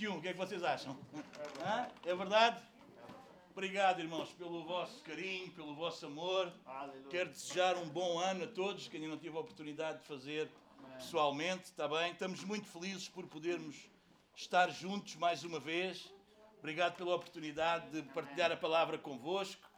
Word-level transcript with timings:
2021. 0.00 0.16
O 0.16 0.22
que 0.22 0.28
é 0.28 0.32
que 0.32 0.38
vocês 0.38 0.62
acham? 0.64 0.96
É 2.04 2.14
verdade? 2.14 2.62
Obrigado, 3.52 4.00
irmãos, 4.00 4.32
pelo 4.32 4.64
vosso 4.64 5.02
carinho, 5.02 5.50
pelo 5.52 5.74
vosso 5.74 6.06
amor. 6.06 6.50
Quero 7.10 7.28
desejar 7.28 7.76
um 7.76 7.88
bom 7.88 8.18
ano 8.18 8.44
a 8.44 8.46
todos, 8.46 8.88
que 8.88 8.96
ainda 8.96 9.08
não 9.08 9.18
tive 9.18 9.36
a 9.36 9.40
oportunidade 9.40 9.98
de 9.98 10.04
fazer 10.04 10.50
pessoalmente, 10.96 11.64
está 11.64 11.86
bem? 11.86 12.12
Estamos 12.12 12.42
muito 12.44 12.66
felizes 12.66 13.08
por 13.08 13.26
podermos 13.26 13.76
estar 14.34 14.70
juntos 14.70 15.16
mais 15.16 15.44
uma 15.44 15.60
vez. 15.60 16.10
Obrigado 16.58 16.96
pela 16.96 17.14
oportunidade 17.14 17.90
de 17.90 18.02
partilhar 18.10 18.50
a 18.50 18.56
palavra 18.56 18.96
convosco. 18.96 19.68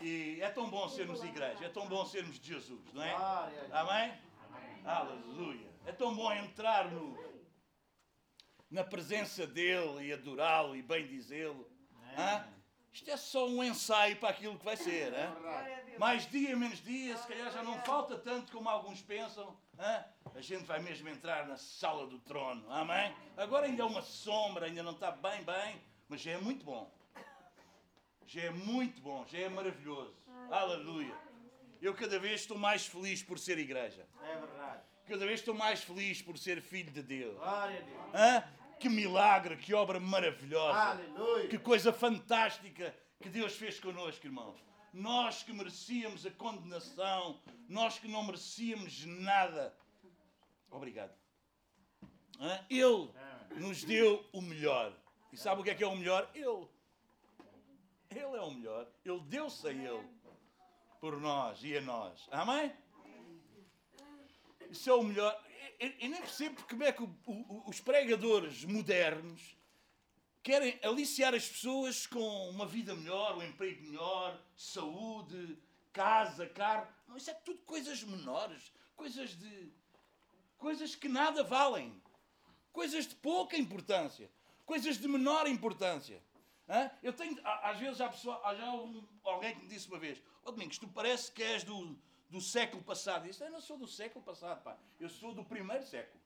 E 0.00 0.38
é 0.40 0.48
tão 0.48 0.68
bom 0.68 0.88
sermos 0.88 1.22
igreja, 1.22 1.64
é 1.64 1.68
tão 1.68 1.86
bom 1.86 2.04
sermos 2.04 2.38
de 2.38 2.48
Jesus, 2.54 2.92
não 2.92 3.02
é? 3.02 3.14
Amém? 3.72 4.14
Aleluia. 4.84 5.68
É 5.86 5.92
tão 5.92 6.14
bom 6.14 6.32
entrar 6.32 6.90
no, 6.90 7.27
na 8.70 8.84
presença 8.84 9.46
dele 9.46 10.06
e 10.06 10.12
adorá-lo 10.12 10.76
e 10.76 10.82
bem 10.82 11.06
dizê-lo. 11.06 11.68
Isto 12.92 13.10
é 13.10 13.16
só 13.16 13.46
um 13.46 13.62
ensaio 13.62 14.16
para 14.16 14.30
aquilo 14.30 14.58
que 14.58 14.64
vai 14.64 14.76
ser. 14.76 15.12
Hein? 15.12 15.98
Mais 15.98 16.28
dia, 16.28 16.56
menos 16.56 16.82
dia, 16.82 17.16
se 17.16 17.26
calhar 17.28 17.50
já 17.52 17.62
não 17.62 17.80
falta 17.82 18.18
tanto 18.18 18.50
como 18.50 18.68
alguns 18.68 19.00
pensam. 19.00 19.56
Hein? 19.78 20.04
A 20.34 20.40
gente 20.40 20.64
vai 20.64 20.80
mesmo 20.80 21.08
entrar 21.08 21.46
na 21.46 21.56
sala 21.56 22.06
do 22.06 22.18
trono. 22.18 22.64
Amém? 22.70 23.14
Agora 23.36 23.66
ainda 23.66 23.82
é 23.82 23.86
uma 23.86 24.02
sombra, 24.02 24.66
ainda 24.66 24.82
não 24.82 24.92
está 24.92 25.10
bem, 25.10 25.42
bem, 25.44 25.80
mas 26.08 26.20
já 26.20 26.32
é 26.32 26.38
muito 26.38 26.64
bom. 26.64 26.92
Já 28.26 28.42
é 28.42 28.50
muito 28.50 29.00
bom, 29.00 29.24
já 29.26 29.38
é 29.38 29.48
maravilhoso. 29.48 30.14
Aleluia. 30.50 31.14
Eu 31.80 31.94
cada 31.94 32.18
vez 32.18 32.40
estou 32.40 32.58
mais 32.58 32.84
feliz 32.86 33.22
por 33.22 33.38
ser 33.38 33.58
igreja. 33.58 34.06
É 34.22 34.36
verdade. 34.36 34.82
Cada 35.06 35.24
vez 35.24 35.40
estou 35.40 35.54
mais 35.54 35.82
feliz 35.82 36.20
por 36.20 36.36
ser 36.36 36.60
filho 36.60 36.90
de 36.90 37.02
Deus. 37.02 37.38
Glória 37.38 37.78
a 37.78 37.82
Deus. 37.82 38.14
Hã? 38.14 38.57
Que 38.78 38.88
milagre, 38.88 39.56
que 39.56 39.74
obra 39.74 39.98
maravilhosa. 39.98 40.78
Aleluia. 40.78 41.48
Que 41.48 41.58
coisa 41.58 41.92
fantástica 41.92 42.94
que 43.20 43.28
Deus 43.28 43.56
fez 43.56 43.80
connosco, 43.80 44.26
irmãos. 44.26 44.56
Nós 44.92 45.42
que 45.42 45.52
merecíamos 45.52 46.24
a 46.24 46.30
condenação, 46.30 47.40
nós 47.68 47.98
que 47.98 48.08
não 48.08 48.24
merecíamos 48.24 49.04
nada. 49.04 49.74
Obrigado. 50.70 51.12
Ele 52.70 53.10
nos 53.56 53.84
deu 53.84 54.24
o 54.32 54.40
melhor. 54.40 54.92
E 55.32 55.36
sabe 55.36 55.60
o 55.60 55.64
que 55.64 55.70
é 55.70 55.74
que 55.74 55.84
é 55.84 55.86
o 55.86 55.96
melhor? 55.96 56.30
Ele. 56.34 56.68
Ele 58.10 58.36
é 58.36 58.40
o 58.40 58.50
melhor. 58.50 58.86
Ele 59.04 59.20
deu-se 59.22 59.66
a 59.66 59.72
Ele 59.72 60.06
por 61.00 61.20
nós 61.20 61.62
e 61.62 61.76
a 61.76 61.80
nós. 61.80 62.26
Amém? 62.30 62.72
Isso 64.70 64.88
é 64.88 64.94
o 64.94 65.02
melhor. 65.02 65.38
Eu, 65.78 65.92
nem 66.08 66.20
percebo 66.20 66.60
como 66.68 66.82
é 66.84 66.92
que 66.92 67.02
o- 67.02 67.16
o- 67.26 67.64
os 67.70 67.80
pregadores 67.80 68.64
modernos 68.64 69.56
querem 70.42 70.78
aliciar 70.82 71.34
as 71.34 71.46
pessoas 71.48 72.06
com 72.06 72.48
uma 72.50 72.66
vida 72.66 72.94
melhor, 72.94 73.36
um 73.36 73.42
emprego 73.42 73.82
melhor, 73.86 74.40
saúde, 74.56 75.56
casa, 75.92 76.46
carro. 76.48 76.88
Isso 77.16 77.30
é 77.30 77.34
tudo 77.34 77.58
coisas 77.60 78.02
menores, 78.02 78.72
coisas 78.96 79.30
de. 79.36 79.72
coisas 80.56 80.96
que 80.96 81.08
nada 81.08 81.44
valem, 81.44 82.02
coisas 82.72 83.06
de 83.06 83.14
pouca 83.14 83.56
importância, 83.56 84.28
coisas 84.66 84.98
de 84.98 85.06
menor 85.06 85.46
importância. 85.46 86.20
Hã? 86.68 86.90
Eu 87.02 87.12
tenho, 87.12 87.38
às 87.44 87.78
vezes 87.78 88.00
há, 88.00 88.08
pessoa, 88.08 88.40
já 88.56 88.66
alguém 89.22 89.54
que 89.54 89.62
me 89.62 89.68
disse 89.68 89.86
uma 89.86 89.98
vez: 90.00 90.20
Ó 90.44 90.50
Domingos, 90.50 90.76
tu 90.78 90.88
parece 90.88 91.30
que 91.30 91.42
és 91.42 91.62
do, 91.62 91.96
do 92.28 92.40
século 92.40 92.82
passado. 92.82 93.26
Disse: 93.26 93.42
Eu 93.42 93.50
não 93.50 93.60
sou 93.60 93.78
do 93.78 93.86
século 93.86 94.24
passado, 94.24 94.62
pá. 94.62 94.76
Eu 95.00 95.08
sou 95.08 95.34
do 95.34 95.44
primeiro 95.44 95.84
século. 95.86 96.20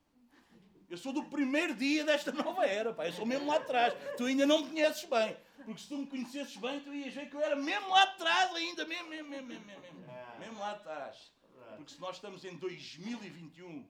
Eu 0.88 0.98
sou 0.98 1.12
do 1.12 1.24
primeiro 1.24 1.74
dia 1.74 2.04
desta 2.04 2.30
nova 2.32 2.66
era, 2.66 2.92
pá. 2.92 3.06
Eu 3.06 3.12
sou 3.12 3.24
mesmo 3.24 3.46
lá 3.46 3.56
atrás. 3.56 3.94
Tu 4.16 4.24
ainda 4.24 4.44
não 4.44 4.62
me 4.62 4.68
conheces 4.68 5.04
bem. 5.04 5.36
Porque 5.64 5.80
se 5.80 5.88
tu 5.88 5.96
me 5.96 6.06
conhecesses 6.06 6.56
bem, 6.56 6.80
tu 6.80 6.92
ias 6.92 7.14
ver 7.14 7.30
que 7.30 7.36
eu 7.36 7.40
era 7.40 7.56
mesmo 7.56 7.88
lá 7.88 8.02
atrás 8.02 8.54
ainda. 8.54 8.84
Mesmo, 8.84 9.08
mesmo, 9.08 9.30
mesmo, 9.30 9.46
mesmo, 9.46 9.64
mesmo. 9.64 9.82
Mesmo, 9.82 10.38
mesmo 10.38 10.58
lá 10.58 10.72
atrás. 10.72 11.32
Porque 11.76 11.92
se 11.92 12.00
nós 12.00 12.16
estamos 12.16 12.44
em 12.44 12.56
2021, 12.56 13.88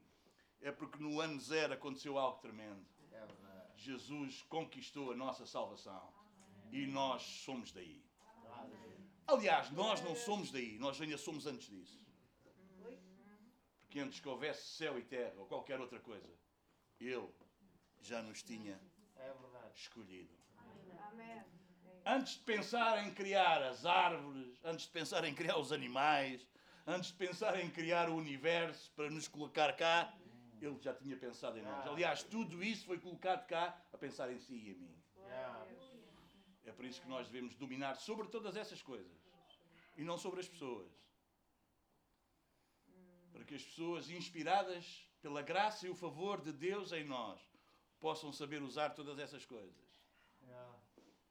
é 0.60 0.70
porque 0.70 1.02
no 1.02 1.20
ano 1.20 1.40
zero 1.40 1.74
aconteceu 1.74 2.16
algo 2.18 2.38
tremendo. 2.40 2.86
É. 3.10 3.26
Jesus 3.76 4.42
conquistou 4.42 5.12
a 5.12 5.16
nossa 5.16 5.44
salvação. 5.44 6.12
E 6.70 6.86
nós 6.86 7.22
somos 7.22 7.72
daí. 7.72 8.02
Aliás, 9.26 9.70
nós 9.70 10.02
não 10.02 10.14
somos 10.14 10.50
daí, 10.50 10.78
nós 10.78 11.00
ainda 11.00 11.16
somos 11.16 11.46
antes 11.46 11.68
disso. 11.68 12.00
Porque 13.80 14.00
antes 14.00 14.20
que 14.20 14.28
houvesse 14.28 14.68
céu 14.68 14.98
e 14.98 15.02
terra 15.02 15.34
ou 15.36 15.46
qualquer 15.46 15.80
outra 15.80 16.00
coisa, 16.00 16.32
Ele 16.98 17.28
já 18.00 18.22
nos 18.22 18.42
tinha 18.42 18.80
É 19.16 19.32
escolhido. 19.74 20.34
Antes 22.04 22.34
de 22.34 22.40
pensar 22.40 23.06
em 23.06 23.14
criar 23.14 23.62
as 23.62 23.86
árvores, 23.86 24.58
antes 24.64 24.86
de 24.86 24.92
pensar 24.92 25.24
em 25.24 25.34
criar 25.34 25.56
os 25.58 25.72
animais, 25.72 26.46
antes 26.86 27.10
de 27.10 27.16
pensar 27.16 27.60
em 27.60 27.70
criar 27.70 28.08
o 28.08 28.16
universo 28.16 28.90
para 28.96 29.08
nos 29.08 29.28
colocar 29.28 29.76
cá, 29.76 30.12
Ele 30.60 30.78
já 30.80 30.94
tinha 30.94 31.16
pensado 31.16 31.58
em 31.58 31.62
nós. 31.62 31.86
Aliás, 31.86 32.22
tudo 32.22 32.62
isso 32.62 32.86
foi 32.86 32.98
colocado 32.98 33.46
cá 33.46 33.80
a 33.92 33.98
pensar 33.98 34.32
em 34.32 34.38
si 34.38 34.54
e 34.54 34.70
em 34.70 34.74
mim. 34.74 35.01
É 36.72 36.74
por 36.74 36.86
isso 36.86 37.02
que 37.02 37.08
nós 37.08 37.28
devemos 37.28 37.54
dominar 37.54 37.96
sobre 37.96 38.28
todas 38.28 38.56
essas 38.56 38.80
coisas 38.80 39.12
e 39.94 40.02
não 40.02 40.16
sobre 40.16 40.40
as 40.40 40.48
pessoas. 40.48 40.90
Para 43.30 43.44
que 43.44 43.54
as 43.54 43.62
pessoas, 43.62 44.08
inspiradas 44.08 45.06
pela 45.20 45.42
graça 45.42 45.86
e 45.86 45.90
o 45.90 45.94
favor 45.94 46.40
de 46.40 46.50
Deus 46.50 46.90
em 46.92 47.04
nós, 47.04 47.38
possam 48.00 48.32
saber 48.32 48.62
usar 48.62 48.90
todas 48.90 49.18
essas 49.18 49.44
coisas. 49.44 49.84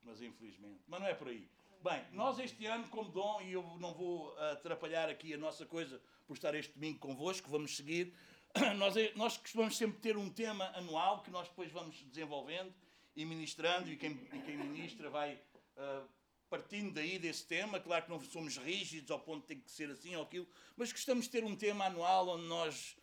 Mas 0.03 0.21
infelizmente. 0.21 0.83
Mas 0.87 0.99
não 0.99 1.07
é 1.07 1.15
por 1.15 1.27
aí. 1.27 1.49
Bem, 1.83 2.05
nós 2.11 2.37
este 2.37 2.67
ano, 2.67 2.87
como 2.89 3.09
dom, 3.09 3.41
e 3.41 3.53
eu 3.53 3.63
não 3.79 3.95
vou 3.95 4.37
atrapalhar 4.37 5.09
aqui 5.09 5.33
a 5.33 5.37
nossa 5.37 5.65
coisa 5.65 5.99
por 6.27 6.35
estar 6.35 6.53
este 6.53 6.73
domingo 6.73 6.99
convosco, 6.99 7.49
vamos 7.49 7.75
seguir. 7.75 8.13
Nós, 8.77 8.95
nós 9.15 9.37
costumamos 9.37 9.77
sempre 9.77 10.01
ter 10.01 10.17
um 10.17 10.29
tema 10.29 10.65
anual 10.75 11.23
que 11.23 11.31
nós 11.31 11.47
depois 11.47 11.71
vamos 11.71 11.95
desenvolvendo 12.03 12.73
e 13.15 13.25
ministrando, 13.25 13.91
e 13.91 13.97
quem, 13.97 14.11
e 14.11 14.39
quem 14.39 14.57
ministra 14.57 15.09
vai 15.09 15.39
ah, 15.77 16.03
partindo 16.49 16.93
daí 16.93 17.17
desse 17.17 17.45
tema. 17.45 17.79
Claro 17.79 18.05
que 18.05 18.11
não 18.11 18.21
somos 18.21 18.57
rígidos 18.57 19.09
ao 19.09 19.19
ponto 19.19 19.41
de 19.41 19.47
ter 19.47 19.55
que 19.55 19.71
ser 19.71 19.89
assim 19.89 20.15
ou 20.15 20.23
aquilo, 20.23 20.47
mas 20.75 20.91
gostamos 20.91 21.25
de 21.25 21.31
ter 21.31 21.43
um 21.43 21.55
tema 21.55 21.85
anual 21.85 22.27
onde 22.27 22.45
nós 22.47 22.97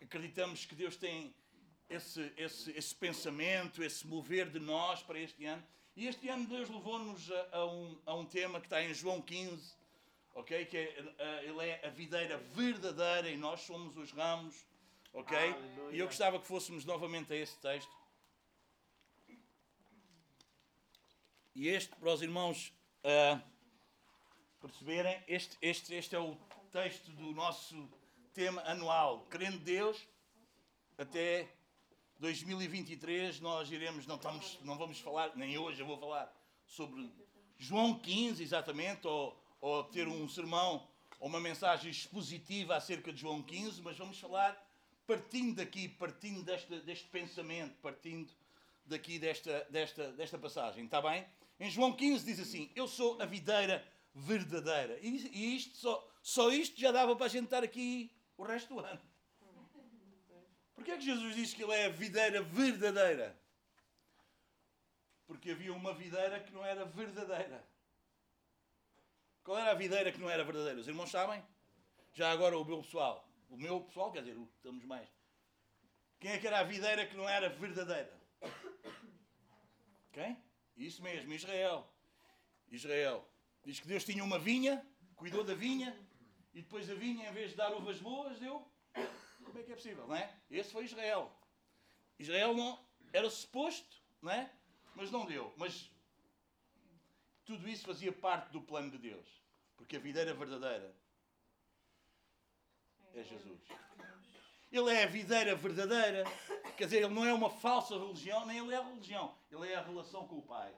acreditamos 0.00 0.64
que 0.64 0.74
Deus 0.74 0.96
tem 0.96 1.34
esse, 1.88 2.32
esse, 2.36 2.70
esse 2.70 2.94
pensamento, 2.94 3.82
esse 3.82 4.06
mover 4.06 4.48
de 4.48 4.60
nós 4.60 5.02
para 5.02 5.18
este 5.18 5.44
ano. 5.44 5.62
E 5.94 6.06
este 6.06 6.28
ano 6.28 6.46
Deus 6.46 6.70
levou-nos 6.70 7.30
a, 7.30 7.48
a 7.52 7.66
um, 7.66 7.98
a 8.06 8.14
um 8.14 8.24
tema 8.24 8.60
que 8.60 8.66
está 8.66 8.82
em 8.82 8.94
João 8.94 9.20
15, 9.20 9.74
ok? 10.34 10.64
Que 10.64 10.76
é, 10.76 11.44
ele 11.44 11.68
é 11.68 11.86
a 11.86 11.90
videira 11.90 12.38
verdadeira 12.38 13.28
e 13.28 13.36
nós 13.36 13.60
somos 13.62 13.96
os 13.96 14.12
ramos, 14.12 14.64
ok? 15.12 15.36
Aleluia. 15.36 15.96
E 15.96 15.98
eu 15.98 16.06
gostava 16.06 16.38
que 16.38 16.46
fôssemos 16.46 16.84
novamente 16.84 17.32
a 17.32 17.36
esse 17.36 17.58
texto. 17.58 17.90
E 21.54 21.68
este, 21.68 21.94
para 21.96 22.12
os 22.12 22.22
irmãos 22.22 22.72
ah, 23.04 23.40
perceberem, 24.60 25.22
este, 25.28 25.58
este, 25.60 25.94
este 25.94 26.16
é 26.16 26.18
o 26.18 26.34
texto 26.70 27.10
do 27.12 27.32
nosso 27.32 27.90
tema 28.32 28.62
anual. 28.62 29.26
Crendo 29.28 29.58
Deus, 29.58 29.98
até 30.96 31.46
2023 32.18 33.40
nós 33.40 33.70
iremos, 33.70 34.06
não, 34.06 34.16
estamos, 34.16 34.58
não 34.62 34.78
vamos 34.78 34.98
falar, 35.00 35.36
nem 35.36 35.58
hoje 35.58 35.80
eu 35.80 35.86
vou 35.86 35.98
falar 35.98 36.32
sobre 36.66 37.12
João 37.58 37.98
15 37.98 38.42
exatamente, 38.42 39.06
ou, 39.06 39.38
ou 39.60 39.84
ter 39.84 40.08
um 40.08 40.26
sermão 40.28 40.88
ou 41.20 41.28
uma 41.28 41.38
mensagem 41.38 41.90
expositiva 41.90 42.76
acerca 42.76 43.12
de 43.12 43.20
João 43.20 43.42
15, 43.42 43.82
mas 43.82 43.98
vamos 43.98 44.18
falar 44.18 44.56
partindo 45.06 45.56
daqui, 45.56 45.86
partindo 45.86 46.42
desta, 46.42 46.80
deste 46.80 47.08
pensamento, 47.08 47.76
partindo 47.82 48.32
daqui 48.86 49.18
desta, 49.18 49.66
desta, 49.68 50.12
desta 50.12 50.38
passagem, 50.38 50.86
está 50.86 51.02
bem? 51.02 51.26
Em 51.58 51.70
João 51.70 51.92
15 51.92 52.24
diz 52.24 52.40
assim: 52.40 52.70
Eu 52.74 52.88
sou 52.88 53.20
a 53.20 53.26
videira 53.26 53.86
verdadeira. 54.14 54.98
E, 55.00 55.56
isto, 55.56 55.76
só, 55.76 56.12
só 56.22 56.50
isto 56.50 56.80
já 56.80 56.92
dava 56.92 57.14
para 57.16 57.26
a 57.26 57.28
gente 57.28 57.44
estar 57.44 57.62
aqui 57.62 58.10
o 58.36 58.42
resto 58.42 58.74
do 58.74 58.80
ano. 58.80 59.00
Porquê 60.74 60.92
é 60.92 60.96
que 60.96 61.04
Jesus 61.04 61.34
diz 61.34 61.54
que 61.54 61.62
ele 61.62 61.72
é 61.72 61.86
a 61.86 61.90
videira 61.90 62.42
verdadeira? 62.42 63.40
Porque 65.26 65.50
havia 65.50 65.72
uma 65.72 65.94
videira 65.94 66.40
que 66.40 66.52
não 66.52 66.64
era 66.64 66.84
verdadeira. 66.84 67.64
Qual 69.44 69.58
era 69.58 69.70
a 69.70 69.74
videira 69.74 70.12
que 70.12 70.20
não 70.20 70.30
era 70.30 70.44
verdadeira? 70.44 70.80
Os 70.80 70.88
irmãos 70.88 71.10
sabem? 71.10 71.42
Já 72.12 72.30
agora 72.30 72.58
o 72.58 72.64
meu 72.64 72.82
pessoal. 72.82 73.28
O 73.48 73.56
meu 73.56 73.80
pessoal, 73.80 74.10
quer 74.12 74.22
dizer, 74.22 74.38
estamos 74.56 74.84
mais. 74.84 75.08
Quem 76.18 76.32
é 76.32 76.38
que 76.38 76.46
era 76.46 76.60
a 76.60 76.64
videira 76.64 77.06
que 77.06 77.16
não 77.16 77.28
era 77.28 77.48
verdadeira? 77.48 78.12
Quem? 80.12 80.36
Isso 80.76 81.02
mesmo, 81.02 81.32
Israel. 81.32 81.92
Israel. 82.68 83.28
Diz 83.64 83.80
que 83.80 83.86
Deus 83.86 84.04
tinha 84.04 84.24
uma 84.24 84.38
vinha, 84.38 84.84
cuidou 85.14 85.44
da 85.44 85.54
vinha, 85.54 85.96
e 86.54 86.62
depois 86.62 86.90
a 86.90 86.94
vinha, 86.94 87.28
em 87.28 87.32
vez 87.32 87.50
de 87.50 87.56
dar 87.56 87.72
uvas 87.74 87.98
boas, 87.98 88.38
deu. 88.38 88.66
Como 89.44 89.58
é 89.58 89.62
que 89.62 89.72
é 89.72 89.76
possível, 89.76 90.06
não 90.06 90.16
é? 90.16 90.34
Esse 90.50 90.72
foi 90.72 90.84
Israel. 90.84 91.30
Israel 92.18 92.54
não 92.54 92.84
era 93.12 93.28
suposto 93.28 94.02
não 94.22 94.30
é? 94.30 94.50
Mas 94.94 95.10
não 95.10 95.26
deu. 95.26 95.52
Mas 95.56 95.90
tudo 97.44 97.68
isso 97.68 97.84
fazia 97.84 98.12
parte 98.12 98.50
do 98.52 98.62
plano 98.62 98.90
de 98.90 98.98
Deus. 98.98 99.42
Porque 99.76 99.96
a 99.96 100.00
videira 100.00 100.32
verdadeira 100.32 100.96
é 103.14 103.24
Jesus. 103.24 103.60
Ele 104.72 104.90
é 104.90 105.04
a 105.04 105.06
videira 105.06 105.54
verdadeira. 105.54 106.24
Quer 106.78 106.86
dizer, 106.86 107.02
ele 107.02 107.14
não 107.14 107.26
é 107.26 107.32
uma 107.32 107.50
falsa 107.50 107.94
religião, 107.94 108.46
nem 108.46 108.58
ele 108.58 108.72
é 108.72 108.78
a 108.78 108.82
religião. 108.82 109.34
Ele 109.50 109.70
é 109.70 109.76
a 109.76 109.82
relação 109.82 110.26
com 110.26 110.38
o 110.38 110.42
Pai. 110.42 110.72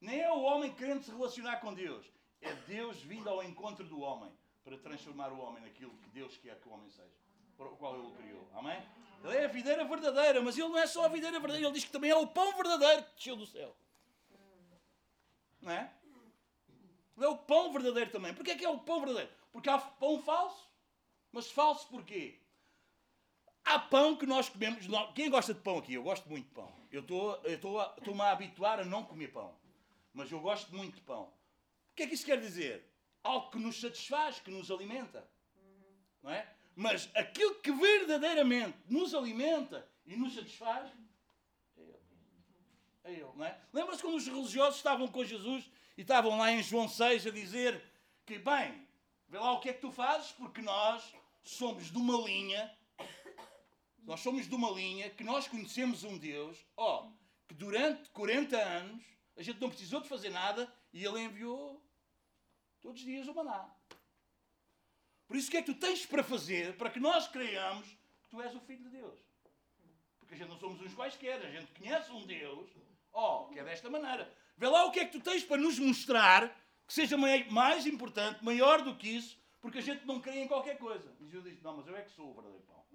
Nem 0.00 0.20
é 0.20 0.30
o 0.30 0.42
homem 0.42 0.74
querendo 0.74 1.02
se 1.02 1.10
relacionar 1.10 1.56
com 1.56 1.72
Deus. 1.72 2.04
É 2.42 2.52
Deus 2.68 3.00
vindo 3.02 3.28
ao 3.30 3.42
encontro 3.42 3.86
do 3.86 4.00
homem 4.00 4.30
para 4.62 4.76
transformar 4.76 5.32
o 5.32 5.40
homem 5.40 5.62
naquilo 5.62 5.96
que 5.96 6.10
Deus 6.10 6.36
quer 6.36 6.60
que 6.60 6.68
o 6.68 6.72
homem 6.72 6.90
seja, 6.90 7.08
para 7.56 7.66
o 7.66 7.76
qual 7.76 7.94
ele 7.94 8.06
o 8.06 8.10
criou. 8.10 8.46
Amém? 8.54 8.82
Ele 9.24 9.36
é 9.36 9.44
a 9.46 9.48
videira 9.48 9.84
verdadeira, 9.84 10.42
mas 10.42 10.58
ele 10.58 10.68
não 10.68 10.78
é 10.78 10.86
só 10.86 11.06
a 11.06 11.08
videira 11.08 11.38
verdadeira, 11.40 11.68
ele 11.68 11.74
diz 11.74 11.84
que 11.84 11.92
também 11.92 12.10
é 12.10 12.16
o 12.16 12.26
pão 12.26 12.54
verdadeiro 12.54 13.02
que 13.02 13.14
desceu 13.14 13.36
do 13.36 13.46
céu. 13.46 13.74
Não 15.62 15.72
é? 15.72 15.90
Ele 17.16 17.24
é 17.24 17.28
o 17.28 17.38
pão 17.38 17.72
verdadeiro 17.72 18.10
também. 18.10 18.34
Porquê 18.34 18.50
é 18.50 18.56
que 18.56 18.64
é 18.64 18.68
o 18.68 18.78
pão 18.78 19.00
verdadeiro? 19.00 19.32
Porque 19.50 19.70
há 19.70 19.78
pão 19.78 20.22
falso. 20.22 20.68
Mas 21.32 21.50
falso 21.50 21.88
porquê? 21.88 22.38
Há 23.66 23.78
pão 23.78 24.16
que 24.16 24.24
nós 24.24 24.48
comemos. 24.48 24.86
Quem 25.14 25.28
gosta 25.28 25.52
de 25.52 25.60
pão 25.60 25.78
aqui? 25.78 25.92
Eu 25.92 26.02
gosto 26.02 26.26
muito 26.28 26.46
de 26.46 26.54
pão. 26.54 26.72
Eu 26.90 27.00
estou-me 27.00 28.22
a 28.22 28.30
habituar 28.30 28.80
a 28.80 28.84
não 28.84 29.04
comer 29.04 29.28
pão. 29.28 29.54
Mas 30.14 30.32
eu 30.32 30.40
gosto 30.40 30.74
muito 30.74 30.94
de 30.94 31.00
pão. 31.02 31.24
O 31.92 31.94
que 31.94 32.04
é 32.04 32.06
que 32.06 32.14
isso 32.14 32.24
quer 32.24 32.40
dizer? 32.40 32.88
algo 33.26 33.50
que 33.50 33.58
nos 33.58 33.80
satisfaz, 33.80 34.38
que 34.38 34.50
nos 34.50 34.70
alimenta. 34.70 35.28
Não 36.22 36.30
é? 36.30 36.48
Mas 36.74 37.10
aquilo 37.14 37.56
que 37.56 37.72
verdadeiramente 37.72 38.76
nos 38.88 39.14
alimenta 39.14 39.88
e 40.04 40.16
nos 40.16 40.34
satisfaz 40.34 40.90
é 41.76 41.80
Ele. 41.80 41.98
É 43.04 43.12
Ele, 43.12 43.32
não 43.34 43.44
é? 43.44 43.60
Lembra-se 43.72 44.02
quando 44.02 44.16
os 44.16 44.26
religiosos 44.26 44.76
estavam 44.76 45.08
com 45.08 45.24
Jesus 45.24 45.70
e 45.96 46.02
estavam 46.02 46.38
lá 46.38 46.52
em 46.52 46.62
João 46.62 46.88
6 46.88 47.26
a 47.26 47.30
dizer 47.30 47.82
que, 48.24 48.38
bem, 48.38 48.86
vê 49.28 49.38
lá 49.38 49.52
o 49.52 49.60
que 49.60 49.70
é 49.70 49.72
que 49.72 49.80
tu 49.80 49.90
fazes, 49.90 50.32
porque 50.32 50.60
nós 50.60 51.14
somos 51.42 51.90
de 51.90 51.96
uma 51.96 52.16
linha, 52.26 52.75
nós 54.06 54.20
somos 54.20 54.48
de 54.48 54.54
uma 54.54 54.70
linha 54.70 55.10
que 55.10 55.24
nós 55.24 55.46
conhecemos 55.46 56.04
um 56.04 56.16
Deus, 56.16 56.56
ó, 56.76 57.10
que 57.46 57.54
durante 57.54 58.08
40 58.10 58.56
anos 58.56 59.04
a 59.36 59.42
gente 59.42 59.60
não 59.60 59.68
precisou 59.68 60.00
de 60.00 60.08
fazer 60.08 60.30
nada 60.30 60.72
e 60.92 61.04
Ele 61.04 61.20
enviou 61.20 61.84
Todos 62.86 63.00
os 63.00 63.04
dias 63.04 63.26
o 63.26 63.34
maná. 63.34 63.68
Por 65.26 65.36
isso, 65.36 65.48
o 65.48 65.50
que 65.50 65.56
é 65.56 65.62
que 65.62 65.72
tu 65.72 65.80
tens 65.80 66.06
para 66.06 66.22
fazer 66.22 66.76
para 66.76 66.88
que 66.88 67.00
nós 67.00 67.26
creiamos 67.26 67.84
que 68.22 68.28
tu 68.30 68.40
és 68.40 68.54
o 68.54 68.60
Filho 68.60 68.84
de 68.84 68.90
Deus? 68.90 69.18
Porque 70.20 70.34
a 70.34 70.36
gente 70.36 70.48
não 70.48 70.56
somos 70.56 70.80
uns 70.80 70.94
quaisquer, 70.94 71.44
a 71.44 71.50
gente 71.50 71.66
conhece 71.72 72.12
um 72.12 72.24
Deus, 72.24 72.70
ó, 73.12 73.42
oh, 73.42 73.48
que 73.48 73.58
é 73.58 73.64
desta 73.64 73.90
maneira. 73.90 74.32
Vê 74.56 74.68
lá 74.68 74.84
o 74.84 74.92
que 74.92 75.00
é 75.00 75.04
que 75.04 75.18
tu 75.18 75.20
tens 75.20 75.42
para 75.42 75.56
nos 75.56 75.80
mostrar 75.80 76.48
que 76.86 76.94
seja 76.94 77.16
mais 77.16 77.86
importante, 77.86 78.44
maior 78.44 78.82
do 78.82 78.94
que 78.94 79.08
isso, 79.08 79.36
porque 79.60 79.78
a 79.78 79.82
gente 79.82 80.06
não 80.06 80.20
crê 80.20 80.44
em 80.44 80.46
qualquer 80.46 80.78
coisa. 80.78 81.12
E 81.18 81.24
Jesus 81.24 81.54
disse: 81.54 81.64
Não, 81.64 81.76
mas 81.76 81.88
eu 81.88 81.96
é 81.96 82.02
que 82.02 82.12
sou 82.12 82.30
o 82.30 82.34
verdadeiro 82.34 82.62
pão. 82.66 82.85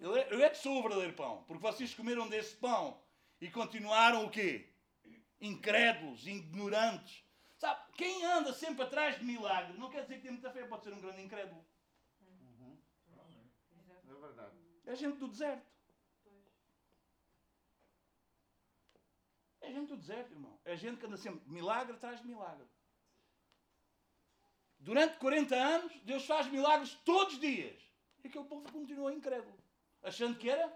Eu 0.00 0.16
é, 0.16 0.26
eu 0.32 0.42
é 0.42 0.50
que 0.50 0.58
sou 0.58 0.78
o 0.78 0.82
verdadeiro 0.82 1.14
pão, 1.14 1.44
porque 1.46 1.62
vocês 1.62 1.94
comeram 1.94 2.28
desse 2.28 2.56
pão 2.56 3.00
e 3.40 3.50
continuaram 3.50 4.24
o 4.24 4.30
quê? 4.30 4.68
Incrédulos, 5.40 6.26
ignorantes, 6.26 7.24
Sabe, 7.60 7.92
quem 7.92 8.24
anda 8.24 8.54
sempre 8.54 8.84
atrás 8.84 9.18
de 9.18 9.24
milagres 9.24 9.78
não 9.78 9.90
quer 9.90 10.00
dizer 10.04 10.16
que 10.16 10.22
tem 10.22 10.30
muita 10.30 10.50
fé, 10.50 10.66
pode 10.66 10.82
ser 10.82 10.94
um 10.94 11.00
grande 11.00 11.20
incrédulo. 11.20 11.62
Uhum. 12.22 12.78
É 14.08 14.14
verdade. 14.14 14.56
É 14.86 14.96
gente 14.96 15.18
do 15.18 15.28
deserto. 15.28 15.70
É 19.60 19.70
gente 19.70 19.88
do 19.88 19.96
deserto, 19.98 20.32
irmão. 20.32 20.58
É 20.64 20.74
gente 20.74 20.98
que 20.98 21.04
anda 21.04 21.18
sempre 21.18 21.46
milagre 21.50 21.94
atrás 21.94 22.18
de 22.22 22.26
milagre. 22.26 22.66
Durante 24.78 25.18
40 25.18 25.54
anos, 25.54 25.92
Deus 26.04 26.24
faz 26.24 26.46
milagres 26.46 26.94
todos 27.04 27.34
os 27.34 27.40
dias. 27.40 27.78
E 28.24 28.28
aquele 28.28 28.46
povo 28.46 28.72
continua 28.72 29.12
incrédulo. 29.12 29.59
Achando 30.02 30.38
que 30.38 30.48
era 30.48 30.72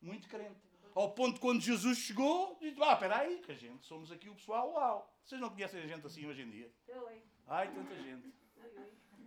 muito 0.00 0.28
crente. 0.28 0.60
Ao 0.94 1.12
ponto 1.12 1.34
de 1.34 1.40
quando 1.40 1.60
Jesus 1.60 1.98
chegou, 1.98 2.56
disse: 2.60 2.82
Ah, 2.82 2.94
espera 2.94 3.18
aí, 3.18 3.38
que 3.40 3.52
a 3.52 3.54
gente 3.54 3.84
somos 3.84 4.10
aqui 4.10 4.28
o 4.30 4.34
pessoal, 4.34 4.72
uau. 4.72 5.14
Vocês 5.24 5.40
não 5.40 5.50
conhecem 5.50 5.82
a 5.82 5.86
gente 5.86 6.06
assim 6.06 6.26
hoje 6.26 6.42
em 6.42 6.50
dia? 6.50 6.72
Ai, 7.46 7.70
tanta 7.72 7.94
gente. 7.96 8.32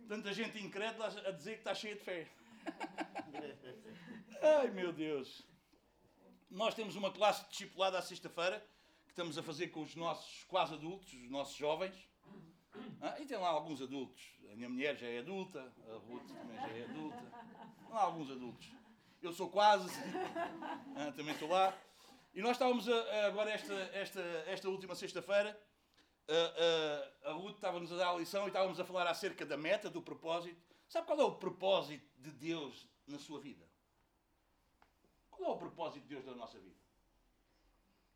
Tanta 0.08 0.34
gente 0.34 0.64
incrédula 0.64 1.08
a 1.28 1.32
dizer 1.32 1.54
que 1.54 1.60
está 1.60 1.76
cheia 1.76 1.96
de 1.96 2.02
fé. 2.02 2.28
Ai, 4.42 4.72
meu 4.72 4.92
Deus. 4.92 5.48
Nós 6.50 6.74
temos 6.74 6.96
uma 6.96 7.12
classe 7.12 7.48
discipulada 7.50 8.00
à 8.00 8.02
sexta-feira 8.02 8.66
que 9.06 9.12
estamos 9.12 9.38
a 9.38 9.44
fazer 9.44 9.68
com 9.68 9.82
os 9.82 9.96
nossos 9.96 10.44
quase 10.46 10.74
adultos, 10.74 11.14
os 11.14 11.30
nossos 11.30 11.56
jovens. 11.56 12.10
Ah, 13.00 13.20
e 13.20 13.26
tem 13.26 13.38
lá 13.38 13.50
alguns 13.50 13.82
adultos. 13.82 14.34
A 14.52 14.56
minha 14.56 14.70
mulher 14.70 14.98
já 14.98 15.08
é 15.08 15.20
adulta, 15.20 15.72
a 15.88 15.98
Ruth 15.98 16.28
também 16.28 16.58
já 16.58 16.68
é 16.70 16.86
adulta. 16.86 17.22
Tem 17.78 17.90
lá 17.90 18.02
alguns 18.02 18.32
adultos. 18.32 18.72
Eu 19.22 19.34
sou 19.34 19.50
quase, 19.50 19.90
ah, 20.96 21.12
também 21.12 21.34
estou 21.34 21.50
lá. 21.50 21.78
E 22.34 22.42
nós 22.42 22.52
estávamos 22.52 22.88
a, 22.88 23.28
agora, 23.28 23.52
esta, 23.52 23.74
esta, 23.94 24.22
esta 24.48 24.70
última 24.70 24.96
sexta-feira, 24.96 25.60
a, 26.28 27.28
a, 27.28 27.32
a 27.32 27.34
Ruth 27.34 27.56
estava-nos 27.56 27.92
a 27.92 27.98
dar 27.98 28.12
a 28.12 28.16
lição 28.16 28.46
e 28.46 28.48
estávamos 28.48 28.80
a 28.80 28.86
falar 28.86 29.08
acerca 29.08 29.46
da 29.46 29.58
meta, 29.58 29.90
do 29.90 30.02
propósito. 30.02 30.62
Sabe 30.88 31.06
qual 31.06 31.20
é 31.20 31.24
o 31.24 31.36
propósito 31.36 32.08
de 32.18 32.32
Deus 32.32 32.88
na 33.08 33.20
sua 33.20 33.42
vida? 33.42 33.68
Qual 35.30 35.52
é 35.52 35.54
o 35.54 35.58
propósito 35.58 36.04
de 36.04 36.16
Deus 36.16 36.26
na 36.26 36.36
nossa 36.36 36.58
vida? 36.58 36.80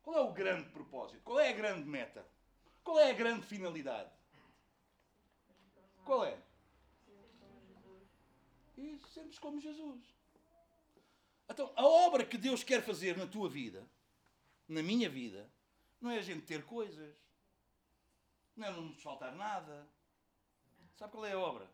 Qual 0.02 0.16
é 0.16 0.20
o 0.20 0.32
grande 0.32 0.70
propósito? 0.70 1.20
Qual 1.22 1.38
é 1.38 1.50
a 1.50 1.52
grande 1.52 1.88
meta? 1.88 2.26
Qual 2.82 2.98
é 2.98 3.10
a 3.10 3.14
grande 3.14 3.46
finalidade? 3.46 4.10
Qual 6.04 6.24
é? 6.24 6.38
E 8.76 8.98
sermos 9.12 9.38
como 9.38 9.60
Jesus. 9.60 10.13
Então, 11.48 11.72
a 11.76 11.86
obra 11.86 12.24
que 12.24 12.38
Deus 12.38 12.64
quer 12.64 12.82
fazer 12.82 13.16
na 13.16 13.26
tua 13.26 13.48
vida, 13.48 13.86
na 14.66 14.82
minha 14.82 15.08
vida, 15.08 15.50
não 16.00 16.10
é 16.10 16.18
a 16.18 16.22
gente 16.22 16.46
ter 16.46 16.64
coisas, 16.64 17.14
não 18.56 18.66
é 18.66 18.70
não 18.70 18.82
nos 18.82 19.02
faltar 19.02 19.34
nada. 19.34 19.86
Sabe 20.96 21.12
qual 21.12 21.26
é 21.26 21.32
a 21.32 21.38
obra? 21.38 21.68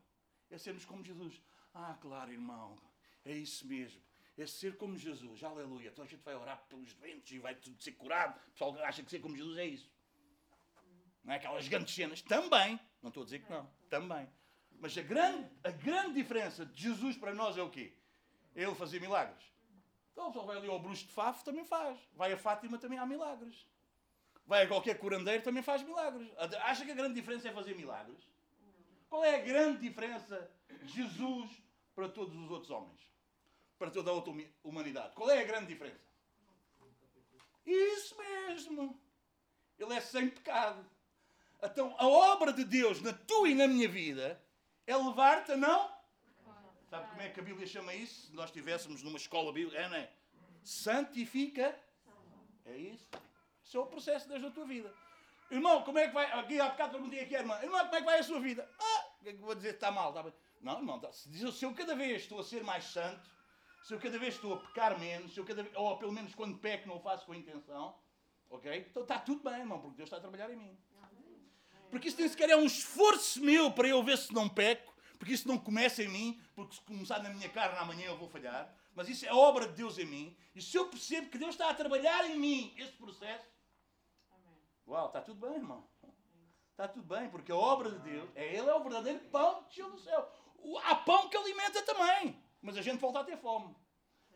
É 0.51 0.59
sermos 0.59 0.85
como 0.85 1.05
Jesus. 1.05 1.41
Ah, 1.75 1.97
claro, 2.01 2.33
irmão, 2.33 2.77
é 3.25 3.33
isso 3.33 3.67
mesmo. 3.67 4.01
É 4.37 4.47
ser 4.47 4.77
como 4.77 4.97
Jesus. 4.97 5.45
Aleluia. 5.45 5.91
Então 5.91 6.05
a 6.05 6.09
gente 6.09 6.23
vai 6.23 6.35
orar 6.35 6.65
pelos 6.69 6.95
doentes 6.95 7.33
e 7.33 7.39
vai 7.39 7.55
tudo 7.55 7.81
ser 7.83 7.93
curado. 7.93 8.39
O 8.49 8.51
pessoal 8.53 8.79
acha 8.85 9.03
que 9.03 9.11
ser 9.11 9.21
como 9.21 9.37
Jesus 9.37 9.59
é 9.59 9.67
isso. 9.67 9.91
Não 11.23 11.35
é 11.35 11.37
aquelas 11.37 11.69
grandes 11.69 11.95
cenas. 11.95 12.23
Também. 12.23 12.81
Não 13.03 13.09
estou 13.09 13.23
a 13.23 13.25
dizer 13.25 13.41
que 13.41 13.51
não. 13.51 13.71
Também. 13.91 14.27
Mas 14.79 14.97
a 14.97 15.03
grande, 15.03 15.51
a 15.63 15.71
grande 15.71 16.15
diferença 16.15 16.65
de 16.65 16.83
Jesus 16.83 17.17
para 17.17 17.35
nós 17.35 17.59
é 17.59 17.63
o 17.63 17.69
quê? 17.69 17.93
É 18.55 18.63
ele 18.63 18.75
fazer 18.75 18.99
milagres. 18.99 19.45
Então, 20.13 20.29
o 20.29 20.47
vai 20.47 20.57
ali 20.57 20.69
ao 20.69 20.79
Bruxo 20.79 21.07
de 21.07 21.13
Fafo, 21.13 21.45
também 21.45 21.65
faz. 21.65 21.99
Vai 22.15 22.33
a 22.33 22.37
Fátima, 22.37 22.79
também 22.79 22.99
há 22.99 23.07
milagres. 23.07 23.67
Vai 24.47 24.65
a 24.65 24.69
qualquer 24.69 24.99
curandeiro, 24.99 25.43
também 25.43 25.63
faz 25.63 25.83
milagres. 25.83 26.29
Acha 26.63 26.85
que 26.85 26.91
a 26.91 26.95
grande 26.95 27.15
diferença 27.15 27.49
é 27.49 27.53
fazer 27.53 27.75
milagres? 27.77 28.29
Qual 29.09 29.25
é 29.25 29.37
a 29.37 29.39
grande 29.39 29.81
diferença 29.81 30.51
de 30.83 30.93
Jesus 30.93 31.51
para 31.95 32.09
todos 32.09 32.37
os 32.37 32.51
outros 32.51 32.71
homens? 32.71 33.01
Para 33.79 33.91
toda 33.91 34.11
a 34.11 34.13
outra 34.13 34.33
humanidade? 34.63 35.15
Qual 35.15 35.31
é 35.31 35.41
a 35.41 35.45
grande 35.45 35.67
diferença? 35.67 36.11
Isso 37.65 38.17
mesmo. 38.17 39.01
Ele 39.79 39.95
é 39.95 40.01
sem 40.01 40.29
pecado. 40.29 40.85
Então, 41.63 41.95
a 41.99 42.07
obra 42.07 42.53
de 42.53 42.65
Deus 42.65 43.01
na 43.01 43.13
tua 43.13 43.49
e 43.49 43.55
na 43.55 43.67
minha 43.67 43.89
vida 43.89 44.43
é 44.87 44.97
levar-te 44.97 45.53
a 45.53 45.57
não 45.57 46.00
Sabe 46.91 47.09
como 47.09 47.23
é 47.23 47.29
que 47.29 47.39
a 47.39 47.43
Bíblia 47.45 47.69
chama 47.69 47.95
isso? 47.95 48.27
Se 48.27 48.35
nós 48.35 48.47
estivéssemos 48.47 49.01
numa 49.05 49.17
escola 49.17 49.53
bíblica, 49.53 49.79
é, 49.79 49.89
não 49.89 49.97
é? 49.97 50.11
Santifica. 50.65 51.79
É 52.67 52.77
isso. 52.77 53.09
Isso 53.63 53.77
é 53.77 53.81
o 53.81 53.87
processo 53.87 54.29
desde 54.29 54.49
a 54.49 54.51
tua 54.51 54.67
vida. 54.67 54.93
Irmão, 55.53 55.85
como 55.85 56.01
é 56.01 56.09
que 56.09 56.15
vai. 56.15 56.27
Aqui 56.33 56.61
há 56.61 56.69
bocado 56.69 56.95
perguntei 56.95 57.21
aqui, 57.21 57.35
irmã. 57.35 57.57
Irmão, 57.63 57.79
como 57.85 57.95
é 57.95 57.99
que 58.01 58.05
vai 58.05 58.19
a 58.19 58.23
sua 58.25 58.41
vida? 58.41 58.69
Ah, 58.77 59.05
o 59.21 59.23
que 59.23 59.29
é 59.29 59.33
que 59.33 59.39
vou 59.39 59.55
dizer? 59.55 59.75
Está 59.75 59.93
mal. 59.93 60.09
Está. 60.09 60.33
Não, 60.61 60.79
irmão, 60.79 60.99
tá. 60.99 61.13
se 61.13 61.65
eu 61.65 61.73
cada 61.75 61.95
vez 61.95 62.23
estou 62.23 62.41
a 62.41 62.43
ser 62.43 62.65
mais 62.65 62.85
santo, 62.87 63.31
se 63.85 63.95
eu 63.95 64.01
cada 64.01 64.19
vez 64.19 64.35
estou 64.35 64.55
a 64.55 64.57
pecar 64.57 64.99
menos, 64.99 65.33
se 65.33 65.39
eu 65.39 65.45
cada 65.45 65.63
vez, 65.63 65.75
ou 65.77 65.97
pelo 65.97 66.11
menos 66.11 66.35
quando 66.35 66.59
peco 66.59 66.89
não 66.89 66.97
o 66.97 67.01
faço 67.01 67.25
com 67.25 67.35
intenção, 67.37 67.97
ok? 68.51 68.87
Então 68.91 69.03
está 69.05 69.17
tudo 69.17 69.49
bem, 69.49 69.61
irmão, 69.61 69.81
porque 69.81 69.97
Deus 69.97 70.09
está 70.09 70.17
a 70.17 70.21
trabalhar 70.21 70.51
em 70.51 70.57
mim. 70.57 70.77
Porque 71.89 72.09
isso 72.09 72.19
nem 72.19 72.29
sequer 72.29 72.51
é 72.51 72.57
um 72.57 72.67
esforço 72.67 73.41
meu 73.41 73.73
para 73.73 73.89
eu 73.89 74.03
ver 74.03 74.19
se 74.19 74.33
não 74.35 74.49
peco 74.49 74.90
porque 75.21 75.35
isso 75.35 75.47
não 75.47 75.59
começa 75.59 76.03
em 76.03 76.09
mim, 76.09 76.41
porque 76.55 76.77
se 76.77 76.81
começar 76.81 77.23
na 77.23 77.29
minha 77.29 77.51
carne 77.51 77.77
amanhã 77.79 78.07
eu 78.07 78.17
vou 78.17 78.27
falhar, 78.27 78.75
mas 78.95 79.07
isso 79.07 79.27
é 79.27 79.33
obra 79.33 79.69
de 79.69 79.75
Deus 79.75 79.99
em 79.99 80.07
mim, 80.07 80.35
e 80.55 80.63
se 80.63 80.79
eu 80.79 80.89
percebo 80.89 81.29
que 81.29 81.37
Deus 81.37 81.51
está 81.51 81.69
a 81.69 81.75
trabalhar 81.75 82.25
em 82.31 82.39
mim 82.39 82.75
esse 82.79 82.93
processo, 82.93 83.47
Amém. 84.31 84.57
uau, 84.87 85.09
está 85.09 85.21
tudo 85.21 85.47
bem, 85.47 85.57
irmão. 85.57 85.87
Está 86.71 86.89
tudo 86.89 87.05
bem, 87.05 87.29
porque 87.29 87.53
a 87.53 87.57
obra 87.57 87.91
de 87.91 87.99
Deus, 87.99 88.31
é 88.35 88.57
Ele 88.57 88.71
é 88.71 88.75
o 88.75 88.83
verdadeiro 88.83 89.21
pão 89.29 89.63
que 89.65 89.83
do 89.83 89.99
céu. 89.99 90.27
Há 90.85 90.95
pão 90.95 91.29
que 91.29 91.37
alimenta 91.37 91.83
também, 91.83 92.43
mas 92.63 92.79
a 92.79 92.81
gente 92.81 92.99
volta 92.99 93.21
a 93.21 93.25
ter 93.25 93.37
fome. 93.37 93.77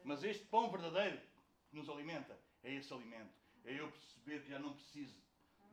Mas 0.05 0.23
este 0.23 0.45
pão 0.45 0.71
verdadeiro 0.71 1.19
que 1.71 1.77
nos 1.77 1.89
alimenta 1.89 2.39
É 2.63 2.75
esse 2.75 2.93
alimento. 2.93 3.33
É 3.65 3.81
eu 3.81 3.91
perceber 3.91 4.43
que 4.43 4.51
já 4.51 4.59
não 4.59 4.75
preciso 4.75 5.17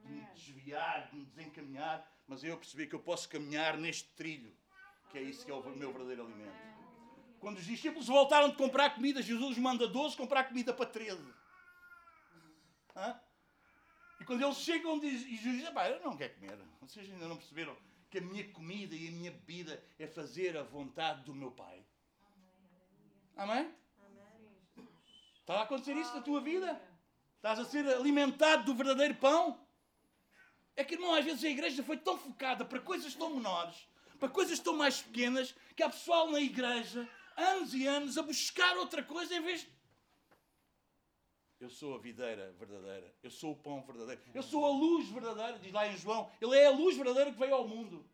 de 0.05 0.09
me 0.09 0.21
desviar, 0.33 1.09
de 1.09 1.17
me 1.17 1.25
desencaminhar, 1.25 2.09
mas 2.25 2.45
é 2.45 2.49
eu 2.49 2.57
perceber 2.57 2.87
que 2.87 2.95
eu 2.95 3.01
posso 3.01 3.27
caminhar 3.27 3.77
neste 3.77 4.07
trilho, 4.13 4.55
que 5.11 5.17
é 5.17 5.21
isso 5.21 5.45
que 5.45 5.51
é 5.51 5.53
o 5.53 5.61
meu 5.75 5.91
verdadeiro 5.91 6.25
alimento. 6.25 6.55
Quando 7.39 7.57
os 7.57 7.65
discípulos 7.65 8.07
voltaram 8.07 8.49
de 8.49 8.55
comprar 8.55 8.95
comida, 8.95 9.21
Jesus 9.21 9.57
manda 9.57 9.87
12 9.87 10.15
comprar 10.15 10.45
comida 10.45 10.73
para 10.73 10.85
13. 10.85 11.21
Hã? 12.95 13.19
E 14.19 14.23
quando 14.23 14.43
eles 14.43 14.57
chegam, 14.57 14.99
diz, 14.99 15.23
e 15.23 15.35
Jesus 15.35 15.57
diz: 15.57 15.65
Eu 15.65 16.03
não 16.03 16.15
quero 16.15 16.35
comer. 16.35 16.57
Vocês 16.81 17.11
ainda 17.11 17.27
não 17.27 17.35
perceberam 17.35 17.75
que 18.09 18.19
a 18.19 18.21
minha 18.21 18.47
comida 18.51 18.95
e 18.95 19.07
a 19.07 19.11
minha 19.11 19.31
bebida 19.31 19.83
é 19.97 20.05
fazer 20.05 20.55
a 20.57 20.63
vontade 20.63 21.23
do 21.23 21.33
meu 21.33 21.51
Pai. 21.51 21.83
Amém? 23.35 23.73
Está 25.39 25.55
a 25.55 25.63
acontecer 25.63 25.95
isso 25.95 26.13
na 26.13 26.21
tua 26.21 26.41
vida? 26.41 26.79
Estás 27.37 27.57
a 27.57 27.65
ser 27.65 27.87
alimentado 27.87 28.65
do 28.65 28.75
verdadeiro 28.75 29.15
pão? 29.15 29.65
É 30.75 30.83
que, 30.83 30.93
irmão, 30.93 31.15
às 31.15 31.25
vezes 31.25 31.43
a 31.43 31.49
igreja 31.49 31.83
foi 31.83 31.97
tão 31.97 32.17
focada 32.17 32.63
para 32.63 32.79
coisas 32.79 33.15
tão 33.15 33.31
menores, 33.31 33.87
para 34.21 34.29
coisas 34.29 34.59
tão 34.59 34.75
mais 34.77 35.01
pequenas, 35.01 35.55
que 35.75 35.81
há 35.81 35.89
pessoal 35.89 36.29
na 36.29 36.39
igreja, 36.39 37.09
anos 37.35 37.73
e 37.73 37.87
anos, 37.87 38.19
a 38.19 38.21
buscar 38.21 38.77
outra 38.77 39.01
coisa 39.01 39.35
em 39.35 39.41
vez 39.41 39.61
de. 39.61 39.67
Eu 41.59 41.71
sou 41.71 41.95
a 41.95 41.97
videira 41.97 42.51
verdadeira, 42.59 43.11
eu 43.23 43.31
sou 43.31 43.53
o 43.53 43.55
pão 43.55 43.81
verdadeiro, 43.81 44.21
eu 44.31 44.43
sou 44.43 44.63
a 44.63 44.69
luz 44.69 45.09
verdadeira, 45.09 45.57
diz 45.57 45.73
lá 45.73 45.87
em 45.87 45.97
João, 45.97 46.31
ele 46.39 46.55
é 46.55 46.67
a 46.67 46.71
luz 46.71 46.95
verdadeira 46.95 47.31
que 47.31 47.39
veio 47.39 47.55
ao 47.55 47.67
mundo. 47.67 48.07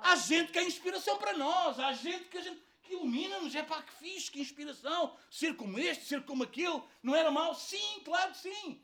Há 0.00 0.14
gente 0.14 0.52
que 0.52 0.60
é 0.60 0.64
inspiração 0.64 1.18
para 1.18 1.36
nós, 1.36 1.80
há 1.80 1.92
gente 1.92 2.26
que 2.26 2.38
que 2.84 2.92
ilumina-nos, 2.92 3.54
é 3.54 3.62
pá, 3.62 3.82
que 3.82 3.94
fixe, 3.94 4.30
que 4.30 4.40
inspiração, 4.40 5.16
ser 5.30 5.56
como 5.56 5.78
este, 5.78 6.04
ser 6.04 6.22
como 6.24 6.44
aquele, 6.44 6.82
não 7.02 7.16
era 7.16 7.30
mau? 7.30 7.54
Sim, 7.54 8.02
claro 8.04 8.30
que 8.32 8.38
sim, 8.38 8.80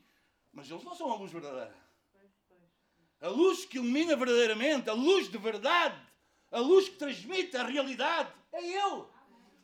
mas 0.51 0.69
eles 0.69 0.83
não 0.83 0.95
são 0.95 1.11
a 1.11 1.15
luz 1.15 1.31
verdadeira. 1.31 1.73
A 3.21 3.27
luz 3.27 3.65
que 3.65 3.77
ilumina 3.77 4.15
verdadeiramente, 4.15 4.89
a 4.89 4.93
luz 4.93 5.29
de 5.29 5.37
verdade, 5.37 5.95
a 6.51 6.59
luz 6.59 6.89
que 6.89 6.95
transmite 6.95 7.55
a 7.55 7.63
realidade, 7.63 8.29
é 8.51 8.59
Ele. 8.59 9.05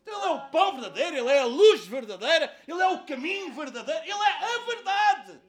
Então, 0.02 0.22
ele 0.22 0.26
é 0.26 0.30
o 0.30 0.50
pão 0.50 0.74
verdadeiro, 0.74 1.18
Ele 1.18 1.30
é 1.30 1.40
a 1.40 1.46
luz 1.46 1.86
verdadeira, 1.86 2.56
Ele 2.68 2.82
é 2.82 2.88
o 2.88 3.04
caminho 3.04 3.52
verdadeiro, 3.54 4.04
Ele 4.04 4.12
é 4.12 4.56
a 4.56 4.66
verdade. 4.66 5.42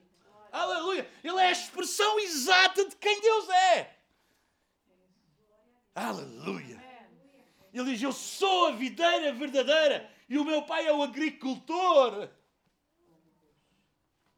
Aleluia. 0.51 1.09
Ele 1.23 1.39
é 1.39 1.49
a 1.49 1.53
expressão 1.53 2.19
exata 2.19 2.89
de 2.89 2.97
quem 2.97 3.21
Deus 3.21 3.49
é. 3.51 3.97
Aleluia. 5.95 6.83
Ele 7.73 7.93
diz: 7.93 8.03
Eu 8.03 8.13
sou 8.13 8.69
a 8.69 8.73
videira 8.73 9.33
verdadeira 9.33 10.11
e 10.29 10.39
o 10.39 10.45
meu 10.45 10.63
pai 10.63 10.87
é 10.87 10.93
o 10.93 11.03
agricultor. 11.03 12.29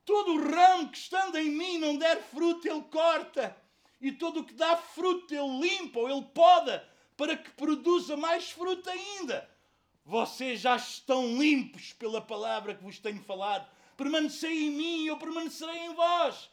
Todo 0.05 0.35
o 0.35 0.51
ramo 0.51 0.91
que 0.91 0.99
estando 0.99 1.39
em 1.39 1.51
mim 1.51 1.79
não 1.79 1.97
der 1.97 2.21
fruto, 2.23 2.67
ele 2.67 2.83
corta. 2.83 3.57
E 4.01 4.13
todo 4.13 4.41
o 4.41 4.45
que 4.45 4.55
dá 4.55 4.77
fruto, 4.77 5.35
ele 5.35 5.61
limpa 5.61 6.01
ou 6.01 6.11
ele 6.11 6.27
poda, 6.35 6.89
para 7.17 7.37
que 7.37 7.51
produza 7.51 8.17
mais 8.17 8.51
fruto 8.51 8.89
ainda. 8.89 9.49
Vocês 10.05 10.61
já 10.61 10.77
estão 10.77 11.39
limpos 11.39 11.93
pela 11.93 12.21
palavra 12.21 12.75
que 12.75 12.83
vos 12.83 12.99
tenho 12.99 13.23
falado. 13.23 13.71
Permanecei 13.97 14.67
em 14.67 14.71
mim 14.71 15.05
e 15.05 15.07
eu 15.09 15.19
permanecerei 15.19 15.79
em 15.85 15.95
vós. 15.95 16.51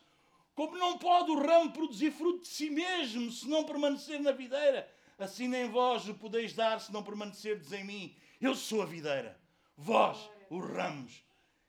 Como 0.54 0.77
não 0.77 0.98
pode 0.98 1.32
o 1.32 1.39
ramo 1.39 1.72
produzir 1.72 2.12
fruto 2.12 2.42
de 2.42 2.48
si 2.48 2.70
mesmo 2.70 3.32
se 3.32 3.48
não 3.48 3.63
permanecer 3.63 4.20
na 4.20 4.32
videira, 4.32 4.92
assim 5.18 5.48
nem 5.48 5.70
vós 5.70 6.10
o 6.10 6.16
podeis 6.16 6.54
dar 6.54 6.82
se 6.82 6.92
não 6.92 7.04
permanecerdes 7.04 7.72
em 7.72 7.84
mim. 7.84 8.16
Eu 8.42 8.56
sou 8.56 8.82
a 8.82 8.86
videira, 8.86 9.39
vós, 9.77 10.18
os 10.50 10.66
ramos. 10.70 11.24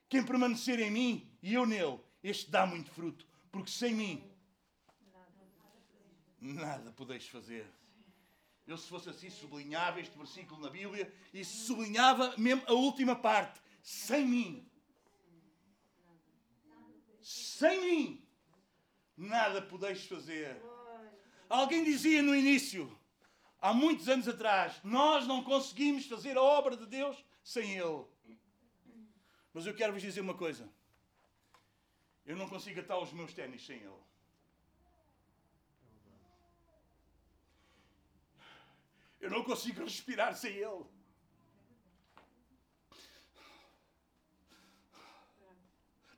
Quem 0.09 0.25
permanecer 0.25 0.81
em 0.81 0.91
mim 0.91 1.31
e 1.43 1.55
eu 1.55 1.67
nele, 1.67 2.01
este 2.23 2.51
dá 2.51 2.67
muito 2.67 2.91
fruto, 2.91 3.27
porque 3.53 3.71
sem 3.71 3.95
mim 3.95 4.25
nada 6.41 6.93
podeis 6.93 7.27
fazer. 7.29 7.67
Eu, 8.67 8.77
se 8.77 8.89
fosse 8.89 9.09
assim, 9.09 9.31
sublinhava 9.31 10.01
este 10.01 10.17
versículo 10.17 10.61
na 10.61 10.69
Bíblia 10.69 11.13
e 11.33 11.45
sublinhava 11.45 12.35
mesmo 12.37 12.63
a 12.67 12.73
última 12.73 13.17
parte: 13.17 13.61
sem 13.83 14.27
mim. 14.27 14.71
Sem 17.23 17.81
mim, 17.81 18.29
nada 19.17 19.63
podeis 19.63 20.07
fazer. 20.07 20.61
Alguém 21.49 21.83
dizia 21.83 22.23
no 22.23 22.35
início: 22.35 22.97
há 23.61 23.73
muitos 23.73 24.09
anos 24.09 24.29
atrás, 24.29 24.79
nós 24.85 25.27
não 25.27 25.43
conseguimos 25.43 26.07
fazer 26.07 26.37
a 26.37 26.43
obra 26.43 26.77
de 26.77 26.87
Deus 26.87 27.17
sem 27.43 27.75
Ele. 27.75 28.05
Mas 29.53 29.67
eu 29.67 29.75
quero 29.75 29.95
vos 29.95 30.03
dizer 30.03 30.21
uma 30.21 30.35
coisa: 30.35 30.71
eu 32.27 32.37
não 32.37 32.49
consigo 32.49 32.81
atar 32.81 32.99
os 32.99 33.13
meus 33.13 33.33
ténis 33.33 33.65
sem 33.65 33.79
Ele. 33.79 34.09
Eu 39.21 39.31
não 39.31 39.43
consigo 39.43 39.83
respirar 39.83 40.37
sem 40.37 40.55
Ele. 40.57 40.85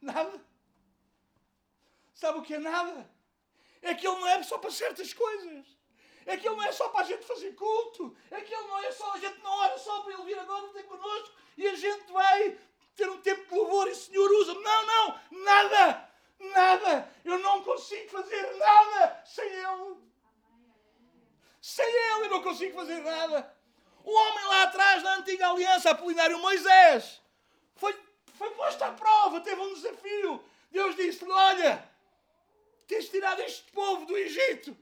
Nada. 0.01 0.45
Sabe 2.15 2.39
o 2.39 2.43
que 2.43 2.55
é 2.55 2.59
nada? 2.59 3.11
É 3.83 3.95
que 3.95 4.07
Ele 4.07 4.21
não 4.21 4.29
é 4.29 4.43
só 4.43 4.59
para 4.59 4.71
certas 4.71 5.13
coisas. 5.13 5.67
É 6.27 6.37
que 6.37 6.47
Ele 6.47 6.57
não 6.57 6.65
é 6.65 6.73
só 6.73 6.89
para 6.89 7.01
a 7.01 7.05
gente 7.05 7.25
fazer 7.25 7.55
culto. 7.55 8.17
É 8.31 8.41
que 8.41 8.53
Ele 8.53 8.67
não 8.67 8.79
é 8.85 8.93
só, 8.93 9.13
a 9.13 9.19
gente 9.19 9.41
não 9.41 9.51
ora 9.51 9.79
só 9.79 10.03
para 10.03 10.13
Ele 10.13 10.23
vir 10.25 10.39
agora 10.39 10.69
ter 10.69 10.83
connosco 10.85 11.35
e 11.57 11.67
a 11.67 11.75
gente 11.75 12.13
vai 12.13 12.59
ter 12.95 13.09
um 13.09 13.21
tempo 13.21 13.47
de 13.47 13.55
louvor 13.55 13.89
e 13.89 13.93
o 13.93 13.97
Senhor 13.97 14.31
usa. 14.31 14.55
Não, 14.55 14.87
não, 14.87 15.21
nada, 15.45 16.11
nada. 16.39 17.15
Eu 17.25 17.39
não 17.39 17.63
consigo 17.63 18.11
fazer 18.11 18.57
nada 18.57 19.23
sem 19.25 19.47
Ele. 19.47 20.10
Sem 21.71 21.87
Ele 21.87 22.25
eu 22.27 22.31
não 22.31 22.43
consigo 22.43 22.75
fazer 22.75 22.99
nada. 23.01 23.55
O 24.03 24.11
homem 24.11 24.45
lá 24.47 24.65
atrás, 24.65 25.05
na 25.05 25.19
antiga 25.19 25.51
aliança, 25.51 25.91
Apolinário 25.91 26.37
Moisés, 26.41 27.21
foi, 27.77 27.97
foi 28.35 28.51
posto 28.51 28.83
à 28.83 28.91
prova, 28.91 29.41
teve 29.41 29.61
um 29.61 29.73
desafio. 29.75 30.43
Deus 30.73 30.97
disse-lhe: 30.97 31.31
Olha, 31.31 31.89
tens 32.89 33.09
tirado 33.09 33.41
este 33.43 33.71
povo 33.71 34.05
do 34.05 34.17
Egito. 34.17 34.77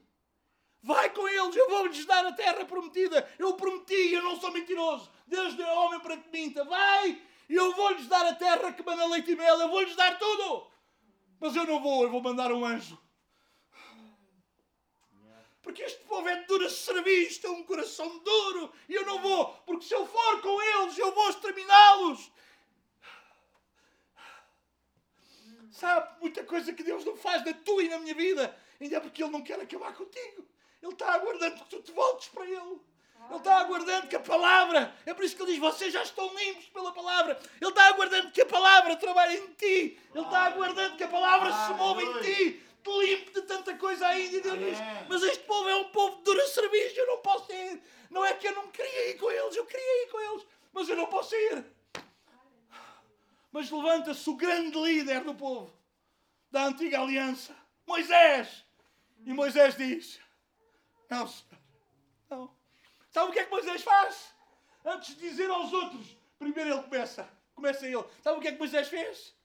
Vai 0.81 1.11
com 1.11 1.27
eles, 1.27 1.55
eu 1.55 1.69
vou-lhes 1.69 2.05
dar 2.05 2.25
a 2.25 2.31
terra 2.31 2.65
prometida. 2.65 3.29
Eu 3.37 3.53
prometi, 3.53 4.13
eu 4.13 4.23
não 4.23 4.41
sou 4.41 4.51
mentiroso. 4.51 5.11
Deus 5.27 5.53
deu 5.53 5.67
homem 5.67 5.99
para 5.99 6.17
que 6.17 6.29
minta. 6.29 6.63
Vai, 6.63 7.21
eu 7.47 7.71
vou-lhes 7.75 8.07
dar 8.07 8.25
a 8.25 8.33
terra 8.33 8.73
que 8.73 8.81
manda 8.81 9.05
leite 9.05 9.31
e 9.31 9.35
mel. 9.35 9.59
Eu 9.59 9.69
vou-lhes 9.69 9.95
dar 9.95 10.17
tudo. 10.17 10.65
Mas 11.39 11.55
eu 11.55 11.65
não 11.65 11.79
vou, 11.79 12.01
eu 12.01 12.09
vou 12.09 12.21
mandar 12.21 12.51
um 12.51 12.65
anjo. 12.65 12.97
Porque 15.61 15.83
este 15.83 16.01
povo 16.05 16.27
é 16.27 16.35
de 16.35 16.45
dura 16.45 16.69
serviço, 16.69 17.41
tem 17.41 17.51
um 17.51 17.63
coração 17.63 18.17
duro. 18.19 18.73
E 18.87 18.95
eu 18.95 19.05
não 19.05 19.21
vou, 19.21 19.53
porque 19.65 19.85
se 19.85 19.93
eu 19.93 20.05
for 20.05 20.41
com 20.41 20.61
eles, 20.61 20.97
eu 20.97 21.11
vou 21.13 21.29
exterminá-los. 21.29 22.31
Sabe, 25.71 26.19
muita 26.19 26.43
coisa 26.43 26.73
que 26.73 26.83
Deus 26.83 27.05
não 27.05 27.15
faz 27.15 27.45
na 27.45 27.53
tua 27.53 27.83
e 27.83 27.89
na 27.89 27.99
minha 27.99 28.15
vida, 28.15 28.57
ainda 28.79 28.97
é 28.97 28.99
porque 28.99 29.23
Ele 29.23 29.31
não 29.31 29.41
quer 29.41 29.59
acabar 29.59 29.93
contigo. 29.93 30.45
Ele 30.81 30.93
está 30.93 31.13
aguardando 31.13 31.63
que 31.63 31.69
tu 31.69 31.81
te 31.81 31.91
voltes 31.91 32.29
para 32.29 32.45
Ele. 32.45 32.81
Ele 33.27 33.37
está 33.37 33.57
aguardando 33.57 34.07
que 34.07 34.15
a 34.15 34.19
palavra, 34.19 34.95
é 35.05 35.13
por 35.13 35.23
isso 35.23 35.35
que 35.35 35.43
ele 35.43 35.51
diz: 35.51 35.59
vocês 35.59 35.93
já 35.93 36.01
estão 36.01 36.33
limpos 36.35 36.65
pela 36.69 36.91
palavra. 36.91 37.39
Ele 37.61 37.69
está 37.69 37.87
aguardando 37.87 38.31
que 38.31 38.41
a 38.41 38.45
palavra 38.45 38.95
trabalhe 38.95 39.37
em 39.37 39.47
ti. 39.53 39.99
Ele 40.15 40.23
está 40.23 40.45
aguardando 40.45 40.97
que 40.97 41.03
a 41.03 41.07
palavra 41.07 41.51
se 41.51 41.73
mova 41.73 42.01
em 42.01 42.21
ti. 42.21 42.63
Te 42.83 42.89
limpe 42.89 43.31
de 43.31 43.41
tanta 43.43 43.77
coisa 43.77 44.07
ainda. 44.07 44.37
E 44.37 44.41
Deus 44.41 44.59
diz: 44.59 44.77
mas 45.07 45.23
este 45.23 45.43
povo 45.45 45.67
é 45.69 45.75
um 45.75 45.89
povo 45.89 46.17
de 46.17 46.23
dura 46.23 46.47
serviço. 46.47 46.99
Eu 46.99 47.07
não 47.07 47.17
posso 47.21 47.51
ir. 47.51 47.81
Não 48.09 48.25
é 48.25 48.33
que 48.33 48.47
eu 48.47 48.55
não 48.55 48.69
queria 48.69 49.11
ir 49.11 49.17
com 49.17 49.29
eles, 49.29 49.55
eu 49.55 49.65
queria 49.65 50.03
ir 50.03 50.09
com 50.09 50.19
eles, 50.19 50.47
mas 50.73 50.89
eu 50.89 50.95
não 50.95 51.05
posso 51.07 51.35
ir. 51.35 51.65
Mas 53.51 53.69
levanta-se 53.69 54.29
o 54.29 54.35
grande 54.35 54.77
líder 54.79 55.23
do 55.23 55.35
povo, 55.35 55.71
da 56.51 56.65
antiga 56.65 57.01
aliança, 57.01 57.55
Moisés. 57.85 58.65
E 59.25 59.33
Moisés 59.33 59.75
diz: 59.75 60.19
não, 61.09 61.27
senhor. 61.27 61.59
Não. 62.29 62.55
Sabe 63.09 63.29
o 63.29 63.33
que 63.33 63.39
é 63.39 63.45
que 63.45 63.51
Moisés 63.51 63.81
faz? 63.81 64.33
Antes 64.85 65.15
de 65.15 65.21
dizer 65.29 65.49
aos 65.49 65.73
outros, 65.73 66.15
primeiro 66.37 66.71
ele 66.71 66.83
começa. 66.83 67.27
Começa 67.55 67.85
ele. 67.85 68.03
Sabe 68.23 68.37
o 68.37 68.41
que 68.41 68.47
é 68.47 68.51
que 68.51 68.59
Moisés 68.59 68.87
fez? 68.87 69.35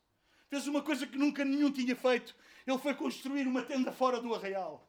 Fez 0.49 0.67
uma 0.69 0.83
coisa 0.83 1.07
que 1.07 1.17
nunca 1.17 1.45
nenhum 1.45 1.73
tinha 1.73 1.97
feito. 1.97 2.37
Ele 2.67 2.79
foi 2.79 2.95
construir 2.95 3.47
uma 3.47 3.63
tenda 3.63 3.93
fora 3.93 4.21
do 4.21 4.35
arraial. 4.35 4.89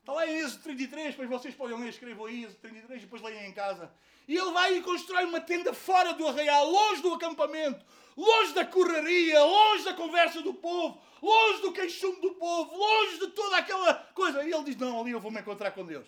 Está 0.00 0.12
lá 0.12 0.26
em 0.26 0.38
Êxodo 0.38 0.62
33, 0.64 1.10
depois 1.12 1.28
vocês 1.28 1.54
podem 1.54 1.78
ler, 1.78 1.88
escrevam 1.88 2.26
aí 2.26 2.44
Êxodo 2.44 2.60
33 2.60 3.00
e 3.00 3.04
depois 3.04 3.22
leiam 3.22 3.44
em 3.44 3.52
casa. 3.52 3.90
E 4.28 4.36
ele 4.36 4.52
vai 4.52 4.76
e 4.76 4.82
constrói 4.82 5.24
uma 5.24 5.40
tenda 5.40 5.72
fora 5.72 6.12
do 6.12 6.26
arraial, 6.26 6.70
longe 6.70 7.02
do 7.02 7.14
acampamento, 7.14 7.84
longe 8.16 8.52
da 8.52 8.64
correria, 8.64 9.42
longe 9.42 9.84
da 9.84 9.94
conversa 9.94 10.40
do 10.42 10.54
povo, 10.54 11.00
longe 11.22 11.62
do 11.62 11.72
queixume 11.72 12.20
do 12.20 12.32
povo, 12.32 12.76
longe 12.76 13.18
de 13.18 13.28
toda 13.28 13.56
aquela 13.56 13.94
coisa. 14.14 14.42
E 14.44 14.52
ele 14.52 14.64
diz: 14.64 14.76
Não, 14.76 15.00
ali 15.00 15.10
eu 15.10 15.20
vou 15.20 15.30
me 15.30 15.40
encontrar 15.40 15.70
com 15.72 15.84
Deus. 15.84 16.06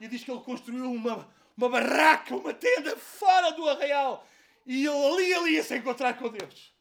E 0.00 0.08
diz 0.08 0.24
que 0.24 0.30
ele 0.30 0.40
construiu 0.40 0.90
uma, 0.90 1.28
uma 1.56 1.68
barraca, 1.68 2.34
uma 2.34 2.52
tenda 2.52 2.96
fora 2.96 3.52
do 3.52 3.68
arraial. 3.68 4.26
E 4.66 4.86
ele 4.86 5.06
ali 5.06 5.32
ele 5.32 5.50
ia 5.50 5.62
se 5.62 5.76
encontrar 5.76 6.16
com 6.16 6.28
Deus. 6.28 6.71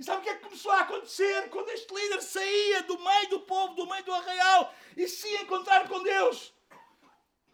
E 0.00 0.02
sabe 0.02 0.20
o 0.20 0.22
que 0.22 0.30
é 0.30 0.34
que 0.36 0.44
começou 0.44 0.72
a 0.72 0.80
acontecer? 0.80 1.50
Quando 1.50 1.68
este 1.68 1.94
líder 1.94 2.22
saía 2.22 2.82
do 2.84 2.98
meio 2.98 3.28
do 3.28 3.40
povo, 3.40 3.74
do 3.74 3.86
meio 3.86 4.02
do 4.02 4.14
arraial, 4.14 4.74
e 4.96 5.06
se 5.06 5.28
ia 5.28 5.42
encontrar 5.42 5.86
com 5.90 6.02
Deus. 6.02 6.54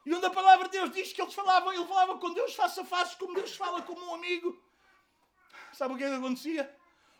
E 0.04 0.14
onde 0.14 0.24
a 0.26 0.30
palavra 0.30 0.68
de 0.68 0.78
Deus 0.78 0.92
diz 0.92 1.12
que 1.12 1.20
eles 1.20 1.34
falavam, 1.34 1.72
ele 1.72 1.84
falava 1.86 2.16
com 2.18 2.32
Deus 2.32 2.54
face 2.54 2.78
a 2.78 2.84
face, 2.84 3.16
como 3.16 3.34
Deus 3.34 3.56
fala 3.56 3.82
como 3.82 4.00
um 4.00 4.14
amigo. 4.14 4.56
Sabe 5.72 5.94
o 5.94 5.96
que 5.96 6.04
é 6.04 6.08
que 6.08 6.14
acontecia? 6.14 6.72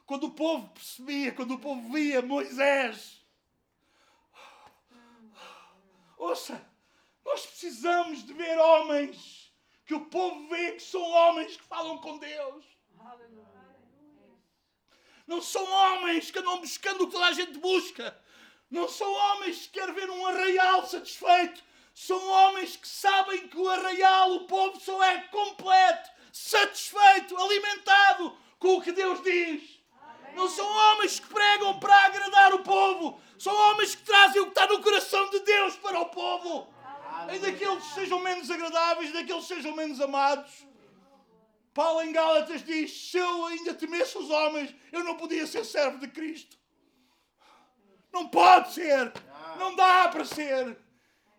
Quando 0.07 0.29
o 0.29 0.31
povo 0.31 0.69
percebia, 0.69 1.33
quando 1.33 1.55
o 1.55 1.59
povo 1.59 1.93
via 1.93 2.23
Moisés. 2.23 3.21
Ouça, 6.17 6.65
nós 7.25 7.45
precisamos 7.45 8.25
de 8.25 8.33
ver 8.33 8.57
homens 8.59 9.53
que 9.85 9.95
o 9.95 10.07
povo 10.07 10.47
vê 10.47 10.71
que 10.71 10.83
são 10.85 11.03
homens 11.03 11.57
que 11.57 11.65
falam 11.65 11.99
com 11.99 12.17
Deus. 12.17 12.65
Não 15.27 15.43
são 15.43 15.65
homens 15.65 16.31
que 16.31 16.39
andam 16.39 16.61
buscando 16.61 17.03
o 17.03 17.07
que 17.07 17.13
toda 17.13 17.27
a 17.27 17.33
gente 17.33 17.59
busca. 17.59 18.17
Não 18.71 18.89
são 18.89 19.13
homens 19.13 19.67
que 19.67 19.79
querem 19.79 19.95
ver 19.95 20.11
um 20.11 20.27
arraial 20.27 20.87
satisfeito. 20.87 21.63
São 21.95 22.25
homens 22.29 22.77
que 22.77 22.87
sabem 22.87 23.49
que 23.49 23.57
o 23.57 23.69
arraial, 23.69 24.33
o 24.35 24.45
povo, 24.47 24.79
só 24.79 25.03
é 25.03 25.19
completo, 25.29 26.11
satisfeito, 26.33 27.37
alimentado 27.37 28.37
com 28.59 28.77
o 28.77 28.83
que 28.83 28.93
Deus 28.93 29.23
diz. 29.23 29.77
Não 30.35 30.49
são 30.49 30.67
homens 30.67 31.19
que 31.19 31.27
pregam 31.29 31.81
para 31.81 31.97
agradar 32.05 32.55
o 32.55 32.59
povo. 32.59 33.19
São 33.39 33.55
homens 33.55 33.95
que 33.95 34.03
trazem 34.03 34.43
o 34.43 34.45
que 34.45 34.51
está 34.51 34.67
no 34.67 34.83
coração 34.83 35.31
de 35.31 35.41
Deus 35.41 35.77
para 35.77 35.99
o 35.99 36.07
povo. 36.07 36.69
Ainda 37.29 37.51
que 37.51 37.65
eles 37.65 37.85
sejam 37.95 38.21
menos 38.21 38.51
agradáveis, 38.51 39.09
ainda 39.09 39.25
que 39.25 39.33
eles 39.33 39.47
sejam 39.47 39.75
menos 39.75 40.01
amados. 40.01 40.67
Paulo 41.77 42.01
em 42.01 42.11
Gálatas 42.11 42.65
diz: 42.65 43.11
Se 43.11 43.19
eu 43.19 43.45
ainda 43.45 43.75
temesse 43.75 44.17
os 44.17 44.31
homens, 44.31 44.75
eu 44.91 45.05
não 45.05 45.15
podia 45.15 45.47
ser 45.47 45.63
servo 45.63 45.99
de 45.99 46.09
Cristo. 46.09 46.57
Não 48.11 48.29
pode 48.29 48.73
ser. 48.73 49.13
Não 49.59 49.77
dá 49.77 50.09
para 50.09 50.25
ser. 50.25 50.75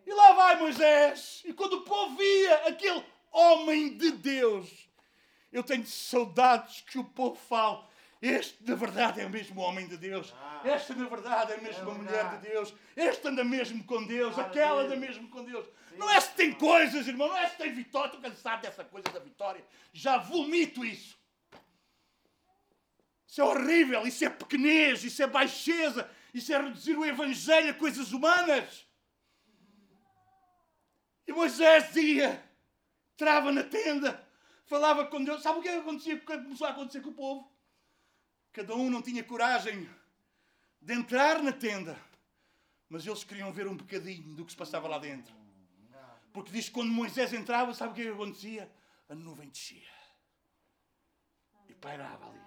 E 0.05 0.13
lá 0.13 0.33
vai 0.33 0.59
Moisés. 0.59 1.41
E 1.43 1.51
quando 1.53 1.77
o 1.77 1.81
povo 1.81 2.15
via 2.15 2.67
aquele 2.67 3.03
homem 3.31 3.97
de 3.97 4.11
Deus, 4.11 4.87
eu 5.51 5.63
tenho 5.63 5.87
saudades 5.87 6.81
que 6.81 6.99
o 6.99 7.03
povo 7.03 7.35
fale. 7.35 7.83
Este, 8.21 8.63
na 8.63 8.75
verdade, 8.75 9.21
é 9.21 9.29
mesmo 9.29 9.61
homem 9.61 9.87
de 9.87 9.97
Deus. 9.97 10.33
Esta, 10.63 10.95
na 10.95 11.07
verdade, 11.07 11.53
é 11.53 11.57
mesmo 11.57 11.81
é 11.81 11.83
uma 11.83 11.93
mulher 11.93 12.29
de 12.31 12.49
Deus. 12.49 12.73
Este 12.95 13.27
anda 13.27 13.43
mesmo 13.43 13.83
com 13.83 14.05
Deus. 14.05 14.37
Aquela 14.39 14.81
anda 14.81 14.95
mesmo 14.95 15.27
com 15.29 15.43
Deus. 15.43 15.65
Sim. 15.65 15.97
Não 15.97 16.09
é 16.09 16.19
se 16.19 16.33
tem 16.33 16.53
coisas, 16.53 17.07
irmão. 17.07 17.27
Não 17.27 17.37
é 17.37 17.49
se 17.49 17.57
tem 17.57 17.73
vitória. 17.73 18.07
Estou 18.07 18.21
cansado 18.21 18.61
dessa 18.61 18.83
coisa 18.83 19.07
da 19.09 19.19
vitória. 19.19 19.63
Já 19.93 20.17
vomito 20.17 20.83
isso. 20.83 21.17
Isso 23.27 23.41
é 23.41 23.43
horrível. 23.43 24.07
Isso 24.07 24.25
é 24.25 24.29
pequenez. 24.29 25.03
Isso 25.03 25.21
é 25.21 25.27
baixeza. 25.27 26.09
Isso 26.33 26.51
é 26.51 26.57
reduzir 26.59 26.97
o 26.97 27.05
Evangelho 27.05 27.69
a 27.69 27.73
coisas 27.73 28.11
humanas. 28.11 28.87
E 31.27 31.33
Moisés 31.33 31.93
ia, 31.95 32.41
trava 33.17 33.51
na 33.51 33.63
tenda, 33.63 34.25
falava 34.65 35.05
com 35.05 35.21
Deus. 35.21 35.43
Sabe 35.43 35.59
o 35.59 35.61
que 35.61 35.67
acontecia? 35.67 36.15
O 36.15 36.19
que 36.19 36.25
começou 36.25 36.65
a 36.65 36.69
acontecer 36.69 37.01
com 37.01 37.09
o 37.09 37.13
povo? 37.13 37.56
Cada 38.57 38.73
um 38.73 38.89
não 38.89 39.03
tinha 39.03 39.23
coragem 39.23 39.87
de 40.81 40.91
entrar 40.91 41.43
na 41.43 41.53
tenda, 41.53 41.95
mas 42.89 43.05
eles 43.05 43.23
queriam 43.23 43.53
ver 43.53 43.67
um 43.67 43.77
bocadinho 43.77 44.33
do 44.33 44.43
que 44.43 44.51
se 44.51 44.57
passava 44.57 44.87
lá 44.87 44.97
dentro. 44.97 45.31
Porque 46.33 46.51
diz 46.51 46.65
que 46.65 46.71
quando 46.71 46.89
Moisés 46.89 47.31
entrava, 47.33 47.71
sabe 47.75 47.91
o 47.91 47.93
que 47.93 48.09
acontecia? 48.09 48.67
A 49.07 49.13
nuvem 49.13 49.47
descia 49.47 49.93
e 51.67 51.75
pairava 51.75 52.25
ali, 52.31 52.41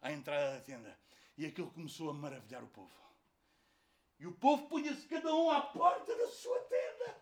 à 0.00 0.12
entrada 0.12 0.54
da 0.54 0.64
tenda. 0.64 0.98
E 1.36 1.44
aquilo 1.44 1.70
começou 1.72 2.08
a 2.08 2.14
maravilhar 2.14 2.64
o 2.64 2.68
povo. 2.68 2.98
E 4.18 4.26
o 4.26 4.32
povo 4.32 4.66
punha-se 4.66 5.06
cada 5.06 5.30
um 5.34 5.50
à 5.50 5.60
porta 5.60 6.16
da 6.16 6.28
sua 6.28 6.58
tenda. 6.60 7.20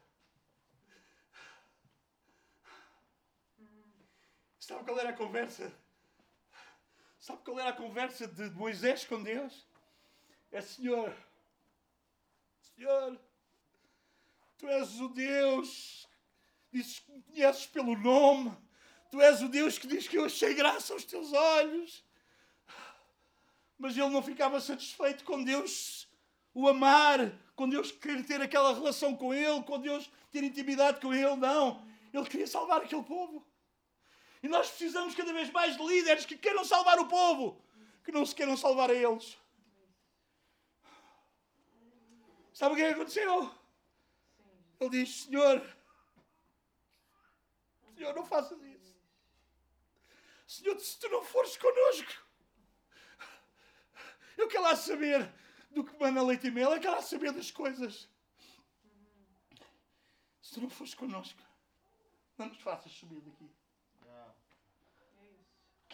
Sabe 4.61 4.85
qual 4.85 4.97
era 4.97 5.11
a 5.11 5.13
conversa? 5.13 5.86
Sabe 7.27 7.43
qual 7.43 7.59
era 7.59 7.71
a 7.71 7.73
conversa 7.73 8.29
de 8.29 8.51
Moisés 8.51 9.05
com 9.05 9.21
Deus? 9.21 9.67
É 10.53 10.61
Senhor, 10.61 11.13
Senhor, 12.61 13.19
Tu 14.57 14.69
és 14.69 15.01
o 15.01 15.09
Deus, 15.09 16.09
dizes 16.73 17.01
que 17.01 17.11
me 17.11 17.23
conheces 17.23 17.67
pelo 17.67 17.99
nome, 17.99 18.57
Tu 19.11 19.21
és 19.21 19.43
o 19.43 19.49
Deus 19.49 19.77
que 19.77 19.89
diz 19.89 20.07
que 20.07 20.17
eu 20.17 20.27
achei 20.27 20.55
graça 20.55 20.93
aos 20.93 21.05
Teus 21.05 21.33
olhos. 21.33 22.05
Mas 23.77 23.97
ele 23.97 24.09
não 24.09 24.23
ficava 24.23 24.61
satisfeito 24.61 25.25
com 25.25 25.43
Deus 25.43 26.09
o 26.55 26.69
amar, 26.69 27.37
com 27.57 27.69
Deus 27.69 27.91
querer 27.91 28.25
ter 28.25 28.41
aquela 28.41 28.73
relação 28.73 29.17
com 29.17 29.35
Ele, 29.35 29.65
com 29.65 29.81
Deus 29.81 30.09
ter 30.31 30.45
intimidade 30.45 31.01
com 31.01 31.13
Ele, 31.13 31.35
não. 31.35 31.85
Ele 32.15 32.27
queria 32.27 32.47
salvar 32.47 32.83
aquele 32.83 33.03
povo. 33.03 33.45
E 34.47 34.49
nós 34.49 34.69
precisamos 34.69 35.13
cada 35.13 35.33
vez 35.33 35.51
mais 35.51 35.77
de 35.77 35.85
líderes 35.85 36.25
que 36.25 36.39
queiram 36.39 36.65
salvar 36.65 37.01
o 37.01 37.09
povo, 37.09 37.61
que 38.05 38.13
não 38.13 38.25
se 38.25 38.33
queiram 38.33 38.57
salvar 38.57 38.91
a 38.91 38.95
eles. 38.95 39.37
Sabe 42.55 42.75
o 42.75 42.77
que 42.77 42.85
aconteceu? 42.85 43.53
Ele 44.79 44.91
diz: 44.91 45.25
Senhor, 45.25 45.77
Senhor, 47.97 48.15
não 48.15 48.25
faças 48.25 48.63
isso. 48.63 48.95
Senhor, 50.47 50.79
se 50.79 50.97
tu 51.01 51.09
não 51.09 51.25
fores 51.25 51.57
connosco, 51.57 52.13
eu 54.39 54.47
quero 54.47 54.63
lá 54.63 54.77
saber 54.77 55.29
do 55.73 55.83
que 55.83 55.99
manda 55.99 56.23
leite 56.23 56.47
e 56.47 56.53
mel, 56.53 56.73
eu 56.73 56.81
quero 56.81 56.95
lá 56.95 57.03
saber 57.03 57.33
das 57.33 57.51
coisas. 57.51 58.09
Se 60.41 60.55
tu 60.55 60.61
não 60.61 60.71
fores 60.71 60.95
connosco, 60.95 61.43
não 62.39 62.47
nos 62.47 62.61
faças 62.61 62.93
subir 62.93 63.21
daqui. 63.23 63.51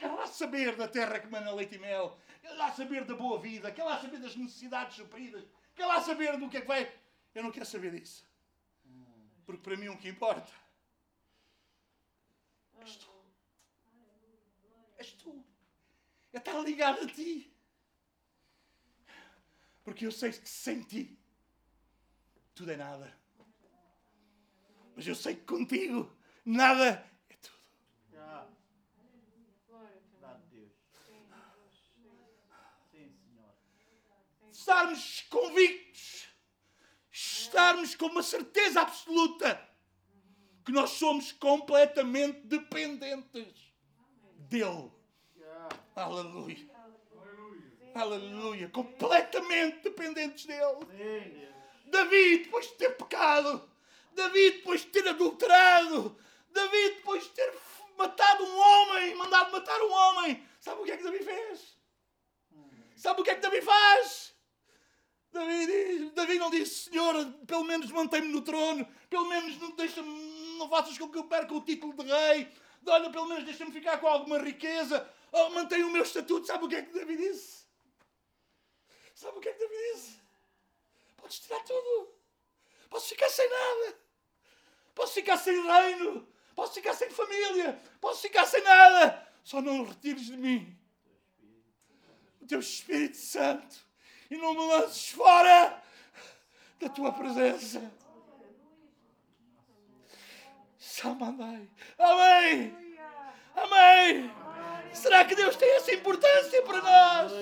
Quer 0.03 0.11
lá 0.11 0.27
saber 0.27 0.75
da 0.75 0.89
terra 0.89 1.21
que 1.21 1.29
manda 1.29 1.55
leite 1.55 1.77
e 1.77 1.79
mel. 1.79 2.19
Quer 2.41 2.55
lá 2.55 2.73
saber 2.73 3.05
da 3.05 3.15
boa 3.15 3.39
vida. 3.39 3.71
Quer 3.71 3.85
lá 3.85 4.01
saber 4.01 4.19
das 4.19 4.35
necessidades 4.35 4.97
supridas. 4.97 5.45
Quer 5.77 5.87
lá 5.87 6.01
saber 6.01 6.37
do 6.39 6.49
que 6.49 6.57
é 6.57 6.61
que 6.61 6.67
vai. 6.67 6.93
Eu 7.33 7.45
não 7.45 7.53
quero 7.53 7.65
saber 7.65 7.93
disso. 7.93 8.29
Porque 9.47 9.63
para 9.63 9.77
mim 9.77 9.91
o 9.91 9.97
que 9.97 10.09
importa 10.09 10.53
és 12.81 12.97
tu. 12.97 13.13
És 14.99 15.13
tu. 15.13 15.45
É 16.33 16.39
estar 16.39 16.59
ligado 16.65 17.05
a 17.05 17.07
ti. 17.07 17.55
Porque 19.85 20.05
eu 20.05 20.11
sei 20.11 20.33
que 20.33 20.49
sem 20.49 20.83
ti 20.83 21.17
tudo 22.57 22.73
é 22.73 22.77
nada. 22.77 23.17
Mas 24.97 25.07
eu 25.07 25.15
sei 25.15 25.37
que 25.37 25.45
contigo 25.45 26.13
nada 26.45 27.09
estarmos 34.63 35.25
convictos, 35.29 36.29
estarmos 37.11 37.95
com 37.97 38.07
uma 38.07 38.23
certeza 38.23 38.81
absoluta 38.81 39.69
que 40.65 40.71
nós 40.71 40.91
somos 40.91 41.33
completamente 41.33 42.47
dependentes 42.47 43.73
dele. 44.49 44.91
Aleluia. 45.97 46.71
Aleluia. 47.95 48.69
Completamente 48.69 49.83
dependentes 49.83 50.47
dele. 50.47 51.49
Davi, 51.87 52.45
depois 52.45 52.67
de 52.69 52.75
ter 52.75 52.97
pecado, 52.97 53.69
Davi, 54.13 54.51
depois 54.53 54.83
de 54.83 54.87
ter 54.87 55.07
adulterado, 55.09 56.17
Davi, 56.51 56.89
depois 56.95 57.25
de 57.25 57.31
ter 57.31 57.53
matado 57.99 58.45
um 58.45 58.59
homem, 58.59 59.15
mandado 59.17 59.53
matar 59.53 59.83
um 59.83 59.93
homem, 59.93 60.47
sabe 60.61 60.81
o 60.81 60.85
que 60.85 60.93
é 60.93 60.97
que 60.97 61.03
Davi 61.03 61.19
fez? 61.19 61.77
Sabe 62.97 63.21
o 63.21 63.25
que 63.25 63.31
é 63.31 63.35
que 63.35 63.41
Davi 63.41 63.61
faz? 63.61 64.32
Davi, 65.33 65.67
diz, 65.67 66.13
Davi 66.13 66.39
não 66.39 66.51
disse, 66.51 66.91
Senhor, 66.91 67.15
pelo 67.47 67.65
menos 67.65 67.91
mantém-me 67.91 68.29
no 68.29 68.43
trono, 68.43 68.87
pelo 69.09 69.25
menos 69.25 69.59
não, 69.59 69.71
deixa 69.75 70.03
não 70.03 70.69
faças 70.69 70.99
com 70.99 71.09
que 71.09 71.17
eu 71.19 71.25
perca 71.25 71.55
o 71.55 71.65
título 71.65 71.95
de 71.95 72.11
rei, 72.11 72.53
olha, 72.87 73.11
pelo 73.11 73.27
menos 73.27 73.45
deixa-me 73.45 73.73
ficar 73.73 73.99
com 73.99 74.07
alguma 74.07 74.39
riqueza, 74.39 75.09
oh, 75.33 75.49
mantém 75.51 75.83
o 75.85 75.91
meu 75.91 76.03
estatuto. 76.03 76.47
Sabe 76.47 76.67
o 76.67 76.69
que 76.69 76.77
é 76.77 76.83
que 76.83 76.93
Davi 76.93 77.17
disse? 77.17 77.65
Sabe 79.15 79.39
o 79.39 79.41
que 79.41 79.49
é 79.49 79.53
que 79.55 79.59
Davi 79.59 79.75
disse? 79.95 80.21
Podes 81.17 81.39
tirar 81.41 81.65
tudo, 81.65 82.15
posso 82.91 83.09
ficar 83.09 83.31
sem 83.31 83.49
nada, 83.49 83.99
posso 84.95 85.15
ficar 85.15 85.39
sem 85.39 85.63
reino, 85.63 86.29
posso 86.55 86.75
ficar 86.75 86.93
sem 86.93 87.09
família, 87.09 87.81
posso 88.03 88.21
ficar 88.21 88.45
sem 88.45 88.63
nada, 88.63 89.33
só 89.43 89.63
não 89.63 89.85
retires 89.85 90.27
de 90.27 90.37
mim. 90.37 90.77
O 92.39 92.47
teu 92.47 92.61
Espírito 92.61 93.17
Santo 93.17 93.92
e 94.33 94.37
não 94.39 94.55
me 94.55 94.67
lances 94.67 95.11
fora 95.11 95.79
da 96.81 96.89
tua 96.89 97.13
presença. 97.13 97.93
Samandai. 100.79 101.69
Amém. 101.99 102.75
Amém. 103.55 104.35
Será 104.95 105.25
que 105.27 105.35
Deus 105.35 105.55
tem 105.57 105.71
essa 105.77 105.93
importância 105.93 106.63
para 106.63 106.81
nós? 106.81 107.33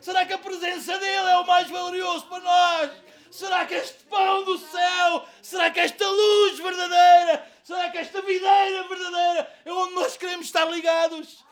Será 0.00 0.26
que 0.26 0.34
a 0.34 0.38
presença 0.38 0.98
dele 0.98 1.30
é 1.30 1.38
o 1.38 1.46
mais 1.46 1.70
valioso 1.70 2.26
para 2.26 2.40
nós? 2.40 2.90
Será 3.30 3.64
que 3.64 3.74
este 3.74 4.04
pão 4.04 4.44
do 4.44 4.58
céu, 4.58 5.26
será 5.42 5.70
que 5.70 5.80
esta 5.80 6.06
luz 6.06 6.58
verdadeira, 6.58 7.50
será 7.64 7.90
que 7.90 7.98
esta 7.98 8.20
videira 8.20 8.86
verdadeira 8.88 9.60
é 9.64 9.72
onde 9.72 9.94
nós 9.94 10.16
queremos 10.16 10.46
estar 10.46 10.66
ligados? 10.66 11.44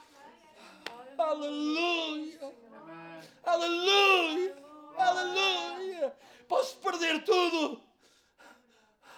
Aleluia! 1.18 2.52
Aleluia! 3.44 4.63
Aleluia! 4.96 6.16
Posso 6.48 6.76
perder 6.78 7.24
tudo, 7.24 7.82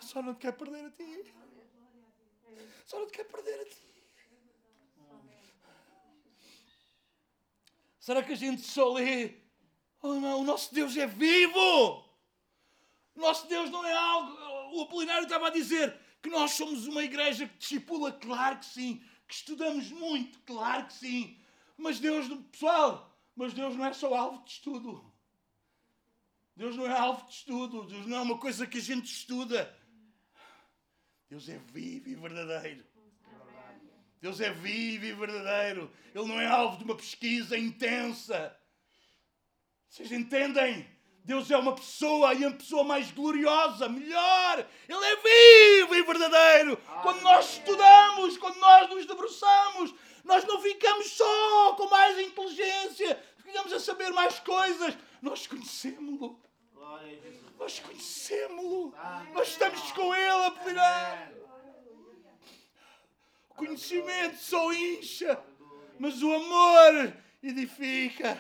só 0.01 0.23
não 0.23 0.35
te 0.35 0.41
quero 0.41 0.57
perder 0.57 0.87
a 0.87 0.91
ti. 0.91 1.35
Só 2.87 3.01
não 3.01 3.07
te 3.07 3.13
quero 3.13 3.29
perder 3.29 3.61
a 3.61 3.65
ti. 3.65 3.87
Será 7.99 8.23
que 8.23 8.33
a 8.33 8.37
gente 8.37 8.63
só 8.63 8.93
lê? 8.93 9.35
Oh 10.01 10.15
não, 10.15 10.41
o 10.41 10.45
nosso 10.45 10.73
Deus 10.73 10.97
é 10.97 11.07
vivo! 11.07 12.07
O 13.17 13.21
nosso 13.21 13.49
Deus 13.49 13.69
não 13.71 13.85
é 13.85 13.93
algo. 13.93 14.77
O 14.77 14.83
Apolinário 14.83 15.25
estava 15.25 15.49
a 15.49 15.51
dizer 15.51 15.99
que 16.23 16.31
nós 16.31 16.53
somos 16.53 16.87
uma 16.87 17.03
igreja 17.03 17.49
que 17.49 17.59
discipula, 17.59 18.13
claro 18.13 18.59
que 18.59 18.67
sim. 18.67 19.03
Que 19.27 19.35
estudamos 19.35 19.91
muito, 19.91 20.39
claro 20.43 20.87
que 20.87 20.93
sim. 20.93 21.37
Mas 21.77 21.99
Deus, 21.99 22.29
pessoal, 22.53 23.13
mas 23.35 23.53
Deus 23.53 23.75
não 23.75 23.85
é 23.85 23.93
só 23.93 24.15
alvo 24.15 24.45
de 24.45 24.53
estudo. 24.53 25.13
Deus 26.57 26.75
não 26.75 26.87
é 26.87 26.99
alvo 26.99 27.27
de 27.27 27.35
estudo. 27.35 27.85
Deus 27.85 28.07
não 28.07 28.17
é 28.17 28.21
uma 28.21 28.39
coisa 28.39 28.67
que 28.67 28.79
a 28.79 28.83
gente 28.83 29.13
estuda. 29.13 29.77
Deus 31.29 31.49
é 31.49 31.59
vivo 31.59 32.09
e 32.09 32.15
verdadeiro. 32.15 32.85
Deus 34.21 34.41
é 34.41 34.51
vivo 34.51 35.05
e 35.05 35.13
verdadeiro. 35.13 35.93
Ele 36.15 36.25
não 36.27 36.41
é 36.41 36.47
alvo 36.47 36.79
de 36.79 36.85
uma 36.85 36.97
pesquisa 36.97 37.59
intensa. 37.59 38.57
Vocês 39.89 40.11
entendem? 40.11 40.89
Deus 41.25 41.51
é 41.51 41.57
uma 41.59 41.75
pessoa 41.75 42.33
e 42.33 42.45
a 42.45 42.51
pessoa 42.53 42.85
mais 42.85 43.11
gloriosa, 43.11 43.89
melhor. 43.89 44.67
Ele 44.89 45.05
é 45.05 45.17
vivo 45.17 45.95
e 45.95 46.03
verdadeiro. 46.03 46.77
Quando 47.03 47.21
nós 47.21 47.55
estudamos, 47.55 48.39
quando 48.39 48.57
nós 48.59 48.89
nos 48.89 49.07
debruçamos, 49.07 49.93
nós 50.25 50.45
não 50.45 50.63
ficamos 50.63 51.11
só 51.11 51.75
com 51.75 51.89
mais 51.89 52.19
inteligência, 52.19 53.23
ficamos 53.39 53.73
a 53.73 53.81
saber 53.81 54.11
mais 54.11 54.39
coisas. 54.39 54.97
Nós 55.21 55.47
conhecemos-lo. 55.47 56.46
Nós 57.59 57.81
conhecemos-lo. 57.81 58.95
Nós 59.33 59.49
estamos 59.49 59.93
com 59.93 60.15
Ele 60.15 60.47
a 60.47 60.51
pedir. 60.51 61.37
O 63.51 63.55
conhecimento 63.55 64.37
só 64.37 64.73
incha, 64.73 65.43
mas 65.99 66.23
o 66.23 66.33
amor 66.33 67.13
edifica. 67.43 68.39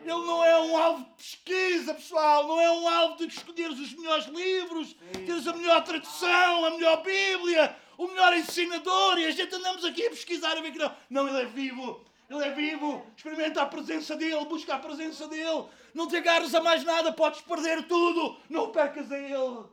Ele 0.00 0.26
não 0.26 0.44
é 0.44 0.58
um 0.60 0.76
alvo 0.76 1.04
de 1.04 1.14
pesquisa, 1.16 1.94
pessoal. 1.94 2.46
Não 2.46 2.60
é 2.60 2.70
um 2.70 2.88
alvo 2.88 3.16
de 3.16 3.26
escolheres 3.26 3.78
os 3.78 3.92
melhores 3.94 4.26
livros, 4.26 4.96
teres 5.12 5.46
a 5.46 5.52
melhor 5.52 5.84
tradução, 5.84 6.64
a 6.64 6.70
melhor 6.70 7.02
Bíblia, 7.02 7.76
o 7.98 8.06
melhor 8.06 8.32
ensinador. 8.34 9.18
E 9.18 9.26
a 9.26 9.30
gente 9.30 9.54
andamos 9.54 9.84
aqui 9.84 10.06
a 10.06 10.10
pesquisar 10.10 10.56
a 10.56 10.60
ver 10.60 10.72
que 10.72 10.78
não. 10.78 10.96
Não, 11.10 11.28
ele 11.28 11.42
é 11.42 11.44
vivo. 11.44 12.04
Ele 12.30 12.44
é 12.44 12.50
vivo. 12.50 13.06
Experimenta 13.16 13.62
a 13.62 13.66
presença 13.66 14.16
dele, 14.16 14.44
busca 14.46 14.74
a 14.74 14.78
presença 14.78 15.28
dele. 15.28 15.66
Não 15.94 16.06
te 16.06 16.16
agarres 16.16 16.54
a 16.54 16.60
mais 16.60 16.84
nada, 16.84 17.12
podes 17.12 17.40
perder 17.40 17.86
tudo. 17.86 18.38
Não 18.48 18.70
percas 18.70 19.10
a 19.10 19.18
ele. 19.18 19.64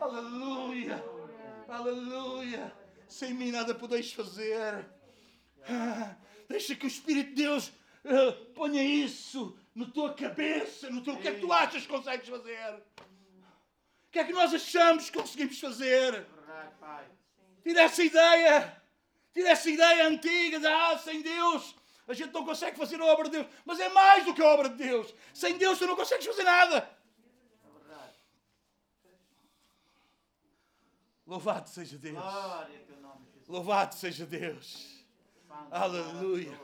Aleluia. 0.00 1.04
Aleluia. 1.68 2.72
Sem 3.08 3.32
mim 3.32 3.50
nada 3.50 3.74
podeis 3.74 4.12
fazer. 4.12 4.86
Ah, 5.68 6.16
deixa 6.48 6.74
que 6.74 6.86
o 6.86 6.88
Espírito 6.88 7.30
de 7.30 7.42
Deus 7.42 7.72
ah, 8.04 8.36
ponha 8.54 8.82
isso 8.82 9.56
na 9.74 9.86
tua 9.86 10.12
cabeça, 10.14 10.90
no 10.90 11.02
teu. 11.02 11.14
O 11.14 11.18
que 11.18 11.28
é 11.28 11.34
que 11.34 11.40
tu 11.40 11.52
achas 11.52 11.82
que 11.82 11.88
consegues 11.88 12.28
fazer? 12.28 12.82
O 14.06 14.10
que 14.10 14.18
é 14.18 14.24
que 14.24 14.32
nós 14.32 14.52
achamos 14.52 15.10
que 15.10 15.18
conseguimos 15.18 15.58
fazer? 15.58 16.26
Tira 17.62 17.82
essa 17.82 18.02
ideia. 18.02 18.82
Tira 19.32 19.48
essa 19.48 19.68
ideia 19.70 20.06
antiga 20.06 20.60
de 20.60 20.66
ah, 20.66 20.98
sem 20.98 21.22
Deus 21.22 21.74
a 22.06 22.14
gente 22.14 22.32
não 22.32 22.44
consegue 22.44 22.76
fazer 22.76 23.00
a 23.00 23.04
obra 23.06 23.24
de 23.24 23.38
Deus. 23.38 23.46
Mas 23.64 23.80
é 23.80 23.88
mais 23.88 24.24
do 24.24 24.34
que 24.34 24.42
a 24.42 24.46
obra 24.46 24.68
de 24.68 24.76
Deus. 24.76 25.14
Sem 25.32 25.56
Deus 25.56 25.78
tu 25.78 25.86
não 25.86 25.96
consegues 25.96 26.26
fazer 26.26 26.44
nada. 26.44 26.88
Louvado 31.26 31.70
seja 31.70 31.96
Deus. 31.96 32.18
Louvado 33.48 33.94
seja 33.94 34.26
Deus. 34.26 35.02
Aleluia. 35.70 36.60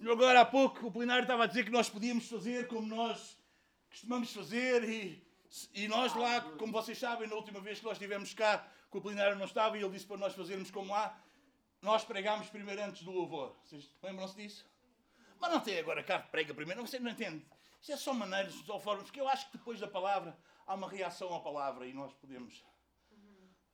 E 0.00 0.10
agora 0.10 0.40
há 0.40 0.44
pouco 0.44 0.88
o 0.88 0.92
plenário 0.92 1.22
estava 1.22 1.44
a 1.44 1.46
dizer 1.46 1.64
que 1.64 1.70
nós 1.70 1.88
podíamos 1.88 2.28
fazer 2.28 2.66
como 2.66 2.86
nós 2.86 3.38
costumamos 3.88 4.32
fazer 4.32 4.84
e, 4.84 5.26
e 5.72 5.88
nós 5.88 6.14
lá, 6.14 6.40
como 6.58 6.72
vocês 6.72 6.98
sabem, 6.98 7.28
na 7.28 7.34
última 7.34 7.60
vez 7.60 7.78
que 7.78 7.84
nós 7.84 7.94
estivemos 7.94 8.34
cá, 8.34 8.68
que 8.90 8.98
o 8.98 9.00
plenário 9.00 9.38
não 9.38 9.46
estava 9.46 9.78
e 9.78 9.82
ele 9.82 9.90
disse 9.90 10.04
para 10.04 10.18
nós 10.18 10.34
fazermos 10.34 10.70
como 10.70 10.92
lá, 10.92 11.18
nós 11.82 12.04
pregámos 12.04 12.48
primeiro 12.48 12.82
antes 12.82 13.02
do 13.02 13.10
louvor. 13.10 13.56
Vocês 13.64 13.90
lembram-se 14.02 14.36
disso? 14.36 14.66
Mas 15.38 15.50
não 15.50 15.60
tem 15.60 15.78
agora 15.78 16.02
cá 16.02 16.18
prega 16.18 16.54
primeiro. 16.54 16.86
Você 16.86 16.98
não 16.98 17.10
entende. 17.10 17.44
Isto 17.80 17.92
é 17.92 17.96
só 17.96 18.12
maneiras, 18.12 18.54
só 18.54 18.78
formas. 18.80 19.04
Porque 19.04 19.20
eu 19.20 19.28
acho 19.28 19.46
que 19.50 19.58
depois 19.58 19.78
da 19.78 19.86
palavra 19.86 20.36
há 20.66 20.74
uma 20.74 20.88
reação 20.88 21.34
à 21.34 21.40
palavra 21.40 21.86
e 21.86 21.92
nós 21.92 22.12
podemos 22.14 22.64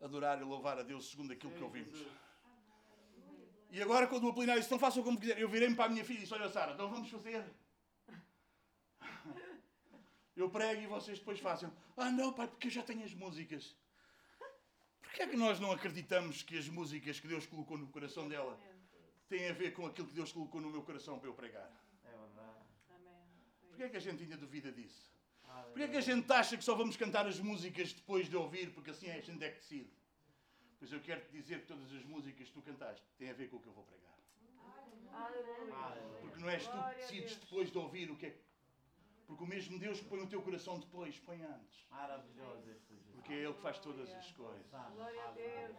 adorar 0.00 0.40
e 0.40 0.44
louvar 0.44 0.78
a 0.78 0.82
Deus 0.82 1.10
segundo 1.10 1.32
aquilo 1.32 1.52
que 1.52 1.62
ouvimos. 1.62 2.04
E 3.70 3.80
agora, 3.80 4.06
quando 4.06 4.24
o 4.24 4.28
aplinar 4.28 4.58
disse, 4.58 4.70
não 4.70 4.78
façam 4.78 5.02
como 5.02 5.18
quiser, 5.18 5.38
eu 5.38 5.48
virei-me 5.48 5.74
para 5.74 5.86
a 5.86 5.88
minha 5.88 6.04
filha 6.04 6.18
e 6.18 6.20
disse: 6.22 6.34
Olha, 6.34 6.48
Sara, 6.48 6.72
então 6.72 6.90
vamos 6.90 7.08
fazer. 7.08 7.44
Eu 10.34 10.48
prego 10.48 10.80
e 10.80 10.86
vocês 10.86 11.18
depois 11.18 11.38
façam. 11.40 11.70
Ah, 11.94 12.10
não, 12.10 12.32
pai, 12.32 12.48
porque 12.48 12.66
eu 12.68 12.70
já 12.70 12.82
tenho 12.82 13.04
as 13.04 13.12
músicas. 13.12 13.76
Porquê 15.12 15.24
é 15.24 15.26
que 15.26 15.36
nós 15.36 15.60
não 15.60 15.70
acreditamos 15.70 16.42
que 16.42 16.56
as 16.56 16.66
músicas 16.70 17.20
que 17.20 17.28
Deus 17.28 17.44
colocou 17.44 17.76
no 17.76 17.86
coração 17.88 18.26
dela 18.30 18.58
têm 19.28 19.46
a 19.50 19.52
ver 19.52 19.74
com 19.74 19.84
aquilo 19.84 20.08
que 20.08 20.14
Deus 20.14 20.32
colocou 20.32 20.58
no 20.58 20.70
meu 20.70 20.80
coração 20.80 21.18
para 21.18 21.28
eu 21.28 21.34
pregar? 21.34 21.70
É 22.02 22.16
verdade. 22.16 22.64
Porquê 23.68 23.82
é 23.82 23.88
que 23.90 23.96
a 23.98 24.00
gente 24.00 24.22
ainda 24.22 24.38
duvida 24.38 24.72
disso? 24.72 25.12
Porquê 25.66 25.82
é 25.82 25.88
que 25.88 25.98
a 25.98 26.00
gente 26.00 26.32
acha 26.32 26.56
que 26.56 26.64
só 26.64 26.74
vamos 26.74 26.96
cantar 26.96 27.26
as 27.26 27.38
músicas 27.38 27.92
depois 27.92 28.26
de 28.26 28.36
ouvir, 28.38 28.72
porque 28.72 28.88
assim 28.88 29.10
a 29.10 29.20
gente 29.20 29.44
é 29.44 29.50
que 29.50 29.58
decide? 29.58 29.92
Pois 30.78 30.90
eu 30.90 31.00
quero 31.00 31.20
te 31.26 31.30
dizer 31.30 31.60
que 31.60 31.66
todas 31.66 31.92
as 31.92 32.04
músicas 32.04 32.48
que 32.48 32.54
tu 32.54 32.62
cantaste 32.62 33.04
têm 33.18 33.28
a 33.28 33.34
ver 33.34 33.50
com 33.50 33.58
o 33.58 33.60
que 33.60 33.66
eu 33.66 33.74
vou 33.74 33.84
pregar. 33.84 34.16
Porque 36.22 36.40
não 36.40 36.48
és 36.48 36.66
tu 36.66 36.72
que 36.72 36.94
decides 36.94 37.36
depois 37.36 37.70
de 37.70 37.76
ouvir 37.76 38.10
o 38.10 38.16
que 38.16 38.26
é 38.28 38.36
Porque 39.26 39.44
o 39.44 39.46
mesmo 39.46 39.78
Deus 39.78 40.00
que 40.00 40.06
põe 40.06 40.20
no 40.20 40.26
teu 40.26 40.40
coração 40.40 40.80
depois, 40.80 41.18
põe 41.18 41.42
antes. 41.42 41.86
Maravilhoso 41.90 42.70
Porque 43.22 43.34
é 43.34 43.44
Ele 43.44 43.54
que 43.54 43.60
faz 43.60 43.78
todas 43.78 44.12
as 44.12 44.32
coisas. 44.32 44.66
Glória 44.96 45.24
a 45.24 45.30
Deus. 45.30 45.76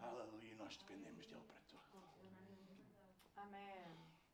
Aleluia, 0.00 0.54
nós 0.58 0.78
dependemos 0.78 1.26
dele 1.26 1.42
para 1.46 1.60
tudo. 1.68 2.02
Amém. 3.36 3.60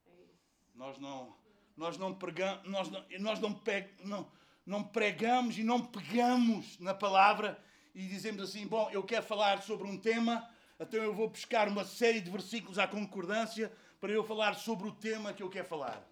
É 0.06 0.22
isso. 0.22 0.40
Nós 0.72 0.96
não, 0.98 1.36
nós 1.76 1.98
não 1.98 2.14
pregamos, 2.14 2.64
nós 2.70 2.88
não, 2.88 3.04
nós 3.18 3.40
não, 3.40 3.52
pe, 3.52 3.90
não, 4.04 4.30
não 4.64 4.84
pregamos 4.84 5.58
e 5.58 5.64
não 5.64 5.84
pegamos 5.84 6.78
na 6.78 6.94
palavra 6.94 7.60
e 7.96 8.06
dizemos 8.06 8.40
assim: 8.40 8.64
bom, 8.64 8.88
eu 8.92 9.02
quero 9.02 9.26
falar 9.26 9.60
sobre 9.62 9.88
um 9.88 9.98
tema, 9.98 10.48
então 10.78 11.02
eu 11.02 11.12
vou 11.12 11.28
buscar 11.28 11.66
uma 11.66 11.84
série 11.84 12.20
de 12.20 12.30
versículos 12.30 12.78
à 12.78 12.86
concordância 12.86 13.72
para 14.00 14.12
eu 14.12 14.22
falar 14.22 14.54
sobre 14.54 14.86
o 14.86 14.92
tema 14.92 15.32
que 15.32 15.42
eu 15.42 15.50
quero 15.50 15.66
falar. 15.66 16.08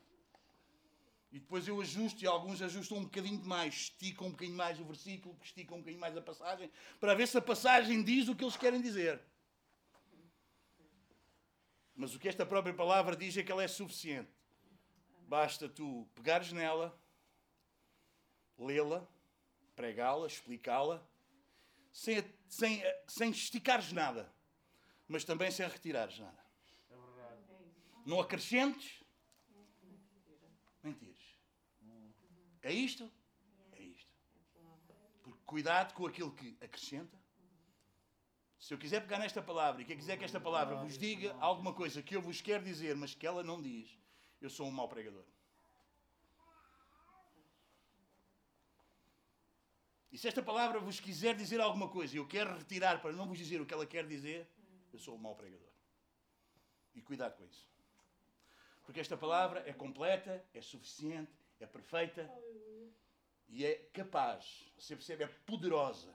E 1.33 1.39
depois 1.39 1.69
eu 1.69 1.81
ajusto, 1.81 2.23
e 2.23 2.27
alguns 2.27 2.61
ajustam 2.61 2.99
um 2.99 3.05
bocadinho 3.05 3.45
mais, 3.45 3.75
esticam 3.75 4.27
um 4.27 4.31
bocadinho 4.31 4.57
mais 4.57 4.81
o 4.81 4.85
versículo, 4.85 5.39
esticam 5.43 5.77
um 5.77 5.81
bocadinho 5.81 6.01
mais 6.01 6.17
a 6.17 6.21
passagem, 6.21 6.71
para 6.99 7.15
ver 7.15 7.29
se 7.29 7.39
a 7.39 7.43
passagem 7.43 8.03
diz 8.03 8.29
o 8.29 8.35
que 8.35 8.43
eles 8.43 8.57
querem 8.57 8.81
dizer. 8.81 9.21
Mas 11.95 12.15
o 12.15 12.19
que 12.19 12.29
esta 12.29 12.45
própria 12.45 12.75
palavra 12.75 13.15
diz 13.15 13.37
é 13.37 13.43
que 13.43 13.53
ela 13.53 13.63
é 13.63 13.69
suficiente. 13.69 14.31
Basta 15.29 15.69
tu 15.69 16.09
pegares 16.17 16.51
nela, 16.51 16.99
lê-la, 18.59 19.07
pregá-la, 19.77 20.27
explicá-la, 20.27 21.07
sem, 21.93 22.25
sem, 22.49 22.83
sem 23.07 23.31
esticares 23.31 23.93
nada, 23.93 24.33
mas 25.07 25.25
também 25.25 25.51
sem 25.51 25.69
retirares 25.69 26.19
nada. 26.19 26.45
É. 26.91 26.95
Não 28.05 28.19
acrescentes, 28.19 29.05
nem 30.83 30.93
tires. 30.95 31.39
É 32.63 32.73
isto? 32.73 33.11
É 33.73 33.83
isto. 33.83 34.13
Porque 35.23 35.41
cuidado 35.45 35.95
com 35.95 36.07
aquilo 36.07 36.33
que 36.33 36.57
acrescenta. 36.61 37.19
Se 38.59 38.75
eu 38.75 38.79
quiser 38.79 39.01
pegar 39.01 39.19
nesta 39.19 39.41
palavra 39.41 39.81
e 39.81 39.85
quem 39.87 39.97
quiser 39.97 40.19
que 40.19 40.25
esta 40.25 40.39
palavra 40.39 40.77
vos 40.77 40.99
diga 40.99 41.35
alguma 41.41 41.73
coisa 41.73 42.03
que 42.03 42.15
eu 42.15 42.21
vos 42.21 42.43
quero 42.43 42.63
dizer, 42.63 42.95
mas 42.95 43.15
que 43.15 43.27
ela 43.27 43.43
não 43.43 43.61
diz, 43.61 43.99
eu 44.41 44.51
sou 44.51 44.67
um 44.67 44.71
mau 44.71 44.87
pregador. 44.87 45.25
E 50.13 50.19
se 50.19 50.29
esta 50.29 50.43
palavra 50.43 50.79
vos 50.81 51.01
quiser 51.01 51.35
dizer 51.35 51.61
alguma 51.61 51.89
coisa 51.89 52.15
e 52.15 52.19
eu 52.19 52.27
quero 52.27 52.59
retirar 52.59 53.01
para 53.01 53.13
não 53.13 53.27
vos 53.27 53.39
dizer 53.39 53.61
o 53.61 53.67
que 53.67 53.73
ela 53.73 53.87
quer 53.87 54.07
dizer, 54.07 54.47
eu 54.93 54.99
sou 54.99 55.15
um 55.15 55.19
mau 55.19 55.35
pregador. 55.35 55.71
E 56.95 57.01
cuidado 57.01 57.37
com 57.37 57.45
isso. 57.45 57.67
Porque 58.83 59.01
esta 59.01 59.17
palavra 59.17 59.63
é 59.67 59.73
completa, 59.73 60.45
é 60.53 60.61
suficiente, 60.61 61.33
é 61.65 61.67
perfeita 61.67 62.31
e 63.49 63.65
é 63.65 63.75
capaz, 63.93 64.73
você 64.79 64.95
percebe, 64.95 65.25
é 65.25 65.27
poderosa. 65.27 66.15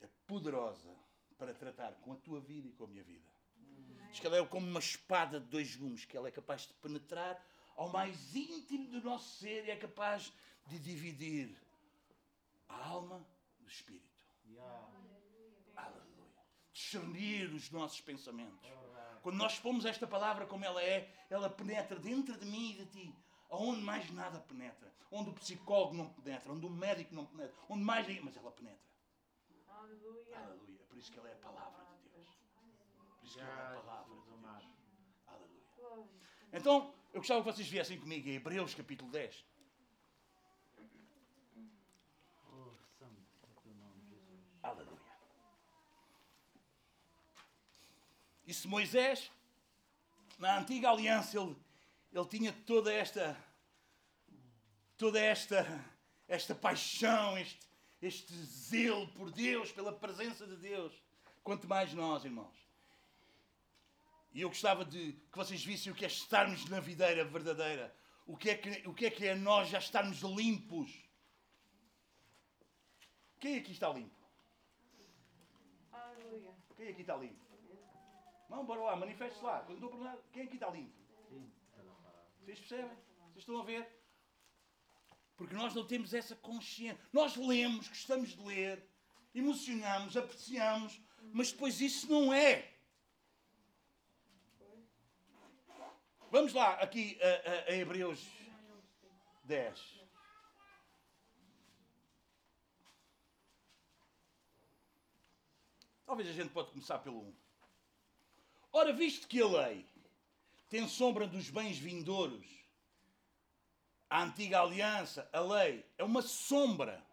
É 0.00 0.08
poderosa 0.26 0.90
para 1.36 1.52
tratar 1.54 1.92
com 2.00 2.12
a 2.12 2.16
tua 2.16 2.40
vida 2.40 2.68
e 2.68 2.72
com 2.72 2.84
a 2.84 2.86
minha 2.88 3.04
vida. 3.04 3.28
Diz 4.10 4.18
que 4.18 4.26
ela 4.26 4.38
é 4.38 4.46
como 4.46 4.66
uma 4.66 4.80
espada 4.80 5.38
de 5.38 5.46
dois 5.46 5.76
gumes, 5.76 6.04
que 6.04 6.16
ela 6.16 6.28
é 6.28 6.30
capaz 6.30 6.62
de 6.62 6.74
penetrar 6.74 7.40
ao 7.76 7.88
mais 7.90 8.34
íntimo 8.34 8.88
do 8.88 9.02
nosso 9.02 9.38
ser 9.38 9.66
e 9.66 9.70
é 9.70 9.76
capaz 9.76 10.32
de 10.66 10.78
dividir 10.78 11.56
a 12.68 12.88
alma 12.88 13.26
do 13.58 13.68
espírito. 13.68 14.24
Yeah. 14.46 14.88
Aleluia. 15.76 16.44
Discernir 16.72 17.54
os 17.54 17.70
nossos 17.70 18.00
pensamentos. 18.00 18.68
Quando 19.22 19.36
nós 19.36 19.58
pomos 19.58 19.84
esta 19.84 20.06
palavra 20.06 20.46
como 20.46 20.64
ela 20.64 20.82
é, 20.82 21.12
ela 21.28 21.50
penetra 21.50 21.98
dentro 21.98 22.38
de 22.38 22.46
mim 22.46 22.72
e 22.72 22.84
de 22.84 22.86
ti, 22.86 23.14
aonde 23.50 23.82
mais 23.82 24.10
nada 24.12 24.38
penetra, 24.40 24.92
onde 25.10 25.30
o 25.30 25.34
psicólogo 25.34 25.94
não 25.94 26.08
penetra, 26.08 26.52
onde 26.52 26.64
o 26.64 26.70
médico 26.70 27.14
não 27.14 27.26
penetra, 27.26 27.54
onde 27.68 27.82
mais 27.82 28.06
ninguém, 28.06 28.24
mas 28.24 28.36
ela 28.36 28.50
penetra. 28.52 28.90
Aleluia. 29.68 30.38
Aleluia. 30.38 30.78
Por 30.88 30.98
isso 30.98 31.10
que 31.12 31.18
ela 31.18 31.28
é 31.28 31.32
a 31.32 31.36
palavra 31.36 31.84
de 31.84 32.08
Deus. 32.10 32.28
Por 33.18 33.26
isso 33.26 33.34
que 33.34 33.40
ela 33.40 33.50
é 33.50 33.78
a 33.78 33.80
palavra 33.80 34.14
de. 34.14 34.20
Deus. 34.20 34.70
Aleluia. 35.26 36.10
Então, 36.52 36.94
eu 37.12 37.20
gostava 37.20 37.42
que 37.42 37.52
vocês 37.52 37.68
viessem 37.68 37.98
comigo 37.98 38.28
em 38.28 38.34
Hebreus 38.34 38.74
capítulo 38.74 39.10
10. 39.10 39.44
Oh, 42.52 42.72
santo 42.98 43.20
é 43.42 43.46
o 43.46 43.60
teu 43.62 43.74
nome, 43.74 44.04
Jesus. 44.08 44.40
Aleluia. 44.62 45.00
E 48.46 48.54
se 48.54 48.68
Moisés, 48.68 49.30
na 50.38 50.58
antiga 50.58 50.90
aliança, 50.90 51.38
ele, 51.38 51.56
ele 52.12 52.26
tinha 52.26 52.52
toda 52.52 52.92
esta, 52.92 53.36
toda 54.96 55.20
esta, 55.20 55.64
esta 56.26 56.54
paixão, 56.54 57.38
este, 57.38 57.60
este 58.02 58.34
zelo 58.34 59.08
por 59.08 59.30
Deus, 59.30 59.72
pela 59.72 59.92
presença 59.92 60.46
de 60.46 60.56
Deus, 60.56 60.92
quanto 61.42 61.68
mais 61.68 61.92
nós, 61.94 62.24
irmãos. 62.24 62.60
E 64.32 64.42
eu 64.42 64.48
gostava 64.48 64.84
de 64.84 65.12
que 65.12 65.36
vocês 65.36 65.64
vissem 65.64 65.92
o 65.92 65.94
que 65.94 66.04
é 66.04 66.08
estarmos 66.08 66.68
na 66.68 66.78
videira 66.78 67.24
verdadeira. 67.24 67.94
O 68.26 68.36
que 68.36 68.50
é 68.50 68.54
que, 68.56 68.88
o 68.88 68.94
que, 68.94 69.06
é, 69.06 69.10
que 69.10 69.26
é 69.26 69.34
nós 69.34 69.68
já 69.68 69.78
estarmos 69.78 70.20
limpos. 70.20 70.88
Quem 73.40 73.58
aqui 73.58 73.72
está 73.72 73.88
limpo? 73.88 74.14
Aleluia. 75.90 76.54
Quem 76.76 76.88
aqui 76.90 77.00
está 77.00 77.16
limpo? 77.16 77.44
Não, 78.48 78.64
bora 78.64 78.82
lá, 78.82 78.96
manifeste 78.96 79.42
lá. 79.42 79.60
Quando 79.60 79.74
estou 79.74 79.88
a 79.88 79.92
perguntar, 79.92 80.18
quem 80.32 80.42
aqui 80.44 80.54
está 80.54 80.70
limpo? 80.70 80.96
Sim, 81.28 81.50
está 81.70 81.82
na 81.82 81.92
palavra. 81.94 82.29
Vocês 82.42 82.58
percebem? 82.58 82.96
Vocês 83.28 83.38
estão 83.38 83.58
a 83.60 83.64
ver? 83.64 83.88
Porque 85.36 85.54
nós 85.54 85.74
não 85.74 85.86
temos 85.86 86.12
essa 86.12 86.36
consciência. 86.36 87.00
Nós 87.12 87.36
lemos, 87.36 87.88
gostamos 87.88 88.30
de 88.30 88.42
ler, 88.42 88.86
emocionamos, 89.34 90.16
apreciamos, 90.16 91.00
mas 91.32 91.52
depois 91.52 91.80
isso 91.80 92.08
não 92.10 92.32
é. 92.32 92.72
Vamos 96.30 96.52
lá, 96.52 96.74
aqui 96.74 97.18
a, 97.22 97.26
a- 97.50 97.72
a 97.72 97.76
Hebreus 97.76 98.24
10. 99.44 100.00
Talvez 106.06 106.28
a 106.28 106.32
gente 106.32 106.50
pode 106.50 106.70
começar 106.70 106.98
pelo 106.98 107.20
1. 107.20 107.34
Ora, 108.72 108.92
visto 108.92 109.26
que 109.28 109.40
a 109.40 109.46
lei 109.46 109.84
tem 110.70 110.86
sombra 110.86 111.26
dos 111.26 111.50
bens 111.50 111.76
vindouros, 111.76 112.46
a 114.08 114.22
antiga 114.22 114.60
aliança, 114.60 115.28
a 115.32 115.40
lei, 115.40 115.84
é 115.98 116.04
uma 116.04 116.22
sombra 116.22 117.04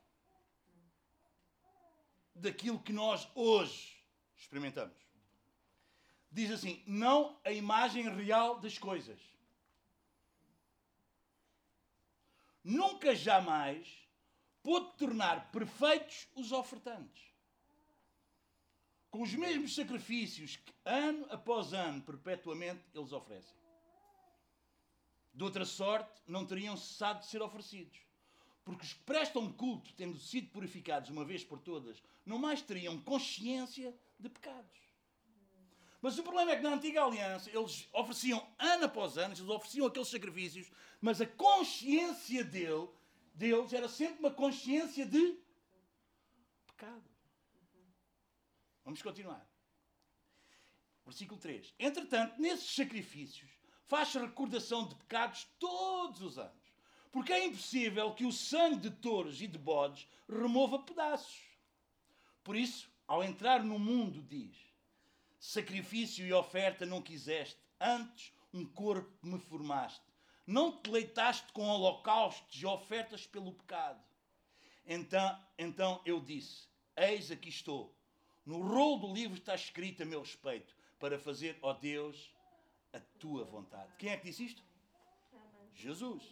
daquilo 2.35 2.79
que 2.79 2.93
nós 2.93 3.27
hoje 3.33 3.97
experimentamos. 4.35 4.95
Diz 6.31 6.51
assim: 6.51 6.83
não 6.85 7.39
a 7.43 7.51
imagem 7.51 8.07
real 8.09 8.59
das 8.59 8.77
coisas. 8.77 9.19
Nunca 12.63 13.15
jamais 13.15 13.87
pôde 14.61 14.95
tornar 14.97 15.51
perfeitos 15.51 16.27
os 16.35 16.51
ofertantes. 16.51 17.26
Com 19.09 19.21
os 19.21 19.33
mesmos 19.33 19.73
sacrifícios 19.73 20.57
que 20.57 20.73
ano 20.85 21.25
após 21.29 21.73
ano, 21.73 22.01
perpetuamente, 22.01 22.83
eles 22.93 23.11
oferecem. 23.11 23.55
De 25.33 25.43
outra 25.43 25.65
sorte, 25.65 26.21
não 26.27 26.45
teriam 26.45 26.75
cessado 26.75 27.19
de 27.19 27.27
ser 27.27 27.41
oferecidos. 27.41 27.99
Porque 28.65 28.83
os 28.83 28.93
que 28.93 29.03
prestam 29.03 29.51
culto, 29.53 29.93
tendo 29.93 30.17
sido 30.17 30.49
purificados 30.49 31.09
uma 31.09 31.23
vez 31.23 31.43
por 31.43 31.59
todas, 31.59 32.03
não 32.25 32.37
mais 32.37 32.61
teriam 32.61 32.99
consciência 32.99 33.95
de 34.19 34.27
pecados. 34.27 34.77
Mas 36.01 36.17
o 36.17 36.23
problema 36.23 36.51
é 36.51 36.57
que 36.57 36.63
na 36.63 36.73
antiga 36.73 37.03
aliança 37.03 37.49
eles 37.49 37.87
ofereciam 37.93 38.45
ano 38.59 38.85
após 38.85 39.17
ano, 39.17 39.33
eles 39.33 39.47
ofereciam 39.47 39.87
aqueles 39.87 40.09
sacrifícios, 40.09 40.69
mas 40.99 41.21
a 41.21 41.25
consciência 41.25 42.43
dele, 42.43 42.89
deles 43.33 43.71
era 43.73 43.87
sempre 43.87 44.19
uma 44.19 44.31
consciência 44.31 45.05
de 45.05 45.37
pecado. 46.67 47.06
Vamos 48.88 49.02
continuar. 49.02 49.45
Versículo 51.06 51.38
3. 51.41 51.76
Entretanto, 51.78 52.39
nesses 52.39 52.73
sacrifícios, 52.73 53.52
faz 53.84 54.13
recordação 54.13 54.88
de 54.88 54.95
pecados 54.95 55.45
todos 55.60 56.21
os 56.21 56.38
anos. 56.38 56.73
Porque 57.12 57.34
é 57.34 57.47
impossível 57.47 58.13
que 58.13 58.23
o 58.23 58.32
sangue 58.32 58.89
de 58.89 58.91
touros 58.91 59.41
e 59.41 59.47
de 59.47 59.58
bodes 59.58 60.08
remova 60.26 60.80
pedaços. 60.80 61.38
Por 62.45 62.56
isso, 62.56 62.89
ao 63.06 63.21
entrar 63.21 63.62
no 63.62 63.78
mundo, 63.78 64.21
diz: 64.21 64.56
Sacrifício 65.38 66.26
e 66.26 66.32
oferta 66.32 66.86
não 66.86 67.02
quiseste, 67.02 67.60
antes 67.82 68.32
um 68.54 68.65
corpo 68.65 69.12
me 69.21 69.38
formaste. 69.38 70.06
Não 70.45 70.71
te 70.71 70.89
leitaste 70.89 71.52
com 71.52 71.67
holocaustos 71.67 72.62
e 72.62 72.65
ofertas 72.65 73.28
pelo 73.28 73.52
pecado. 73.52 74.02
Então, 74.86 75.45
então 75.58 76.02
eu 76.06 76.21
disse: 76.21 76.69
Eis 76.95 77.30
aqui 77.30 77.50
estou. 77.50 77.96
No 78.47 78.62
rolo 78.62 78.97
do 79.07 79.13
livro 79.13 79.38
está 79.38 79.53
escrito 79.55 80.03
a 80.03 80.05
meu 80.05 80.21
respeito, 80.21 80.73
para 80.97 81.19
fazer, 81.19 81.60
ó 81.62 81.73
Deus, 81.73 82.33
a 82.93 82.99
tua 83.19 83.43
vontade. 83.43 83.91
Quem 83.99 84.10
é 84.10 84.15
que 84.17 84.23
disse 84.29 84.45
isto? 84.45 84.63
Jesus. 85.75 86.23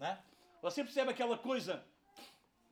É? 0.00 0.18
Você 0.60 0.82
percebe 0.82 1.10
aquela 1.12 1.38
coisa 1.38 1.86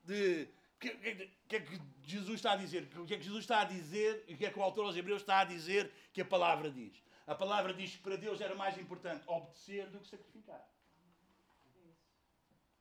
de. 0.05 0.49
O 0.75 0.79
que, 0.79 0.91
que- 0.91 1.31
que 1.49 1.57
é 1.57 1.61
que 1.61 1.81
Jesus 2.03 2.35
está 2.41 2.53
a 2.53 2.57
dizer? 2.57 2.83
O 2.99 3.07
que 3.07 3.15
é 3.15 3.19
que 3.19 3.23
Jesus 3.23 3.45
está 3.45 3.61
a 3.61 3.65
dizer 3.65 4.25
e 4.29 4.35
o 4.35 4.37
que 4.37 4.45
é 4.45 4.51
que 4.51 4.59
o 4.59 4.63
autor 4.63 4.85
aos 4.87 4.97
Hebreus 4.97 5.23
está 5.23 5.39
a 5.41 5.45
dizer 5.45 5.91
que 6.13 6.21
a 6.21 6.25
palavra 6.25 6.69
diz? 6.71 7.03
A 7.27 7.35
palavra 7.35 7.73
diz 7.73 7.93
que 7.97 8.03
para 8.03 8.17
Deus 8.17 8.41
era 8.41 8.55
mais 8.55 8.77
importante 8.77 9.23
obedecer 9.29 9.89
do 9.91 10.01
que 10.01 10.09
sacrificar. 10.09 10.69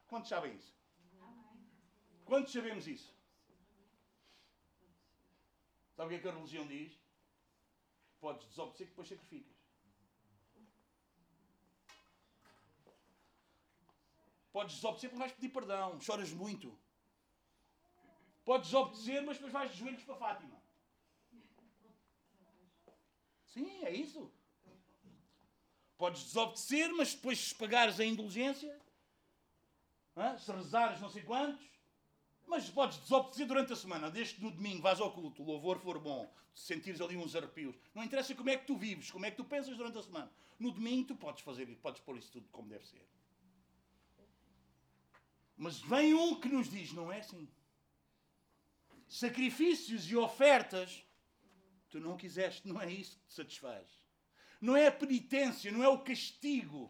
Quantos 0.08 0.30
sabem 0.30 0.54
isso? 0.56 0.76
Quantos 2.26 2.52
sabemos 2.52 2.88
isso? 2.88 3.15
Sabe 5.96 6.08
o 6.08 6.10
que 6.10 6.16
é 6.16 6.20
que 6.20 6.28
a 6.28 6.34
religião 6.34 6.68
diz? 6.68 7.00
Podes 8.20 8.48
desobedecer 8.48 8.88
que 8.88 8.92
depois 8.92 9.08
sacrificas. 9.08 9.56
Podes 14.52 14.76
desobedecer 14.76 15.10
porque 15.10 15.20
vais 15.20 15.32
pedir 15.34 15.50
perdão, 15.50 16.00
choras 16.02 16.32
muito. 16.32 16.78
Podes 18.44 18.68
desobedecer, 18.70 19.24
mas 19.24 19.38
depois 19.38 19.54
vais 19.54 19.72
de 19.72 19.78
joelhos 19.78 20.04
para 20.04 20.16
Fátima. 20.16 20.62
Sim, 23.46 23.84
é 23.84 23.92
isso. 23.92 24.32
Podes 25.98 26.24
desobedecer, 26.24 26.94
mas 26.94 27.14
depois 27.14 27.40
se 27.40 27.56
pagares 27.56 28.00
a 28.00 28.06
indulgência, 28.06 28.82
se 30.40 30.52
rezares 30.52 31.00
não 31.00 31.10
sei 31.10 31.24
quantos, 31.24 31.75
mas 32.48 32.70
podes 32.70 32.98
desobedecer 33.00 33.48
durante 33.48 33.74
a 33.74 33.76
semana, 33.76 34.10
desde 34.10 34.36
que 34.36 34.44
no 34.44 34.52
domingo 34.52 34.82
vais 34.82 35.00
ao 35.00 35.12
culto, 35.12 35.42
o 35.42 35.46
louvor 35.46 35.80
for 35.80 36.00
bom, 36.00 36.32
sentires 36.54 37.02
ali 37.02 37.18
uns 37.18 37.36
arrepios. 37.36 37.76
Não 37.94 38.04
interessa 38.04 38.34
como 38.36 38.50
é 38.50 38.58
que 38.58 38.66
tu 38.66 38.76
vives, 38.76 39.12
como 39.12 39.26
é 39.26 39.32
que 39.32 39.38
tu 39.38 39.44
pensas 39.44 39.76
durante 39.76 39.98
a 39.98 40.04
semana. 40.04 40.32
No 40.60 40.72
domingo 40.72 41.08
tu 41.08 41.16
podes 41.16 41.44
fazer, 41.44 41.66
podes 41.78 42.02
pôr 42.02 42.18
isso 42.18 42.32
tudo 42.32 42.48
como 42.50 42.70
deve 42.70 42.86
ser. 42.88 43.06
Mas 45.58 45.80
vem 45.80 46.14
um 46.14 46.40
que 46.40 46.50
nos 46.50 46.70
diz, 46.70 46.92
não 46.92 47.12
é 47.12 47.20
assim. 47.20 47.48
Sacrifícios 49.08 50.10
e 50.10 50.16
ofertas, 50.16 51.06
tu 51.90 52.00
não 52.00 52.18
quiseste, 52.18 52.68
não 52.68 52.82
é 52.82 52.92
isso 52.92 53.18
que 53.20 53.28
te 53.28 53.34
satisfaz. 53.34 54.06
Não 54.60 54.76
é 54.76 54.88
a 54.88 54.92
penitência, 54.92 55.72
não 55.72 55.84
é 55.84 55.88
o 55.88 56.04
castigo 56.04 56.90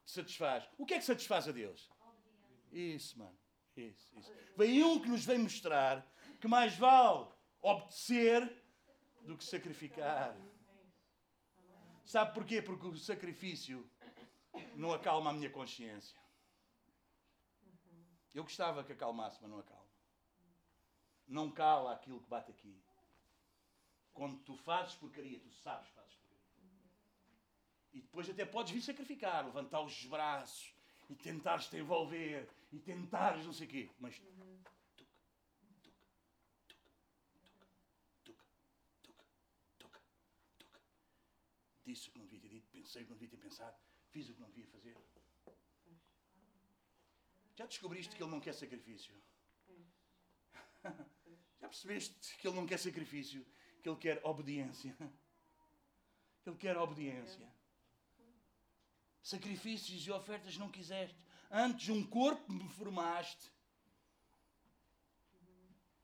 que 0.00 0.06
te 0.06 0.12
satisfaz. 0.12 0.68
O 0.76 0.86
que 0.86 0.94
é 0.94 0.98
que 0.98 1.04
satisfaz 1.04 1.48
a 1.48 1.52
Deus? 1.52 1.88
Isso, 2.72 3.18
mano. 3.18 3.38
Isso, 3.80 4.18
isso. 4.18 4.32
Vem 4.56 4.82
um 4.82 5.00
que 5.00 5.08
nos 5.08 5.24
vem 5.24 5.38
mostrar 5.38 6.04
que 6.40 6.48
mais 6.48 6.76
vale 6.76 7.28
obedecer 7.62 8.64
do 9.22 9.36
que 9.36 9.44
sacrificar. 9.44 10.36
Sabe 12.04 12.34
porquê? 12.34 12.60
Porque 12.60 12.86
o 12.86 12.96
sacrifício 12.96 13.88
não 14.74 14.92
acalma 14.92 15.30
a 15.30 15.32
minha 15.32 15.50
consciência. 15.50 16.18
Eu 18.34 18.42
gostava 18.42 18.82
que 18.82 18.92
acalmasse, 18.92 19.38
mas 19.40 19.50
não 19.50 19.58
acalma. 19.58 19.88
Não 21.26 21.50
cala 21.50 21.92
aquilo 21.92 22.20
que 22.20 22.28
bate 22.28 22.50
aqui. 22.50 22.82
Quando 24.12 24.38
tu 24.40 24.56
fazes 24.56 24.94
porcaria, 24.94 25.38
tu 25.38 25.50
sabes 25.52 25.88
que 25.88 25.94
fazes 25.94 26.14
porcaria. 26.16 26.38
E 27.92 28.00
depois 28.00 28.28
até 28.28 28.44
podes 28.44 28.72
vir 28.72 28.82
sacrificar, 28.82 29.44
levantar 29.44 29.82
os 29.82 30.04
braços 30.06 30.74
e 31.08 31.14
tentares 31.14 31.68
te 31.68 31.76
envolver 31.76 32.48
e 32.70 32.78
tentares 32.78 33.44
não 33.44 33.52
sei 33.52 33.66
o 33.66 33.70
quê. 33.70 33.90
Mas 33.98 34.18
tuca, 34.18 34.30
tuca, 34.96 35.16
tuca, 36.66 36.86
tuca, 38.22 38.44
tuca, 39.02 39.24
tuca, 39.78 40.00
tuca. 40.58 40.80
Disse 41.84 42.08
o 42.08 42.12
que 42.12 42.18
não 42.18 42.26
devia 42.26 42.40
ter 42.40 42.48
dito, 42.48 42.68
pensei 42.70 43.02
o 43.02 43.04
que 43.06 43.10
não 43.10 43.18
devia 43.18 43.36
ter 43.36 43.42
pensado, 43.42 43.76
fiz 44.10 44.28
o 44.28 44.34
que 44.34 44.40
não 44.40 44.48
devia 44.48 44.66
fazer. 44.66 44.96
Já 47.56 47.66
descobriste 47.66 48.14
que 48.14 48.22
ele 48.22 48.30
não 48.30 48.40
quer 48.40 48.54
sacrifício? 48.54 49.14
Já 51.60 51.68
percebeste 51.68 52.36
que 52.36 52.46
ele 52.46 52.56
não 52.56 52.66
quer 52.66 52.78
sacrifício? 52.78 53.44
Que 53.82 53.88
ele 53.88 53.98
quer 53.98 54.24
obediência? 54.24 54.96
Que 56.42 56.50
ele 56.50 56.56
quer 56.56 56.76
obediência. 56.76 57.52
Sacrifícios 59.22 60.06
e 60.06 60.10
ofertas 60.12 60.56
não 60.56 60.70
quiseste. 60.70 61.27
Antes 61.50 61.88
um 61.88 62.04
corpo 62.04 62.52
me 62.52 62.68
formaste. 62.68 63.50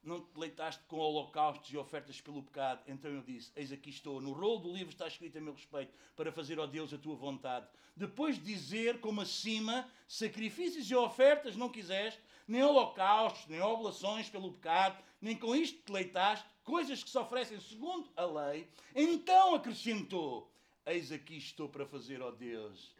Não 0.03 0.21
te 0.21 0.33
deleitaste 0.33 0.83
com 0.85 0.97
holocaustos 0.97 1.71
e 1.71 1.77
ofertas 1.77 2.21
pelo 2.21 2.43
pecado. 2.43 2.83
Então 2.87 3.11
eu 3.11 3.23
disse: 3.23 3.53
Eis 3.55 3.71
aqui 3.71 3.91
estou. 3.91 4.21
No 4.21 4.33
rolo 4.33 4.59
do 4.61 4.73
livro 4.73 4.93
está 4.93 5.07
escrito 5.07 5.37
a 5.37 5.41
meu 5.41 5.55
respeito, 5.55 5.93
para 6.17 6.33
fazer, 6.33 6.59
ó 6.59 6.67
Deus, 6.67 6.93
a 6.93 6.99
tua 6.99 7.15
vontade. 7.15 7.67
Depois 7.97 8.37
de 8.37 8.45
dizer, 8.45 9.01
como 9.01 9.21
acima, 9.21 9.89
sacrifícios 10.09 10.91
e 10.91 10.95
ofertas 10.95 11.57
não 11.57 11.69
quiseste, 11.69 12.21
nem 12.49 12.63
holocaustos, 12.63 13.47
nem 13.47 13.61
oblações 13.61 14.29
pelo 14.29 14.53
pecado, 14.53 15.03
nem 15.21 15.37
com 15.37 15.55
isto 15.55 15.79
te 15.79 15.87
deleitaste, 15.87 16.47
coisas 16.63 17.03
que 17.03 17.11
se 17.11 17.19
oferecem 17.19 17.61
segundo 17.61 18.11
a 18.17 18.25
lei. 18.25 18.69
Então 18.95 19.55
acrescentou: 19.55 20.51
Eis 20.87 21.13
aqui 21.13 21.37
estou 21.37 21.69
para 21.69 21.87
fazer, 21.87 22.21
ó 22.23 22.31
Deus, 22.31 22.95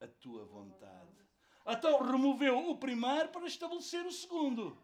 a 0.00 0.06
tua 0.06 0.44
vontade. 0.44 1.27
Então 1.68 2.02
removeu 2.02 2.70
o 2.70 2.78
primeiro 2.78 3.28
para 3.28 3.46
estabelecer 3.46 4.06
o 4.06 4.10
segundo. 4.10 4.76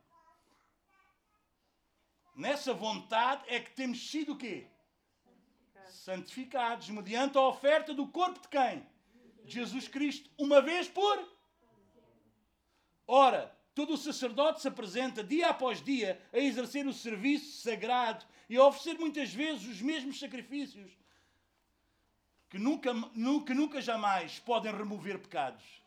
Nessa 2.37 2.75
vontade 2.75 3.43
é 3.47 3.59
que 3.59 3.71
temos 3.71 4.11
sido 4.11 4.33
o 4.33 4.37
quê? 4.37 4.67
Santificados, 5.89 6.91
mediante 6.91 7.39
a 7.39 7.41
oferta 7.41 7.95
do 7.95 8.07
corpo 8.09 8.39
de 8.41 8.49
quem? 8.49 8.87
Jesus 9.47 9.89
Cristo, 9.89 10.29
uma 10.37 10.61
vez 10.61 10.87
por. 10.87 11.27
Ora, 13.07 13.57
todo 13.75 13.95
o 13.95 13.99
sacerdote 13.99 14.61
se 14.61 14.69
apresenta 14.69 15.25
dia 15.25 15.49
após 15.49 15.83
dia 15.83 16.21
a 16.33 16.39
exercer 16.39 16.87
o 16.87 16.93
serviço 16.93 17.63
sagrado 17.63 18.27
e 18.49 18.57
a 18.57 18.67
oferecer 18.67 18.99
muitas 18.99 19.33
vezes 19.33 19.67
os 19.67 19.81
mesmos 19.81 20.19
sacrifícios 20.19 20.93
que 22.51 22.59
nunca, 22.59 22.93
nunca, 23.15 23.55
nunca 23.55 23.81
jamais 23.81 24.39
podem 24.39 24.73
remover 24.73 25.19
pecados. 25.19 25.84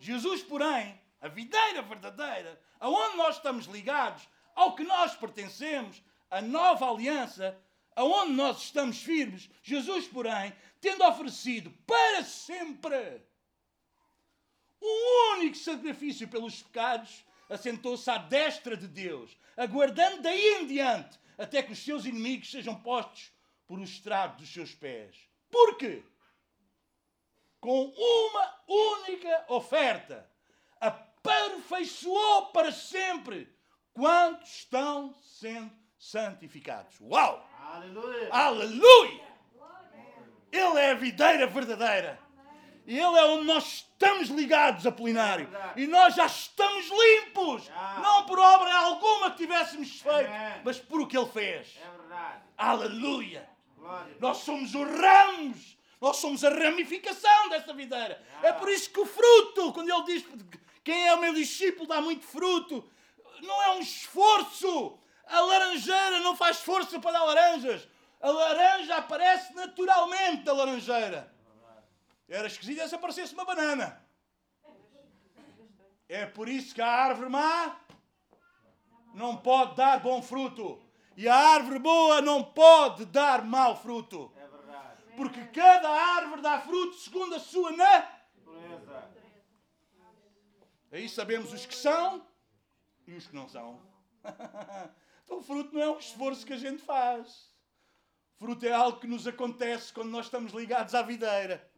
Jesus, 0.00 0.42
porém, 0.42 0.98
a 1.20 1.28
videira 1.28 1.82
verdadeira, 1.82 2.60
aonde 2.80 3.16
nós 3.16 3.36
estamos 3.36 3.66
ligados, 3.66 4.26
ao 4.54 4.74
que 4.74 4.82
nós 4.82 5.14
pertencemos, 5.14 6.02
a 6.30 6.40
nova 6.40 6.90
aliança, 6.90 7.56
aonde 7.94 8.32
nós 8.32 8.62
estamos 8.62 9.02
firmes, 9.02 9.50
Jesus, 9.62 10.08
porém, 10.08 10.54
tendo 10.80 11.04
oferecido 11.04 11.70
para 11.86 12.24
sempre 12.24 13.22
o 14.80 15.34
único 15.34 15.56
sacrifício 15.56 16.26
pelos 16.26 16.62
pecados, 16.62 17.22
assentou-se 17.50 18.08
à 18.10 18.16
destra 18.16 18.76
de 18.76 18.88
Deus, 18.88 19.36
aguardando 19.56 20.22
daí 20.22 20.60
em 20.60 20.66
diante 20.66 21.18
até 21.36 21.62
que 21.62 21.72
os 21.72 21.78
seus 21.78 22.06
inimigos 22.06 22.50
sejam 22.50 22.74
postos 22.74 23.30
por 23.66 23.78
o 23.78 23.84
estrado 23.84 24.38
dos 24.38 24.52
seus 24.52 24.74
pés. 24.74 25.16
Por 25.50 25.76
quê? 25.76 26.02
Com 27.60 27.92
uma 27.96 28.54
única 28.66 29.44
oferta, 29.48 30.28
aperfeiçoou 30.80 32.46
para 32.46 32.72
sempre 32.72 33.54
quantos 33.92 34.48
estão 34.50 35.14
sendo 35.22 35.70
santificados. 35.98 36.98
Uau! 37.00 37.46
Aleluia! 37.60 38.28
Aleluia! 38.32 39.30
Ele 40.50 40.78
é 40.78 40.90
a 40.90 40.94
videira 40.94 41.46
verdadeira. 41.46 42.18
E 42.86 42.98
Ele 42.98 43.18
é 43.18 43.24
onde 43.26 43.44
nós 43.44 43.64
estamos 43.64 44.28
ligados, 44.30 44.86
Apolinário. 44.86 45.48
E 45.76 45.86
nós 45.86 46.14
já 46.14 46.26
estamos 46.26 46.88
limpos. 46.88 47.70
Não 48.02 48.24
por 48.26 48.38
obra 48.38 48.74
alguma 48.74 49.30
que 49.30 49.36
tivéssemos 49.36 50.00
feito, 50.00 50.26
Amém. 50.26 50.62
mas 50.64 50.78
por 50.78 51.02
o 51.02 51.06
que 51.06 51.16
Ele 51.16 51.28
fez. 51.28 51.78
É 51.80 51.98
verdade. 51.98 52.42
Aleluia! 52.56 53.48
Glória. 53.76 54.16
Nós 54.18 54.38
somos 54.38 54.74
os 54.74 54.88
ramos. 54.88 55.78
Nós 56.00 56.16
somos 56.16 56.42
a 56.42 56.48
ramificação 56.48 57.48
dessa 57.50 57.74
videira. 57.74 58.22
É 58.42 58.52
por 58.52 58.70
isso 58.70 58.90
que 58.90 59.00
o 59.00 59.06
fruto, 59.06 59.72
quando 59.72 59.90
ele 59.90 60.04
diz 60.04 60.24
quem 60.82 61.06
é 61.06 61.14
o 61.14 61.20
meu 61.20 61.34
discípulo 61.34 61.86
dá 61.86 62.00
muito 62.00 62.24
fruto, 62.24 62.88
não 63.42 63.62
é 63.62 63.70
um 63.72 63.80
esforço. 63.80 64.98
A 65.26 65.40
laranjeira 65.40 66.20
não 66.20 66.34
faz 66.34 66.60
força 66.60 66.98
para 66.98 67.12
dar 67.12 67.24
laranjas. 67.24 67.86
A 68.20 68.30
laranja 68.30 68.96
aparece 68.96 69.54
naturalmente 69.54 70.42
da 70.42 70.52
laranjeira. 70.52 71.32
Era 72.28 72.46
esquisito 72.46 72.88
se 72.88 72.94
aparecesse 72.94 73.34
uma 73.34 73.44
banana. 73.44 74.02
É 76.08 76.26
por 76.26 76.48
isso 76.48 76.74
que 76.74 76.80
a 76.80 76.88
árvore 76.88 77.28
má 77.28 77.76
não 79.14 79.36
pode 79.36 79.76
dar 79.76 80.00
bom 80.00 80.22
fruto. 80.22 80.82
E 81.16 81.28
a 81.28 81.34
árvore 81.34 81.78
boa 81.78 82.20
não 82.20 82.42
pode 82.42 83.04
dar 83.04 83.44
mau 83.44 83.76
fruto. 83.76 84.32
Porque 85.20 85.44
cada 85.48 85.90
árvore 85.90 86.40
dá 86.40 86.58
fruto 86.62 86.96
segundo 86.96 87.34
a 87.34 87.38
sua 87.38 87.72
Pureza. 88.42 89.10
Aí 90.90 91.06
sabemos 91.10 91.52
os 91.52 91.66
que 91.66 91.74
são 91.74 92.26
e 93.06 93.12
os 93.12 93.26
que 93.26 93.34
não 93.34 93.46
são. 93.46 93.82
Então 95.22 95.38
o 95.38 95.42
fruto 95.44 95.72
não 95.72 95.80
é 95.80 95.88
um 95.90 95.98
esforço 95.98 96.44
que 96.44 96.54
a 96.54 96.56
gente 96.56 96.82
faz. 96.82 97.54
Fruto 98.36 98.66
é 98.66 98.72
algo 98.72 98.98
que 98.98 99.06
nos 99.06 99.28
acontece 99.28 99.92
quando 99.92 100.08
nós 100.08 100.26
estamos 100.26 100.52
ligados 100.52 100.92
à 100.92 101.02
videira. 101.02 101.70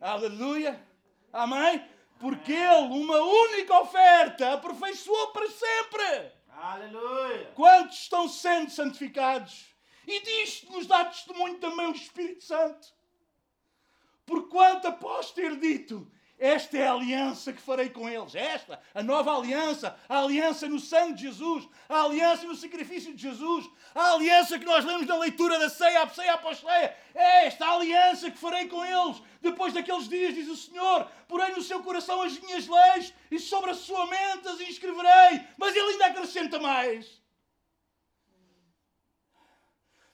Aleluia. 0.00 0.80
Amém? 1.30 1.86
Porque 2.18 2.52
Ele, 2.52 2.86
uma 2.86 3.20
única 3.20 3.78
oferta, 3.80 4.54
aperfeiçoou 4.54 5.32
para 5.32 5.50
sempre. 5.50 6.32
Aleluia. 6.48 7.52
Quantos 7.54 7.98
estão 7.98 8.28
sendo 8.28 8.70
santificados? 8.70 9.77
E 10.08 10.20
disto 10.22 10.72
nos 10.72 10.86
dá 10.86 11.04
testemunho 11.04 11.58
também 11.58 11.86
o 11.86 11.94
Espírito 11.94 12.42
Santo. 12.42 12.88
Porquanto, 14.24 14.88
após 14.88 15.32
ter 15.32 15.54
dito, 15.56 16.10
esta 16.38 16.78
é 16.78 16.86
a 16.86 16.94
aliança 16.94 17.52
que 17.52 17.60
farei 17.60 17.90
com 17.90 18.08
eles. 18.08 18.34
Esta, 18.34 18.80
a 18.94 19.02
nova 19.02 19.36
aliança, 19.36 20.00
a 20.08 20.20
aliança 20.20 20.66
no 20.66 20.80
sangue 20.80 21.12
de 21.12 21.22
Jesus, 21.24 21.68
a 21.86 22.04
aliança 22.04 22.44
no 22.44 22.56
sacrifício 22.56 23.14
de 23.14 23.20
Jesus, 23.20 23.68
a 23.94 24.12
aliança 24.12 24.58
que 24.58 24.64
nós 24.64 24.82
lemos 24.82 25.06
na 25.06 25.18
leitura 25.18 25.58
da 25.58 25.68
ceia, 25.68 26.02
a 26.02 26.08
ceia 26.08 26.32
após 26.32 26.58
ceia. 26.58 26.96
É 27.14 27.44
esta 27.46 27.66
a 27.66 27.74
aliança 27.74 28.30
que 28.30 28.38
farei 28.38 28.66
com 28.66 28.82
eles. 28.82 29.22
Depois 29.42 29.74
daqueles 29.74 30.08
dias, 30.08 30.34
diz 30.34 30.48
o 30.48 30.56
Senhor, 30.56 31.06
porém 31.28 31.54
no 31.54 31.60
seu 31.60 31.82
coração 31.82 32.22
as 32.22 32.38
minhas 32.38 32.66
leis 32.66 33.12
e 33.30 33.38
sobre 33.38 33.72
a 33.72 33.74
sua 33.74 34.06
mente 34.06 34.48
as 34.48 34.58
inscreverei. 34.58 35.44
Mas 35.58 35.76
ele 35.76 35.92
ainda 35.92 36.06
acrescenta 36.06 36.58
mais. 36.58 37.27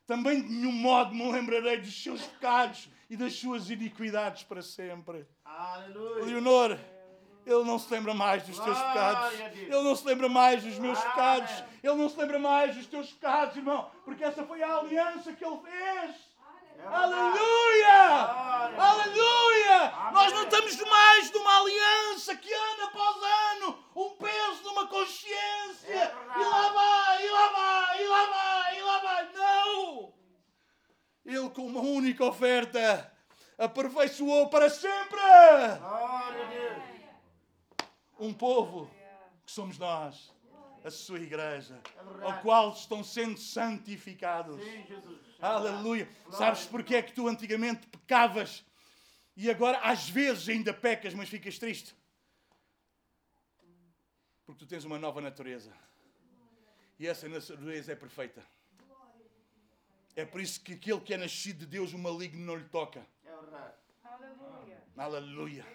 Também 0.07 0.43
de 0.43 0.53
nenhum 0.53 0.73
modo 0.73 1.15
me 1.15 1.31
lembrarei 1.31 1.79
dos 1.79 2.03
seus 2.03 2.23
pecados 2.23 2.89
e 3.09 3.17
das 3.17 3.35
suas 3.35 3.71
iniquidades 3.71 4.43
para 4.43 4.61
sempre. 4.61 5.27
Aleluia. 5.45 6.25
Leonor, 6.25 6.79
ele 7.47 7.65
não 7.65 7.79
se 7.79 7.93
lembra 7.93 8.15
mais 8.15 8.43
dos 8.43 8.59
teus 8.59 8.79
pecados. 8.79 9.39
Ele 9.55 9.83
não 9.83 9.95
se 9.95 10.07
lembra 10.07 10.29
mais 10.29 10.63
dos 10.63 10.79
meus 10.79 10.99
pecados. 10.99 11.65
Ele 11.83 11.95
não 11.95 12.09
se 12.09 12.19
lembra 12.19 12.39
mais 12.39 12.75
dos 12.75 12.87
teus 12.87 13.13
pecados, 13.13 13.57
irmão. 13.57 13.91
Porque 14.05 14.25
essa 14.25 14.45
foi 14.45 14.63
a 14.63 14.77
aliança 14.77 15.33
que 15.33 15.45
ele 15.45 15.59
fez. 15.59 16.17
Aleluia! 16.87 18.45
Aleluia! 18.79 19.83
Amém. 19.87 20.13
Nós 20.13 20.33
não 20.33 20.43
estamos 20.45 20.77
mais 20.83 21.31
numa 21.33 21.61
aliança 21.61 22.37
que 22.37 22.53
ano 22.53 22.85
após 22.85 23.17
ano, 23.23 23.79
um 23.97 24.11
peso 24.11 24.63
numa 24.65 24.87
consciência. 24.87 25.89
É 25.89 26.41
e 26.41 26.45
lá 26.45 26.69
vai, 26.69 27.27
e 27.27 27.31
lá 27.31 27.49
vai, 27.49 28.03
e 28.03 28.09
lá 28.09 28.27
vai, 28.27 28.79
e 28.79 28.83
lá 28.83 28.99
vai. 28.99 29.33
Não! 29.33 30.15
Ele 31.25 31.51
com 31.51 31.67
uma 31.67 31.81
única 31.81 32.25
oferta 32.25 33.11
aperfeiçoou 33.57 34.49
para 34.49 34.69
sempre 34.69 35.21
um 38.19 38.33
povo 38.33 38.91
que 39.45 39.53
somos 39.53 39.79
nós, 39.79 40.33
a 40.85 40.91
sua 40.91 41.19
igreja, 41.19 41.81
É 42.21 42.27
ao 42.27 42.41
qual 42.41 42.73
estão 42.73 43.03
sendo 43.03 43.39
santificados. 43.39 44.63
Sim, 44.63 44.85
Jesus. 44.87 45.24
Aleluia. 45.45 46.09
Sabes 46.31 46.65
porque 46.65 46.95
é 46.95 47.03
que 47.03 47.13
tu 47.13 47.29
antigamente 47.29 47.87
pecavas 47.87 48.65
e 49.37 49.51
agora 49.51 49.79
às 49.81 50.09
vezes 50.09 50.49
ainda 50.49 50.73
pecas, 50.73 51.13
mas 51.13 51.29
ficas 51.29 51.59
triste? 51.59 51.95
Porque 54.47 54.65
tu 54.65 54.67
tens 54.67 54.85
uma 54.85 54.99
nova 54.99 55.21
natureza. 55.21 55.71
E 56.99 57.07
essa 57.07 57.29
natureza 57.29 57.93
é 57.93 57.97
perfeita. 57.97 58.43
É 60.17 60.25
por 60.25 60.41
isso 60.41 60.61
que 60.63 60.75
aquele 60.75 61.01
que 61.01 61.13
é 61.13 61.17
nascido 61.17 61.59
de 61.59 61.67
Deus, 61.67 61.93
o 61.93 61.99
maligno 61.99 62.45
não 62.47 62.57
lhe 62.57 62.69
toca. 62.69 63.07
É 63.27 63.37
verdade. 63.37 63.75
Aleluia. 64.05 64.83
Aleluia. 64.97 65.67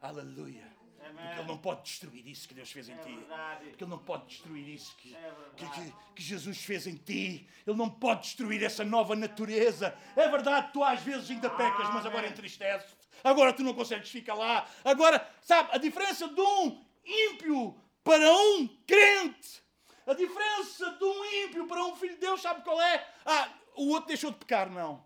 Aleluia. 0.00 0.75
Porque 1.12 1.38
Ele 1.40 1.48
não 1.48 1.58
pode 1.58 1.82
destruir 1.82 2.26
isso 2.26 2.48
que 2.48 2.54
Deus 2.54 2.70
fez 2.72 2.88
em 2.88 2.92
É 2.92 2.96
ti. 2.98 3.14
verdade. 3.16 3.64
Porque 3.70 3.84
Ele 3.84 3.90
não 3.90 3.98
pode 3.98 4.26
destruir 4.26 4.68
isso 4.68 4.94
que, 4.96 5.14
É 5.14 5.32
que, 5.56 5.68
que- 5.68 5.94
que 6.16 6.22
Jesus 6.22 6.58
fez 6.62 6.86
em 6.86 6.96
ti. 6.96 7.48
Ele 7.66 7.76
não 7.76 7.90
pode 7.90 8.22
destruir 8.22 8.62
essa 8.62 8.84
nova 8.84 9.14
natureza. 9.16 9.96
É 10.16 10.28
verdade, 10.28 10.72
tu 10.72 10.82
às 10.82 11.00
vezes 11.02 11.30
ainda 11.30 11.50
pecas, 11.50 11.88
mas 11.92 12.04
agora 12.06 12.28
entristeces. 12.28 12.94
Agora 13.24 13.52
tu 13.52 13.62
não 13.62 13.74
consegues 13.74 14.08
ficar 14.10 14.34
lá. 14.34 14.68
Agora, 14.84 15.28
sabe, 15.40 15.70
a 15.72 15.78
diferença 15.78 16.28
de 16.28 16.40
um 16.40 16.84
ímpio 17.04 17.80
para 18.04 18.32
um 18.32 18.68
crente. 18.86 19.62
A 20.06 20.14
diferença 20.14 20.90
de 20.92 21.04
um 21.04 21.24
ímpio 21.44 21.66
para 21.66 21.84
um 21.84 21.96
filho 21.96 22.14
de 22.14 22.20
Deus, 22.20 22.40
sabe 22.40 22.62
qual 22.62 22.80
é? 22.80 23.08
Ah, 23.24 23.48
o 23.74 23.88
outro 23.88 24.06
deixou 24.08 24.30
de 24.30 24.36
pecar, 24.38 24.70
não. 24.70 25.04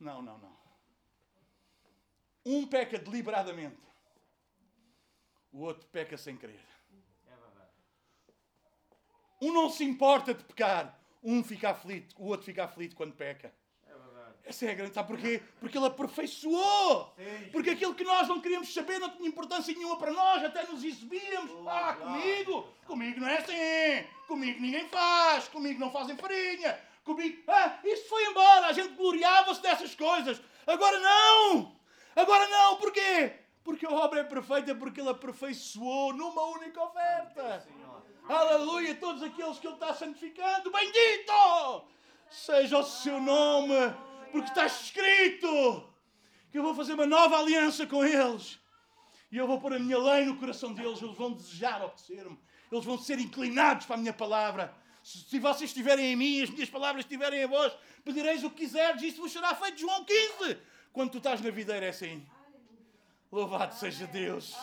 Não, 0.00 0.22
não, 0.22 0.38
não. 0.38 0.52
Um 2.44 2.66
peca 2.66 2.98
deliberadamente. 2.98 3.76
O 5.52 5.60
outro 5.62 5.86
peca 5.88 6.16
sem 6.16 6.36
querer. 6.36 6.60
É 7.26 7.30
verdade. 7.36 7.70
Um 9.40 9.52
não 9.52 9.68
se 9.70 9.84
importa 9.84 10.32
de 10.32 10.42
pecar. 10.44 10.98
Um 11.22 11.44
fica 11.44 11.70
aflito, 11.70 12.16
o 12.18 12.26
outro 12.26 12.46
fica 12.46 12.64
aflito 12.64 12.96
quando 12.96 13.12
peca. 13.14 13.54
É 13.86 13.92
verdade. 13.92 14.34
Essa 14.44 14.66
é 14.66 14.70
a 14.70 14.74
grande. 14.74 14.94
Sabe 14.94 15.08
porquê? 15.08 15.40
Porque 15.60 15.78
ele 15.78 15.86
aperfeiçoou. 15.86 17.14
Sim. 17.16 17.50
Porque 17.52 17.70
aquilo 17.70 17.94
que 17.94 18.02
nós 18.02 18.26
não 18.26 18.40
queríamos 18.40 18.72
saber 18.74 18.98
não 18.98 19.10
tinha 19.10 19.28
importância 19.28 19.72
nenhuma 19.72 19.96
para 19.98 20.10
nós, 20.10 20.42
até 20.42 20.66
nos 20.66 20.82
exibíamos. 20.82 21.50
Oh, 21.52 21.68
Ah, 21.68 21.94
comigo! 21.94 22.66
Comigo 22.86 23.20
não 23.20 23.28
é 23.28 23.38
assim! 23.38 24.08
Comigo 24.26 24.60
ninguém 24.60 24.88
faz! 24.88 25.46
Comigo 25.48 25.78
não 25.78 25.92
fazem 25.92 26.16
farinha! 26.16 26.80
Comigo. 27.04 27.42
Ah, 27.46 27.78
isso 27.84 28.08
foi 28.08 28.24
embora! 28.26 28.66
A 28.66 28.72
gente 28.72 28.94
gloriava-se 28.94 29.60
dessas 29.62 29.94
coisas! 29.94 30.40
Agora 30.66 30.98
não! 30.98 31.76
Agora 32.16 32.48
não! 32.48 32.76
Porquê? 32.78 33.32
Porque 33.64 33.86
a 33.86 33.90
obra 33.90 34.20
é 34.20 34.24
perfeita, 34.24 34.74
porque 34.74 35.00
ele 35.00 35.10
aperfeiçoou 35.10 36.12
numa 36.12 36.42
única 36.46 36.82
oferta! 36.82 37.66
Aleluia! 38.28 38.94
Todos 38.94 39.22
aqueles 39.22 39.58
que 39.58 39.66
Ele 39.66 39.74
está 39.74 39.94
santificando, 39.94 40.70
bendito 40.70 41.88
seja 42.30 42.78
o 42.78 42.82
seu 42.82 43.20
nome, 43.20 43.74
porque 44.30 44.48
está 44.48 44.66
escrito 44.66 45.88
que 46.50 46.58
eu 46.58 46.62
vou 46.62 46.74
fazer 46.74 46.94
uma 46.94 47.06
nova 47.06 47.38
aliança 47.38 47.86
com 47.86 48.04
eles 48.04 48.58
e 49.30 49.38
eu 49.38 49.46
vou 49.46 49.58
pôr 49.58 49.72
a 49.74 49.78
minha 49.78 49.98
lei 49.98 50.26
no 50.26 50.36
coração 50.36 50.74
deles. 50.74 51.00
Eles 51.00 51.16
vão 51.16 51.32
desejar 51.32 51.82
obedecer-me, 51.82 52.38
eles 52.70 52.84
vão 52.84 52.98
ser 52.98 53.18
inclinados 53.18 53.86
para 53.86 53.96
a 53.96 53.98
minha 53.98 54.12
palavra. 54.12 54.74
Se 55.02 55.38
vocês 55.38 55.70
estiverem 55.70 56.12
em 56.12 56.16
mim 56.16 56.36
e 56.36 56.42
as 56.42 56.50
minhas 56.50 56.70
palavras 56.70 57.04
estiverem 57.04 57.42
em 57.42 57.46
vós, 57.46 57.72
pedireis 58.04 58.44
o 58.44 58.50
que 58.50 58.64
quiserdes, 58.64 59.02
e 59.02 59.08
isso 59.08 59.20
vos 59.20 59.32
será 59.32 59.54
feito. 59.54 59.80
João 59.80 60.04
15. 60.04 60.58
Quando 60.92 61.10
tu 61.10 61.18
estás 61.18 61.40
na 61.40 61.50
videira 61.50 61.86
é 61.86 61.88
assim. 61.88 62.26
Louvado 63.32 63.74
seja 63.74 64.06
Deus. 64.06 64.54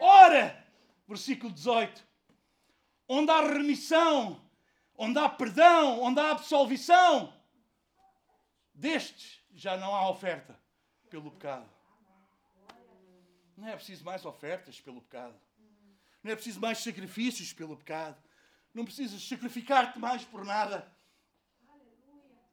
Ora, 0.00 0.66
versículo 1.06 1.52
18 1.52 2.10
onde 3.12 3.28
há 3.32 3.40
remissão, 3.40 4.40
onde 4.96 5.18
há 5.18 5.28
perdão, 5.28 6.00
onde 6.00 6.20
há 6.20 6.30
absolvição, 6.30 7.34
destes 8.72 9.42
já 9.52 9.76
não 9.76 9.92
há 9.92 10.08
oferta 10.08 10.56
pelo 11.10 11.32
pecado. 11.32 11.68
Não 13.56 13.66
é 13.66 13.74
preciso 13.74 14.04
mais 14.04 14.24
ofertas 14.24 14.80
pelo 14.80 15.02
pecado. 15.02 15.34
Não 16.22 16.30
é 16.30 16.36
preciso 16.36 16.60
mais 16.60 16.78
sacrifícios 16.78 17.52
pelo 17.52 17.76
pecado. 17.76 18.16
Não 18.72 18.84
precisas 18.84 19.20
sacrificar-te 19.26 19.98
mais 19.98 20.24
por 20.24 20.44
nada. 20.44 20.88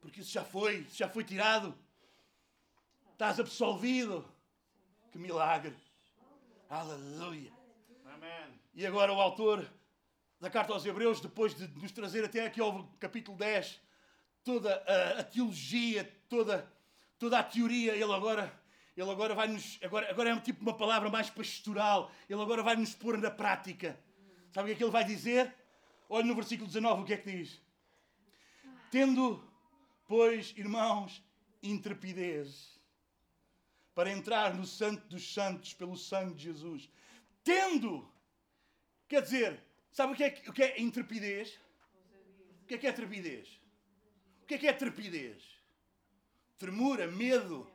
Porque 0.00 0.22
isso 0.22 0.32
já 0.32 0.44
foi, 0.44 0.80
isso 0.80 0.96
já 0.96 1.08
foi 1.08 1.22
tirado. 1.22 1.72
Estás 3.12 3.38
absolvido. 3.38 4.28
Que 5.10 5.18
milagre. 5.18 5.74
Aleluia. 6.68 7.50
Amém. 8.04 8.60
E 8.74 8.86
agora 8.86 9.10
o 9.10 9.18
autor 9.18 9.66
da 10.38 10.50
carta 10.50 10.74
aos 10.74 10.84
Hebreus, 10.84 11.18
depois 11.18 11.54
de 11.54 11.66
nos 11.80 11.92
trazer 11.92 12.24
até 12.24 12.44
aqui 12.44 12.60
ao 12.60 12.84
capítulo 13.00 13.36
10, 13.38 13.80
toda 14.44 14.74
a, 14.86 15.20
a 15.20 15.24
teologia, 15.24 16.04
toda, 16.28 16.70
toda 17.18 17.38
a 17.38 17.42
teoria, 17.42 17.92
ele 17.94 18.12
agora, 18.12 18.52
ele 18.94 19.10
agora 19.10 19.34
vai 19.34 19.48
nos. 19.48 19.78
Agora, 19.82 20.10
agora 20.10 20.28
é 20.28 20.34
um 20.34 20.40
tipo 20.40 20.60
uma 20.60 20.76
palavra 20.76 21.08
mais 21.08 21.30
pastoral. 21.30 22.12
Ele 22.28 22.42
agora 22.42 22.62
vai 22.62 22.76
nos 22.76 22.94
pôr 22.94 23.16
na 23.16 23.30
prática. 23.30 23.98
Sabe 24.52 24.64
o 24.64 24.66
que 24.66 24.72
é 24.72 24.76
que 24.76 24.84
ele 24.84 24.90
vai 24.90 25.04
dizer? 25.04 25.54
Olha 26.06 26.26
no 26.26 26.34
versículo 26.34 26.66
19 26.66 27.02
o 27.02 27.04
que 27.06 27.14
é 27.14 27.16
que 27.16 27.30
diz. 27.30 27.62
Tendo, 28.90 29.42
pois, 30.06 30.52
irmãos, 30.56 31.22
intrepidez 31.62 32.77
para 33.98 34.12
entrar 34.12 34.54
no 34.54 34.64
Santo 34.64 35.08
dos 35.08 35.34
Santos 35.34 35.74
pelo 35.74 35.96
sangue 35.96 36.32
de 36.36 36.44
Jesus. 36.44 36.88
Tendo, 37.42 38.08
quer 39.08 39.22
dizer, 39.22 39.60
sabe 39.90 40.12
o 40.12 40.16
que 40.16 40.22
é, 40.22 40.42
o 40.46 40.52
que 40.52 40.62
é 40.62 40.80
intrepidez? 40.80 41.58
O 42.62 42.66
que 42.66 42.74
é 42.74 42.78
que 42.78 42.86
é 42.86 42.92
trepidez? 42.92 43.60
O 44.40 44.46
que 44.46 44.54
é 44.54 44.58
que 44.58 44.68
é 44.68 44.72
trepidez? 44.72 45.42
Tremura, 46.58 47.08
medo. 47.08 47.68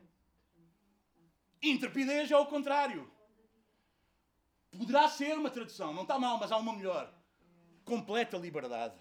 Intrepidez 1.62 2.32
é 2.32 2.38
o 2.38 2.46
contrário. 2.46 3.12
Poderá 4.72 5.10
ser 5.10 5.38
uma 5.38 5.50
tradução, 5.50 5.94
não 5.94 6.04
está 6.04 6.18
mal, 6.18 6.38
mas 6.38 6.54
há 6.54 6.58
uma 6.58 6.72
melhor. 6.72 7.14
Completa 7.84 8.38
liberdade. 8.38 8.96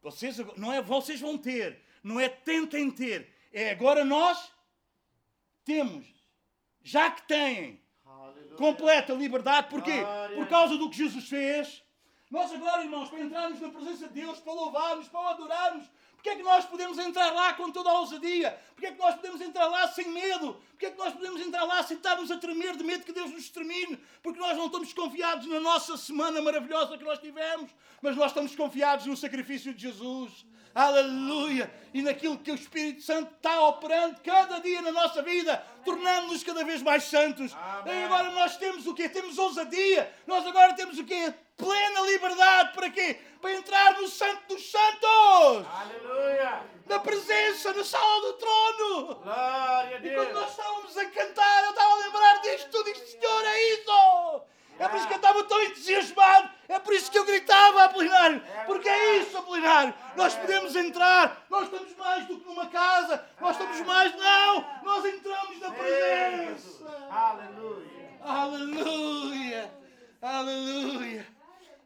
Vocês, 0.00 0.38
não 0.56 0.72
é 0.72 0.80
vocês 0.80 1.20
vão 1.20 1.36
ter, 1.36 1.82
não 2.00 2.20
é 2.20 2.28
tentem 2.28 2.88
ter, 2.92 3.28
é 3.52 3.72
agora 3.72 4.04
nós 4.04 4.56
temos, 5.68 6.06
já 6.82 7.10
que 7.10 7.28
têm 7.28 7.82
Aleluia. 8.06 8.56
completa 8.56 9.12
liberdade, 9.12 9.68
porquê? 9.68 9.98
Por 10.34 10.48
causa 10.48 10.78
do 10.78 10.88
que 10.88 10.96
Jesus 10.96 11.28
fez. 11.28 11.84
Nós 12.30 12.50
agora, 12.52 12.82
irmãos, 12.82 13.10
para 13.10 13.20
entrarmos 13.20 13.60
na 13.60 13.68
presença 13.68 14.08
de 14.08 14.14
Deus, 14.14 14.40
para 14.40 14.52
louvarmos, 14.52 15.08
para 15.08 15.30
adorarmos, 15.30 15.86
porque 16.14 16.30
é 16.30 16.36
que 16.36 16.42
nós 16.42 16.64
podemos 16.64 16.98
entrar 16.98 17.30
lá 17.32 17.54
com 17.54 17.70
toda 17.70 17.90
a 17.90 18.00
ousadia? 18.00 18.58
Porque 18.74 18.86
é 18.86 18.92
que 18.92 18.98
nós 18.98 19.14
podemos 19.14 19.40
entrar 19.40 19.66
lá 19.68 19.86
sem 19.88 20.08
medo? 20.08 20.60
Porque 20.70 20.86
é 20.86 20.90
que 20.90 20.98
nós 20.98 21.12
podemos 21.12 21.40
entrar 21.40 21.64
lá 21.64 21.82
sem 21.82 21.96
estarmos 21.96 22.30
a 22.30 22.38
tremer 22.38 22.76
de 22.76 22.82
medo 22.82 23.04
que 23.04 23.12
Deus 23.12 23.30
nos 23.30 23.48
termine? 23.50 23.96
Porque 24.22 24.40
nós 24.40 24.56
não 24.56 24.66
estamos 24.66 24.92
confiados 24.92 25.46
na 25.46 25.60
nossa 25.60 25.96
semana 25.96 26.42
maravilhosa 26.42 26.98
que 26.98 27.04
nós 27.04 27.18
tivemos, 27.18 27.70
mas 28.02 28.16
nós 28.16 28.30
estamos 28.30 28.56
confiados 28.56 29.06
no 29.06 29.16
sacrifício 29.16 29.72
de 29.72 29.82
Jesus. 29.82 30.44
Aleluia! 30.78 31.68
E 31.92 32.02
naquilo 32.02 32.38
que 32.38 32.52
o 32.52 32.54
Espírito 32.54 33.02
Santo 33.02 33.32
está 33.34 33.60
operando 33.66 34.20
cada 34.24 34.60
dia 34.60 34.80
na 34.80 34.92
nossa 34.92 35.22
vida, 35.22 35.60
tornando-nos 35.84 36.44
cada 36.44 36.62
vez 36.64 36.82
mais 36.82 37.02
santos. 37.02 37.52
Amém. 37.52 38.00
E 38.00 38.04
agora 38.04 38.30
nós 38.30 38.56
temos 38.58 38.86
o 38.86 38.94
quê? 38.94 39.08
Temos 39.08 39.38
ousadia. 39.38 40.08
Nós 40.24 40.46
agora 40.46 40.74
temos 40.74 40.96
o 40.98 41.04
quê? 41.04 41.34
Plena 41.56 42.00
liberdade. 42.02 42.74
Para 42.74 42.90
quê? 42.90 43.18
Para 43.40 43.54
entrar 43.54 44.00
no 44.00 44.06
Santo 44.06 44.54
dos 44.54 44.70
Santos. 44.70 45.66
Aleluia. 45.80 46.62
Na 46.86 47.00
presença, 47.00 47.72
na 47.72 47.82
sala 47.82 48.20
do 48.20 48.32
trono. 48.34 49.14
Glória 49.16 49.96
a 49.96 50.00
E 50.00 50.14
quando 50.14 50.26
Deus. 50.28 50.32
nós 50.32 50.50
estávamos 50.50 50.96
a 50.96 51.04
cantar, 51.06 51.64
eu 51.64 51.70
estava 51.70 51.92
a 51.92 51.96
lembrar 51.96 52.40
disto 52.42 52.70
tudo. 52.70 52.88
Isto, 52.88 53.06
Senhor, 53.20 53.44
é 53.44 53.72
isso. 53.72 54.42
É 54.78 54.88
por 54.88 54.96
isso 54.96 55.08
que 55.08 55.12
eu 55.14 55.16
estava 55.16 55.44
tão 55.44 55.62
entusiasmado. 55.62 56.50
É 56.68 56.78
por 56.78 56.94
isso 56.94 57.10
que 57.10 57.18
eu 57.18 57.24
gritava, 57.24 57.84
Apolinário. 57.84 58.42
Porque 58.66 58.88
é 58.88 59.16
isso, 59.16 59.36
Apolinário. 59.36 59.92
Nós 60.16 60.34
podemos 60.34 60.76
entrar. 60.76 61.46
Nós 61.50 61.64
estamos 61.64 61.96
mais 61.96 62.26
do 62.26 62.38
que 62.38 62.46
numa 62.46 62.66
casa. 62.66 63.24
Nós 63.40 63.58
estamos 63.58 63.80
mais. 63.80 64.14
Não! 64.16 64.82
Nós 64.84 65.04
entramos 65.04 65.58
na 65.60 65.70
presença. 65.70 67.08
Aleluia. 67.10 67.98
Aleluia! 68.20 69.72
Aleluia! 70.20 71.26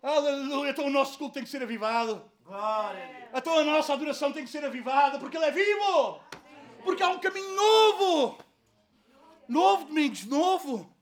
Aleluia! 0.03 0.70
Então 0.70 0.86
o 0.86 0.90
nosso 0.90 1.16
culto 1.18 1.34
tem 1.34 1.45
que 1.45 1.51
ser 1.51 1.62
avivado. 1.62 2.30
Glória. 2.45 3.28
Então 3.32 3.59
a 3.59 3.64
nossa 3.64 3.93
adoração 3.93 4.32
tem 4.32 4.45
que 4.45 4.51
ser 4.51 4.64
avivada, 4.64 5.18
porque 5.18 5.36
Ele 5.36 5.47
é 5.47 5.51
vivo! 5.51 6.20
Porque 6.82 7.03
há 7.03 7.09
um 7.09 7.18
caminho 7.18 7.55
novo! 7.55 8.38
Novo, 9.49 9.84
Domingos, 9.84 10.24
novo! 10.24 10.97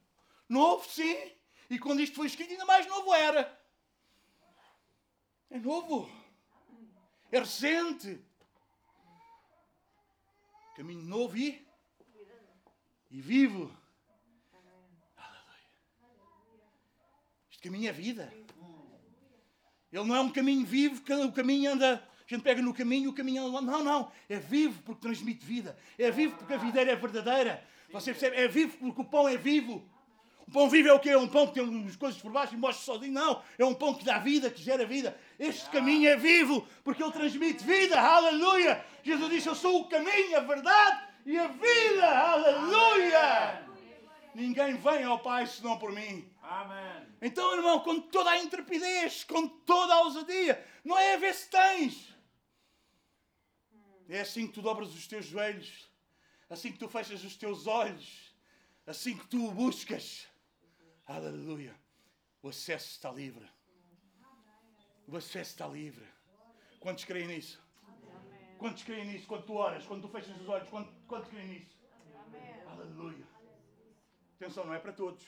Novo, 0.49 0.87
sim! 0.89 1.17
E 1.71 1.79
quando 1.79 2.03
isto 2.03 2.17
foi 2.17 2.27
escrito, 2.27 2.51
ainda 2.51 2.67
mais 2.67 2.85
novo 2.89 3.15
era. 3.15 3.57
É 5.49 5.59
novo. 5.59 6.11
É 7.31 7.39
recente. 7.39 8.21
Caminho 10.77 11.05
novo 11.05 11.37
e, 11.37 11.65
e 13.09 13.21
vivo. 13.21 13.73
Este 17.51 17.63
caminho 17.63 17.89
é 17.89 17.93
vida. 17.93 18.33
Ele 19.93 20.05
não 20.05 20.17
é 20.17 20.21
um 20.21 20.33
caminho 20.33 20.67
vivo, 20.67 21.03
que 21.03 21.13
o 21.13 21.33
caminho 21.33 21.73
anda. 21.73 21.97
A 21.97 22.35
gente 22.35 22.43
pega 22.43 22.61
no 22.61 22.75
caminho, 22.75 23.11
o 23.11 23.15
caminho 23.15 23.47
anda. 23.47 23.61
Não, 23.61 23.85
não. 23.85 24.13
É 24.29 24.41
vivo 24.41 24.83
porque 24.83 25.03
transmite 25.03 25.47
vida. 25.47 25.79
É 25.97 26.11
vivo 26.11 26.37
porque 26.37 26.55
a 26.55 26.59
videira 26.59 26.91
é 26.91 26.97
verdadeira. 26.97 27.65
Você 27.93 28.13
percebe? 28.13 28.37
É 28.37 28.49
vivo 28.49 28.77
porque 28.79 29.01
o 29.01 29.05
pão 29.05 29.29
é 29.29 29.37
vivo. 29.37 29.89
Pão 30.53 30.69
vivo 30.69 30.89
é 30.89 30.93
o 30.93 30.99
quê? 30.99 31.11
É 31.11 31.19
um 31.19 31.29
pão 31.29 31.47
que 31.47 31.55
tem 31.55 31.63
umas 31.63 31.97
coisas 31.97 32.21
por 32.21 32.33
baixo 32.33 32.55
e 32.55 32.57
mostra 32.57 32.85
sozinho? 32.85 33.13
Não. 33.13 33.43
É 33.59 33.65
um 33.65 33.75
pão 33.75 33.95
que 33.95 34.05
dá 34.05 34.19
vida, 34.19 34.51
que 34.51 34.63
gera 34.63 34.85
vida. 34.85 35.17
Este 35.39 35.69
caminho 35.71 36.09
é 36.09 36.17
vivo, 36.17 36.67
porque 36.83 37.03
ele 37.03 37.13
transmite 37.13 37.65
vida. 37.65 38.01
Aleluia! 38.01 38.85
Jesus 39.03 39.31
disse: 39.31 39.49
Eu 39.49 39.55
sou 39.55 39.83
o 39.83 39.89
caminho, 39.89 40.37
a 40.37 40.41
verdade 40.41 41.09
e 41.25 41.39
a 41.39 41.47
vida. 41.47 42.07
Aleluia! 42.07 43.67
Ninguém 44.35 44.77
vem 44.77 45.05
ao 45.05 45.19
Pai 45.19 45.47
senão 45.47 45.79
por 45.79 45.93
mim. 45.93 46.29
Amém. 46.43 47.07
Então, 47.23 47.55
irmão, 47.55 47.81
com 47.81 48.01
toda 48.01 48.31
a 48.31 48.39
intrepidez, 48.39 49.25
com 49.25 49.47
toda 49.47 49.95
a 49.95 50.01
ousadia, 50.03 50.65
não 50.85 50.99
é 50.99 51.15
a 51.15 51.19
ver 51.19 51.35
se 51.35 51.49
tens. 51.51 52.15
É 54.09 54.21
assim 54.21 54.47
que 54.47 54.55
tu 54.55 54.63
dobras 54.63 54.89
os 54.95 55.07
teus 55.07 55.27
joelhos, 55.27 55.89
assim 56.49 56.73
que 56.73 56.79
tu 56.79 56.89
fechas 56.89 57.23
os 57.23 57.37
teus 57.37 57.67
olhos, 57.67 58.35
assim 58.87 59.17
que 59.17 59.27
tu 59.27 59.47
o 59.47 59.53
buscas. 59.53 60.30
Aleluia. 61.11 61.75
Acesso 62.45 62.91
está 62.91 63.11
livre. 63.11 63.49
Acesso 65.13 65.51
está 65.51 65.67
livre. 65.67 66.07
Quantos 66.79 67.05
creem 67.05 67.27
nisso? 67.27 67.61
Quantos 68.59 68.85
creem 68.85 69.07
nisso? 69.07 69.27
Quando 69.27 69.45
tu 69.45 69.55
oras, 69.55 69.85
quando 69.85 70.03
tu 70.03 70.09
fechas 70.09 70.41
os 70.41 70.49
olhos, 70.49 70.69
quantos, 70.69 70.95
quantos 71.09 71.29
creem 71.29 71.49
nisso? 71.49 71.77
Aleluia. 72.69 73.27
Atenção, 74.37 74.65
não 74.65 74.73
é 74.75 74.79
para 74.79 74.93
todos. 74.93 75.27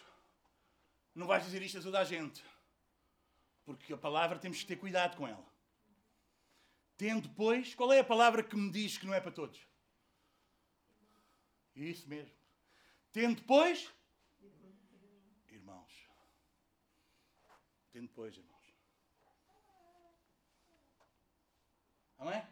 Não 1.16 1.26
vais 1.26 1.44
dizer 1.44 1.60
isto 1.62 1.78
a 1.78 1.82
toda 1.82 1.98
a 1.98 2.04
gente. 2.04 2.44
Porque 3.64 3.92
a 3.92 3.98
palavra 3.98 4.38
temos 4.38 4.60
que 4.60 4.66
ter 4.66 4.76
cuidado 4.76 5.16
com 5.16 5.26
ela. 5.26 5.46
Tendo, 6.96 7.28
pois, 7.30 7.74
qual 7.74 7.92
é 7.92 7.98
a 7.98 8.04
palavra 8.04 8.44
que 8.44 8.54
me 8.56 8.70
diz 8.70 8.98
que 8.98 9.06
não 9.06 9.14
é 9.14 9.20
para 9.20 9.32
todos? 9.32 9.60
Isso 11.74 12.08
mesmo. 12.08 12.34
Tendo, 13.10 13.42
pois, 13.42 13.92
irmãos. 15.62 16.08
Tendo, 17.92 18.08
pois, 18.14 18.34
irmãos. 18.36 18.74
Amém? 22.18 22.42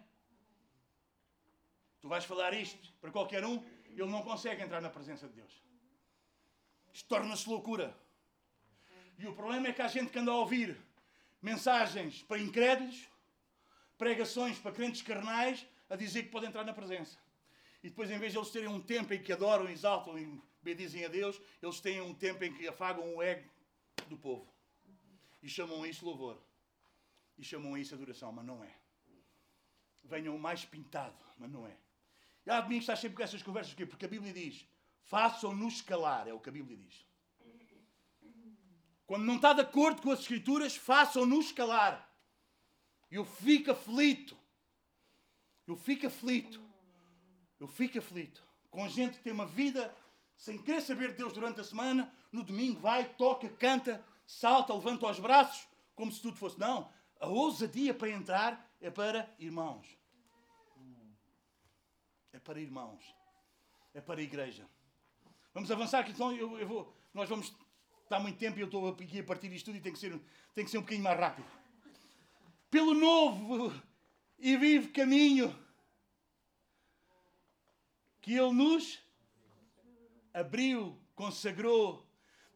Tu 2.01 2.09
vais 2.09 2.25
falar 2.25 2.53
isto 2.55 2.93
para 3.01 3.11
qualquer 3.11 3.45
um, 3.45 3.65
ele 3.87 4.07
não 4.07 4.23
consegue 4.23 4.63
entrar 4.63 4.81
na 4.81 4.91
presença 4.91 5.27
de 5.29 5.35
Deus. 5.35 5.53
Isto 6.93 7.09
torna-se 7.09 7.49
loucura. 7.49 7.97
E 9.19 9.27
o 9.27 9.35
problema 9.35 9.69
é 9.69 9.73
que 9.73 9.83
há 9.83 9.89
gente 9.89 10.11
que 10.11 10.19
anda 10.19 10.31
a 10.31 10.37
ouvir 10.37 10.77
mensagens 11.41 12.23
para 12.23 12.39
incrédulos, 12.39 13.09
pregações 13.97 14.59
para 14.59 14.73
crentes 14.73 15.03
carnais, 15.03 15.67
a 15.89 15.97
dizer 15.97 16.25
que 16.25 16.31
podem 16.31 16.49
entrar 16.49 16.65
na 16.65 16.73
presença. 16.73 17.19
E 17.83 17.89
depois, 17.89 18.11
em 18.11 18.19
vez 18.19 18.33
de 18.33 18.39
eles 18.39 18.51
terem 18.51 18.69
um 18.69 18.81
tempo 18.81 19.13
em 19.15 19.23
que 19.23 19.33
adoram, 19.33 19.69
exaltam 19.69 20.19
e 20.19 20.41
bendizem 20.63 21.05
a 21.05 21.09
Deus, 21.09 21.41
eles 21.63 21.81
têm 21.81 22.01
um 22.01 22.15
tempo 22.15 22.45
em 22.45 22.53
que 22.53 22.69
afagam 22.69 23.15
o 23.15 23.23
ego 23.23 23.49
do 24.09 24.17
povo. 24.17 24.50
E 25.43 25.49
chamam 25.49 25.85
isso 25.87 26.05
louvor. 26.05 26.41
E 27.37 27.45
chamam 27.45 27.77
isso 27.77 27.95
adoração, 27.95 28.33
mas 28.33 28.45
não 28.45 28.63
é. 28.63 28.75
Venham 30.03 30.37
mais 30.39 30.65
pintado, 30.65 31.25
mas 31.39 31.51
não 31.51 31.67
é. 31.67 31.77
E 32.45 32.51
há 32.51 32.61
domingo 32.61 32.81
estás 32.81 32.99
sempre 32.99 33.17
com 33.17 33.23
essas 33.23 33.43
conversas, 33.43 33.73
porquê? 33.73 33.87
Porque 33.87 34.05
a 34.07 34.09
Bíblia 34.09 34.33
diz: 34.33 34.67
façam-nos 35.05 35.83
calar, 35.83 36.27
é 36.29 36.33
o 36.33 36.41
que 36.41 36.49
a 36.49 36.53
Bíblia 36.53 36.77
diz. 36.77 37.07
Quando 39.07 39.25
não 39.25 39.37
está 39.37 39.53
de 39.53 39.61
acordo 39.61 40.03
com 40.03 40.13
as 40.13 40.21
Escrituras, 40.21 40.77
façam-nos 40.77 41.51
calar. 41.51 42.09
Eu 43.11 43.25
fico 43.25 43.73
aflito. 43.73 44.37
Eu 45.67 45.77
fico 45.77 46.07
aflito. 46.07 46.61
Eu 47.59 47.67
fico 47.67 47.99
aflito. 47.99 48.43
Com 48.71 48.89
gente 48.89 49.19
que 49.19 49.25
tem 49.25 49.33
uma 49.33 49.47
vida 49.47 49.93
sem 50.37 50.57
querer 50.57 50.81
saber 50.81 51.09
de 51.09 51.17
Deus 51.17 51.33
durante 51.33 51.61
a 51.61 51.65
semana, 51.65 52.11
no 52.31 52.43
domingo 52.43 52.81
vai, 52.81 53.05
toca, 53.15 53.49
canta, 53.49 54.03
salta, 54.31 54.73
levanta 54.73 55.11
os 55.11 55.19
braços, 55.19 55.67
como 55.95 56.13
se 56.13 56.23
tudo 56.23 56.37
fosse. 56.37 56.59
Não. 56.59 56.91
A 57.19 57.27
ousadia 57.27 57.93
para 57.93 58.11
entrar 58.11 58.73
é 58.81 58.91
para 58.91 59.29
irmãos. 59.39 59.87
É 62.33 62.39
para 62.39 62.61
irmãos. 62.61 63.15
É 63.93 64.01
para 64.01 64.21
a 64.21 64.23
igreja. 64.23 64.67
Vamos 65.53 65.71
avançar, 65.71 66.05
que 66.05 66.13
então 66.13 66.33
eu, 66.33 66.59
eu 66.59 66.67
vou, 66.67 66.95
nós 67.13 67.29
vamos 67.29 67.53
estar 68.05 68.21
muito 68.21 68.39
tempo 68.39 68.59
e 68.59 68.63
eu 68.63 68.67
estou 68.67 68.89
aqui 68.89 69.19
a 69.19 69.25
partir 69.25 69.49
disto 69.49 69.67
tudo 69.67 69.79
e 69.79 69.81
tem 69.81 69.93
que 69.93 69.99
ser, 69.99 70.19
tem 70.55 70.65
que 70.65 70.71
ser 70.71 70.79
um 70.79 70.83
bocadinho 70.83 71.05
mais 71.05 71.19
rápido. 71.19 71.47
Pelo 72.71 72.95
novo 72.95 73.73
e 74.39 74.57
vivo 74.57 74.93
caminho 74.93 75.55
que 78.21 78.35
Ele 78.35 78.53
nos 78.53 79.01
abriu, 80.33 80.97
consagrou. 81.17 82.10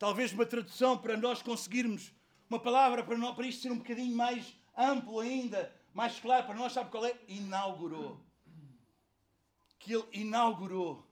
Talvez 0.04 0.34
uma 0.34 0.44
tradução 0.44 0.98
para 0.98 1.16
nós 1.16 1.40
conseguirmos, 1.40 2.12
uma 2.50 2.60
palavra 2.60 3.02
para, 3.02 3.16
nós, 3.16 3.34
para 3.34 3.46
isto 3.46 3.62
ser 3.62 3.72
um 3.72 3.78
bocadinho 3.78 4.14
mais 4.14 4.54
amplo 4.76 5.18
ainda, 5.18 5.74
mais 5.94 6.20
claro 6.20 6.44
para 6.44 6.54
nós, 6.54 6.74
sabe 6.74 6.90
qual 6.90 7.06
é? 7.06 7.18
Inaugurou. 7.26 8.22
Que 9.78 9.94
Ele 9.94 10.06
inaugurou. 10.12 11.10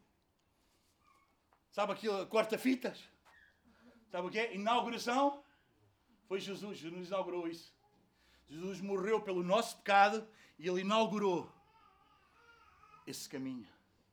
Sabe 1.70 1.93
aquilo, 1.93 2.26
corta-fitas? 2.26 3.03
Sabe 4.11 4.28
o 4.28 4.30
que 4.30 4.38
é? 4.38 4.55
Inauguração. 4.55 5.43
Foi 6.28 6.38
Jesus, 6.38 6.76
Jesus 6.76 7.09
inaugurou 7.09 7.49
isso. 7.49 7.74
Jesus 8.47 8.82
morreu 8.82 9.22
pelo 9.22 9.43
nosso 9.43 9.78
pecado 9.78 10.28
e 10.59 10.68
Ele 10.68 10.82
inaugurou 10.82 11.51
esse 13.07 13.26
caminho. 13.26 13.66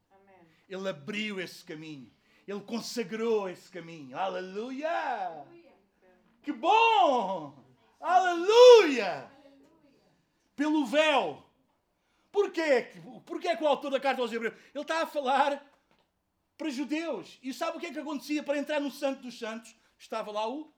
Amém. 0.09 0.47
Ele 0.69 0.87
abriu 0.87 1.37
esse 1.37 1.65
caminho. 1.65 2.09
Ele 2.49 2.61
consagrou 2.61 3.47
esse 3.47 3.69
caminho. 3.69 4.17
Aleluia! 4.17 5.45
Que 6.41 6.51
bom! 6.51 7.53
Aleluia! 7.99 9.29
Pelo 10.55 10.83
véu. 10.87 11.45
Porquê? 12.31 12.87
Porquê 13.23 13.55
que 13.55 13.63
o 13.63 13.67
autor 13.67 13.91
da 13.91 13.99
carta 13.99 14.23
aos 14.23 14.33
Hebreus? 14.33 14.55
Ele 14.73 14.81
está 14.81 15.03
a 15.03 15.05
falar 15.05 15.63
para 16.57 16.71
judeus. 16.71 17.37
E 17.43 17.53
sabe 17.53 17.77
o 17.77 17.79
que 17.79 17.85
é 17.85 17.93
que 17.93 17.99
acontecia 17.99 18.41
para 18.41 18.57
entrar 18.57 18.79
no 18.79 18.89
Santo 18.89 19.21
dos 19.21 19.37
Santos? 19.37 19.75
Estava 19.99 20.31
lá 20.31 20.49
o, 20.49 20.73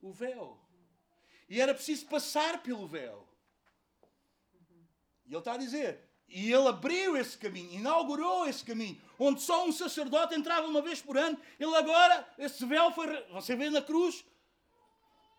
o 0.00 0.10
véu. 0.14 0.58
E 1.46 1.60
era 1.60 1.74
preciso 1.74 2.06
passar 2.06 2.62
pelo 2.62 2.86
véu. 2.86 3.28
E 5.26 5.32
ele 5.32 5.38
está 5.40 5.52
a 5.52 5.58
dizer, 5.58 6.09
e 6.30 6.52
ele 6.52 6.68
abriu 6.68 7.16
esse 7.16 7.36
caminho, 7.36 7.72
inaugurou 7.72 8.46
esse 8.46 8.64
caminho, 8.64 9.00
onde 9.18 9.42
só 9.42 9.66
um 9.66 9.72
sacerdote 9.72 10.34
entrava 10.34 10.66
uma 10.66 10.80
vez 10.80 11.02
por 11.02 11.18
ano. 11.18 11.36
Ele 11.58 11.74
agora, 11.74 12.26
esse 12.38 12.64
véu 12.64 12.92
foi. 12.92 13.20
Você 13.32 13.56
vê 13.56 13.68
na 13.68 13.82
cruz. 13.82 14.24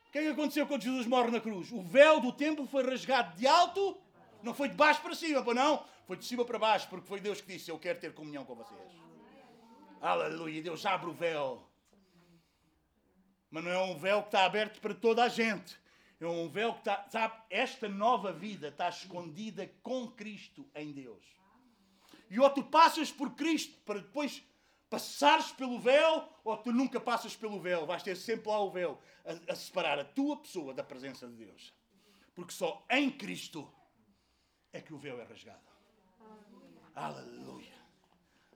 O 0.08 0.12
que 0.12 0.20
é 0.20 0.24
que 0.24 0.28
aconteceu 0.28 0.68
quando 0.68 0.84
Jesus 0.84 1.06
morre 1.08 1.32
na 1.32 1.40
cruz? 1.40 1.72
O 1.72 1.82
véu 1.82 2.20
do 2.20 2.34
templo 2.34 2.68
foi 2.68 2.84
rasgado 2.84 3.38
de 3.38 3.48
alto, 3.48 3.98
não 4.44 4.54
foi 4.54 4.68
de 4.68 4.76
baixo 4.76 5.02
para 5.02 5.16
cima, 5.16 5.42
para 5.42 5.54
não. 5.54 5.86
Foi 6.06 6.18
de 6.18 6.26
cima 6.26 6.44
para 6.44 6.60
baixo, 6.60 6.90
porque 6.90 7.08
foi 7.08 7.22
Deus 7.22 7.40
que 7.40 7.54
disse: 7.54 7.72
Eu 7.72 7.80
quero 7.80 8.00
ter 8.00 8.14
comunhão 8.14 8.44
com 8.44 8.54
vocês. 8.54 8.80
Aleluia, 10.02 10.62
Deus 10.62 10.86
abre 10.86 11.10
o 11.10 11.14
véu. 11.14 11.66
Mas 13.50 13.64
não 13.64 13.72
é 13.72 13.82
um 13.84 13.98
véu 13.98 14.22
que 14.22 14.28
está 14.28 14.44
aberto 14.46 14.82
para 14.82 14.94
toda 14.94 15.24
a 15.24 15.30
gente. 15.30 15.81
É 16.22 16.28
um 16.28 16.48
véu 16.48 16.74
que 16.74 16.80
está, 16.82 17.04
sabe, 17.10 17.36
esta 17.50 17.90
nova 17.90 18.32
vida 18.32 18.68
está 18.68 18.88
escondida 18.88 19.68
com 19.82 20.08
Cristo 20.08 20.70
em 20.76 20.92
Deus. 20.92 21.26
E 22.30 22.40
ou 22.40 22.48
tu 22.52 22.64
passas 22.64 23.12
por 23.12 23.32
Cristo 23.32 23.76
para 23.84 24.00
depois 24.00 24.44
passares 24.88 25.52
pelo 25.52 25.80
véu, 25.80 26.30
ou 26.44 26.58
tu 26.58 26.72
nunca 26.72 27.00
passas 27.00 27.36
pelo 27.36 27.60
véu. 27.60 27.88
Vais 27.88 28.04
ter 28.04 28.16
sempre 28.16 28.50
lá 28.50 28.60
o 28.60 28.70
véu 28.70 29.02
a, 29.26 29.52
a 29.52 29.56
separar 29.56 29.98
a 29.98 30.06
tua 30.06 30.38
pessoa 30.38 30.76
da 30.76 30.84
presença 30.84 31.28
de 31.28 31.34
Deus. 31.34 31.74
Porque 32.36 32.54
só 32.54 32.86
em 32.90 33.10
Cristo 33.10 33.68
é 34.72 34.80
que 34.80 34.94
o 34.94 35.00
véu 35.00 35.20
é 35.20 35.24
rasgado. 35.24 35.60
Aleluia. 36.94 37.74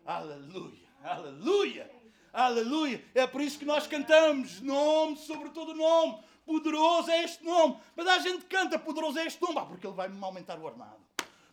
Aleluia. 0.05 0.89
Aleluia. 1.01 1.91
Aleluia. 2.31 3.05
É 3.15 3.25
por 3.25 3.41
isso 3.41 3.57
que 3.57 3.65
nós 3.65 3.87
cantamos 3.87 4.61
nome 4.61 5.17
sobre 5.17 5.49
todo 5.49 5.73
nome. 5.73 6.23
Poderoso 6.45 7.09
é 7.09 7.23
este 7.23 7.43
nome. 7.43 7.79
Mas 7.95 8.07
a 8.07 8.19
gente 8.19 8.45
canta 8.45 8.77
poderoso 8.77 9.17
é 9.17 9.25
este 9.25 9.41
nome. 9.41 9.57
Ah, 9.57 9.65
porque 9.65 9.87
ele 9.87 9.95
vai 9.95 10.07
me 10.07 10.23
aumentar 10.23 10.59
o 10.59 10.63
ordenado. 10.63 11.03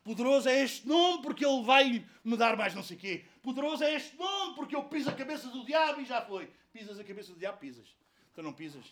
Poderoso 0.05 0.49
é 0.49 0.63
este 0.63 0.87
nome 0.87 1.23
porque 1.23 1.45
ele 1.45 1.63
vai 1.63 2.07
me 2.25 2.37
dar 2.37 2.57
mais 2.57 2.75
não 2.75 2.83
sei 2.83 2.97
quê. 2.97 3.25
Poderoso 3.43 3.85
é 3.85 3.95
este 3.95 4.17
nome 4.17 4.55
porque 4.55 4.75
eu 4.77 4.85
piso 4.85 5.09
a 5.09 5.15
cabeça 5.15 5.49
do 5.49 5.65
diabo 5.65 6.01
e 6.01 6.05
já 6.05 6.21
foi. 6.21 6.53
Pisas 6.73 6.99
a 6.99 7.05
cabeça 7.05 7.33
do 7.33 7.39
diabo, 7.39 7.59
pisas. 7.59 7.87
Tu 8.35 8.43
não 8.43 8.53
pisas. 8.53 8.85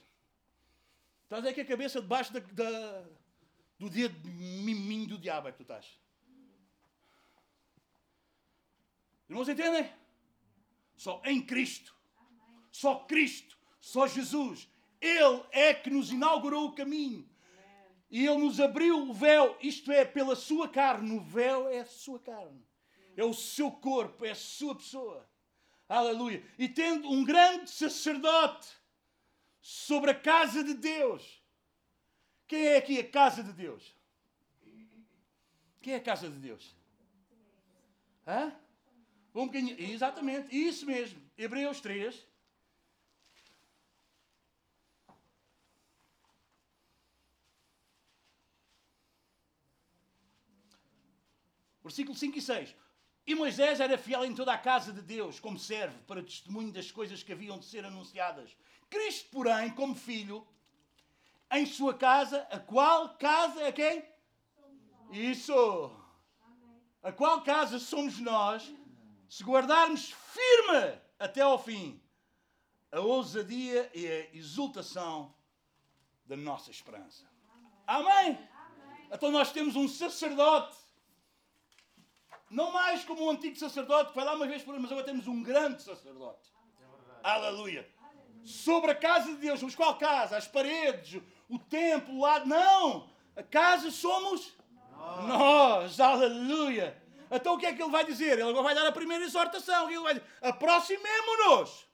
Estás 1.24 1.44
é 1.44 1.52
que 1.52 1.60
a 1.60 1.64
cabeça 1.64 2.00
debaixo 2.00 2.32
da, 2.32 2.40
da, 2.40 3.04
do 3.78 3.88
dedo 3.88 4.28
miminho 4.28 5.06
do 5.08 5.18
diabo 5.18 5.48
é 5.48 5.52
que 5.52 5.58
tu 5.58 5.62
estás. 5.62 5.86
Irmãos, 9.28 9.48
entendem? 9.48 9.90
Só 10.96 11.22
em 11.24 11.40
Cristo. 11.40 11.94
Só 12.70 12.96
Cristo. 13.06 13.56
Só 13.80 14.06
Jesus. 14.06 14.68
Ele 15.00 15.42
é 15.50 15.72
que 15.72 15.90
nos 15.90 16.10
inaugurou 16.10 16.66
o 16.66 16.74
caminho. 16.74 17.28
E 18.10 18.26
Ele 18.26 18.38
nos 18.38 18.60
abriu 18.60 19.08
o 19.08 19.14
véu, 19.14 19.56
isto 19.60 19.90
é, 19.92 20.04
pela 20.04 20.34
sua 20.34 20.68
carne. 20.68 21.16
O 21.16 21.20
véu 21.20 21.68
é 21.68 21.80
a 21.80 21.86
sua 21.86 22.18
carne. 22.18 22.66
É 23.16 23.24
o 23.24 23.32
seu 23.32 23.70
corpo, 23.70 24.24
é 24.24 24.30
a 24.30 24.34
sua 24.34 24.74
pessoa. 24.74 25.28
Aleluia. 25.88 26.44
E 26.58 26.68
tendo 26.68 27.08
um 27.08 27.24
grande 27.24 27.70
sacerdote 27.70 28.68
sobre 29.60 30.10
a 30.10 30.14
casa 30.14 30.62
de 30.64 30.74
Deus. 30.74 31.42
Quem 32.46 32.66
é 32.66 32.76
aqui 32.76 32.98
a 32.98 33.08
casa 33.08 33.42
de 33.42 33.52
Deus? 33.52 33.94
Quem 35.80 35.94
é 35.94 35.96
a 35.96 36.02
casa 36.02 36.28
de 36.28 36.36
Deus? 36.36 36.76
Hã? 38.26 38.54
Um. 39.34 39.48
Exatamente, 39.78 40.54
isso 40.54 40.84
mesmo. 40.84 41.20
Hebreus 41.38 41.80
3. 41.80 42.26
Versículo 51.90 52.16
5 52.16 52.38
e 52.38 52.40
6. 52.40 52.76
E 53.26 53.34
Moisés 53.34 53.80
era 53.80 53.98
fiel 53.98 54.24
em 54.24 54.32
toda 54.32 54.52
a 54.52 54.58
casa 54.58 54.92
de 54.92 55.02
Deus, 55.02 55.40
como 55.40 55.58
servo, 55.58 55.98
para 56.04 56.22
testemunho 56.22 56.72
das 56.72 56.88
coisas 56.92 57.20
que 57.20 57.32
haviam 57.32 57.58
de 57.58 57.64
ser 57.64 57.84
anunciadas. 57.84 58.56
Cristo, 58.88 59.28
porém, 59.32 59.70
como 59.70 59.96
filho, 59.96 60.46
em 61.50 61.66
sua 61.66 61.92
casa, 61.92 62.46
a 62.48 62.60
qual 62.60 63.16
casa 63.16 63.60
é 63.62 63.72
quem? 63.72 64.04
Isso! 65.10 65.90
A 67.02 67.10
qual 67.10 67.42
casa 67.42 67.80
somos 67.80 68.20
nós, 68.20 68.72
se 69.28 69.42
guardarmos 69.42 70.12
firme 70.12 71.00
até 71.18 71.40
ao 71.40 71.58
fim 71.58 72.00
a 72.92 73.00
ousadia 73.00 73.90
e 73.92 74.06
a 74.06 74.36
exultação 74.36 75.34
da 76.24 76.36
nossa 76.36 76.70
esperança. 76.70 77.28
Amém? 77.84 78.38
Então 79.10 79.32
nós 79.32 79.50
temos 79.50 79.74
um 79.74 79.88
sacerdote 79.88 80.89
não 82.50 82.72
mais 82.72 83.04
como 83.04 83.24
um 83.24 83.30
antigo 83.30 83.56
sacerdote 83.56 84.10
que 84.10 84.16
vai 84.16 84.24
lá 84.24 84.34
uma 84.34 84.46
vez 84.46 84.62
por 84.62 84.72
ano, 84.72 84.82
mas 84.82 84.90
agora 84.90 85.06
temos 85.06 85.28
um 85.28 85.40
grande 85.40 85.82
sacerdote. 85.82 86.50
Aleluia. 87.22 87.88
Sobre 88.44 88.90
a 88.90 88.94
casa 88.94 89.32
de 89.32 89.36
Deus. 89.36 89.62
Mas 89.62 89.74
qual 89.74 89.96
casa? 89.96 90.36
As 90.36 90.48
paredes, 90.48 91.22
o 91.48 91.58
templo, 91.58 92.14
o 92.14 92.20
lado. 92.20 92.46
Não! 92.46 93.08
A 93.36 93.42
casa 93.42 93.90
somos 93.90 94.52
nós. 94.96 95.28
nós. 95.28 96.00
Aleluia. 96.00 97.00
Então 97.30 97.54
o 97.54 97.58
que 97.58 97.66
é 97.66 97.72
que 97.72 97.80
ele 97.80 97.90
vai 97.90 98.04
dizer? 98.04 98.32
Ele 98.32 98.42
agora 98.42 98.64
vai 98.64 98.74
dar 98.74 98.86
a 98.86 98.92
primeira 98.92 99.24
exortação. 99.24 99.88
Ele 99.88 100.00
vai 100.00 100.14
dizer: 100.14 100.26
aproximemo-nos. 100.42 101.88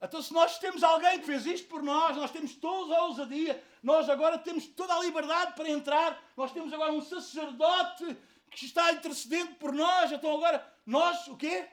Então, 0.00 0.22
se 0.22 0.32
nós 0.32 0.58
temos 0.60 0.84
alguém 0.84 1.18
que 1.18 1.26
fez 1.26 1.44
isto 1.44 1.66
por 1.68 1.82
nós, 1.82 2.16
nós 2.16 2.30
temos 2.30 2.54
toda 2.54 2.96
a 2.96 3.04
ousadia, 3.06 3.60
nós 3.82 4.08
agora 4.08 4.38
temos 4.38 4.64
toda 4.68 4.94
a 4.94 5.00
liberdade 5.00 5.54
para 5.54 5.68
entrar, 5.68 6.22
nós 6.36 6.52
temos 6.52 6.72
agora 6.72 6.92
um 6.92 7.02
sacerdote 7.02 8.16
que 8.50 8.64
está 8.64 8.92
intercedendo 8.92 9.54
por 9.56 9.72
nós. 9.72 10.10
Então 10.12 10.34
agora, 10.34 10.66
nós, 10.84 11.26
o 11.28 11.36
quê? 11.36 11.68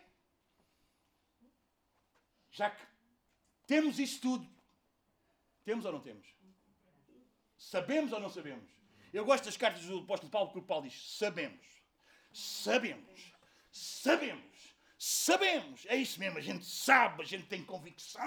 Já 2.52 2.70
que 2.70 2.86
temos 3.68 4.00
isto 4.00 4.22
tudo, 4.22 4.50
temos 5.64 5.86
ou 5.86 5.92
não 5.92 6.00
temos? 6.00 6.28
Sabemos 7.58 8.14
ou 8.14 8.20
não 8.20 8.30
sabemos? 8.30 8.70
Eu 9.12 9.26
gosto 9.26 9.46
das 9.46 9.58
cartas 9.58 9.84
do 9.86 10.00
apóstolo 10.00 10.32
Paulo, 10.32 10.48
porque 10.48 10.60
o 10.60 10.68
Paulo 10.68 10.88
diz, 10.88 11.18
sabemos, 11.18 11.66
sabemos, 12.32 13.34
sabemos. 13.72 14.56
Sabemos, 14.98 15.86
é 15.88 15.96
isso 15.98 16.18
mesmo, 16.20 16.38
a 16.38 16.42
gente 16.42 16.66
sabe, 16.66 17.22
a 17.22 17.26
gente 17.26 17.46
tem 17.48 17.64
convicção, 17.64 18.24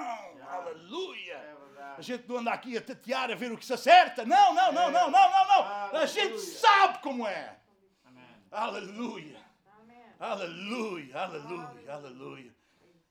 aleluia. 0.48 1.34
É 1.34 1.94
a 1.96 2.00
gente 2.02 2.28
não 2.28 2.36
anda 2.36 2.52
aqui 2.52 2.76
a 2.76 2.82
tatear 2.82 3.30
a 3.30 3.34
ver 3.34 3.50
o 3.50 3.56
que 3.56 3.64
se 3.64 3.72
acerta, 3.72 4.24
não, 4.24 4.54
não, 4.54 4.70
não, 4.70 4.90
não, 4.90 5.10
não, 5.10 5.30
não, 5.30 5.46
não. 5.48 5.98
A 5.98 6.06
gente 6.06 6.38
sabe 6.38 6.98
como 7.00 7.26
é. 7.26 7.58
Aleluia. 8.50 9.40
Aleluia, 10.18 11.16
aleluia, 11.16 11.92
aleluia. 11.92 12.54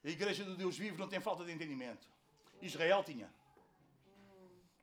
A 0.04 0.10
igreja 0.10 0.44
do 0.44 0.56
Deus 0.56 0.78
vivo 0.78 0.98
não 0.98 1.08
tem 1.08 1.20
falta 1.20 1.46
de 1.46 1.52
entendimento. 1.52 2.08
Israel 2.62 3.04
tinha. 3.04 3.32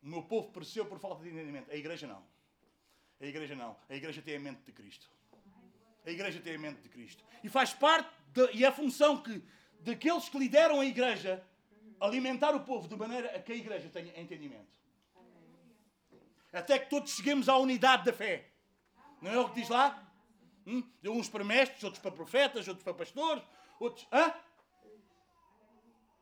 O 0.03 0.07
meu 0.07 0.23
povo 0.23 0.51
pereceu 0.51 0.87
por 0.87 0.99
falta 0.99 1.23
de 1.23 1.31
entendimento. 1.31 1.71
A 1.71 1.75
igreja 1.75 2.07
não. 2.07 2.23
A 3.21 3.27
igreja 3.27 3.55
não. 3.55 3.77
A 3.89 3.95
igreja 3.95 4.23
tem 4.23 4.37
a 4.37 4.41
mente 4.41 4.63
de 4.65 4.73
Cristo. 4.73 5.11
A 6.07 6.11
igreja 6.11 6.41
tem 6.41 6.55
a 6.55 6.59
mente 6.59 6.81
de 6.83 6.89
Cristo. 6.89 7.25
E 7.43 7.49
faz 7.49 7.73
parte, 7.73 8.09
de, 8.29 8.51
e 8.53 8.65
é 8.65 8.69
a 8.69 8.73
função 8.73 9.23
que, 9.23 9.43
daqueles 9.81 10.29
que 10.29 10.39
lideram 10.39 10.81
a 10.81 10.85
igreja, 10.85 11.43
alimentar 12.01 12.55
o 12.55 12.61
povo 12.61 12.87
de 12.87 12.97
maneira 12.97 13.35
a 13.35 13.41
que 13.41 13.53
a 13.53 13.57
igreja 13.57 13.89
tenha 13.89 14.19
entendimento. 14.21 14.75
Até 16.53 16.79
que 16.79 16.89
todos 16.89 17.15
cheguemos 17.15 17.49
à 17.49 17.57
unidade 17.57 18.05
da 18.05 18.13
fé. 18.13 18.51
Não 19.21 19.31
é 19.31 19.39
o 19.39 19.49
que 19.49 19.61
diz 19.61 19.69
lá? 19.69 20.05
Hum? 20.67 20.83
Uns 21.05 21.29
para 21.29 21.45
mestres, 21.45 21.83
outros 21.85 22.03
para 22.03 22.11
profetas, 22.11 22.67
outros 22.67 22.85
para 22.85 22.95
pastores, 22.95 23.43
outros. 23.79 24.07
Hã? 24.13 24.33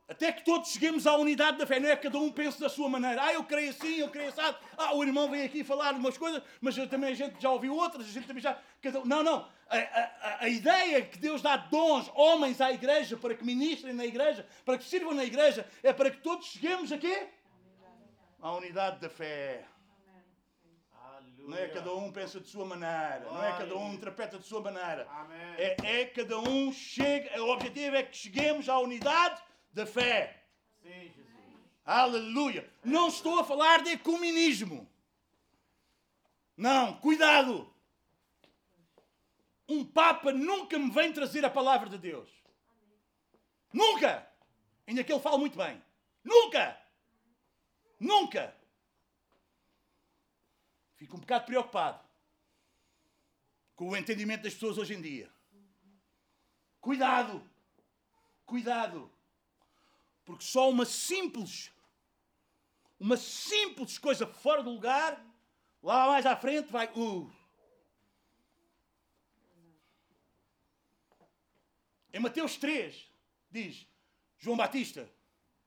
Até 0.07 0.31
que 0.33 0.43
todos 0.43 0.69
cheguemos 0.69 1.07
à 1.07 1.15
unidade 1.15 1.57
da 1.57 1.65
fé, 1.65 1.79
não 1.79 1.89
é? 1.89 1.95
Cada 1.95 2.17
um 2.17 2.31
pensa 2.31 2.59
da 2.59 2.69
sua 2.69 2.89
maneira. 2.89 3.23
Ah, 3.23 3.33
eu 3.33 3.43
creio 3.45 3.69
assim, 3.69 3.95
eu 3.95 4.09
creio 4.09 4.29
assim. 4.29 4.41
Ah, 4.77 4.93
o 4.93 5.03
irmão 5.03 5.29
vem 5.29 5.43
aqui 5.43 5.63
falar 5.63 5.93
umas 5.93 6.17
coisas, 6.17 6.43
mas 6.59 6.75
também 6.89 7.11
a 7.11 7.15
gente 7.15 7.41
já 7.41 7.49
ouviu 7.49 7.73
outras, 7.73 8.05
a 8.05 8.11
gente 8.11 8.27
também 8.27 8.43
já. 8.43 8.59
Não, 9.05 9.23
não. 9.23 9.47
A, 9.69 9.77
a, 9.77 10.37
a 10.41 10.49
ideia 10.49 11.01
que 11.03 11.17
Deus 11.17 11.41
dá 11.41 11.55
dons, 11.55 12.11
homens 12.13 12.59
à 12.59 12.71
igreja, 12.71 13.15
para 13.15 13.33
que 13.33 13.45
ministrem 13.45 13.93
na 13.93 14.05
igreja, 14.05 14.45
para 14.65 14.77
que 14.77 14.83
sirvam 14.83 15.13
na 15.13 15.23
igreja, 15.23 15.65
é 15.81 15.93
para 15.93 16.11
que 16.11 16.17
todos 16.17 16.47
cheguemos 16.47 16.91
aqui 16.91 17.15
à 18.41 18.51
unidade 18.51 18.99
da 18.99 19.09
fé. 19.09 19.65
Não 21.43 21.57
é 21.57 21.67
cada 21.67 21.93
um 21.93 22.09
pensa 22.11 22.39
de 22.39 22.47
sua 22.47 22.65
maneira. 22.65 23.25
Não 23.25 23.43
é 23.43 23.57
cada 23.57 23.75
um 23.75 23.93
interpreta 23.93 24.39
de 24.39 24.45
sua 24.45 24.61
maneira. 24.61 25.07
É, 25.57 26.01
é 26.01 26.05
cada 26.05 26.39
um 26.39 26.71
chega. 26.71 27.41
O 27.43 27.49
objetivo 27.49 27.97
é 27.97 28.03
que 28.03 28.15
cheguemos 28.15 28.69
à 28.69 28.79
unidade 28.79 29.41
da 29.73 29.85
fé. 29.85 30.45
Sim, 30.81 31.11
Jesus. 31.13 31.25
Aleluia. 31.85 32.69
Não 32.83 33.09
estou 33.09 33.39
a 33.39 33.43
falar 33.43 33.83
de 33.83 33.91
ecumenismo. 33.91 34.89
Não, 36.55 36.93
cuidado. 36.99 37.69
Um 39.67 39.83
Papa 39.83 40.31
nunca 40.31 40.79
me 40.79 40.91
vem 40.91 41.11
trazer 41.11 41.43
a 41.43 41.49
palavra 41.49 41.89
de 41.89 41.97
Deus. 41.97 42.29
Nunca! 43.73 44.25
Ainda 44.87 45.03
que 45.03 45.11
ele 45.11 45.21
fale 45.21 45.37
muito 45.37 45.57
bem. 45.57 45.81
Nunca! 46.23 46.77
Nunca! 47.99 48.55
Fico 51.03 51.17
um 51.17 51.19
bocado 51.19 51.45
preocupado 51.45 52.01
com 53.75 53.89
o 53.89 53.97
entendimento 53.97 54.43
das 54.43 54.53
pessoas 54.53 54.77
hoje 54.77 54.93
em 54.93 55.01
dia. 55.01 55.29
Cuidado! 56.79 57.45
Cuidado! 58.45 59.11
Porque 60.23 60.45
só 60.45 60.69
uma 60.69 60.85
simples, 60.85 61.73
uma 62.97 63.17
simples 63.17 63.97
coisa 63.97 64.25
fora 64.25 64.63
do 64.63 64.69
lugar, 64.69 65.21
lá 65.81 66.07
mais 66.07 66.25
à 66.25 66.37
frente 66.37 66.71
vai. 66.71 66.89
Uh. 66.95 67.29
Em 72.13 72.19
Mateus 72.21 72.55
3 72.55 73.11
diz 73.51 73.85
João 74.37 74.55
Batista, 74.55 75.11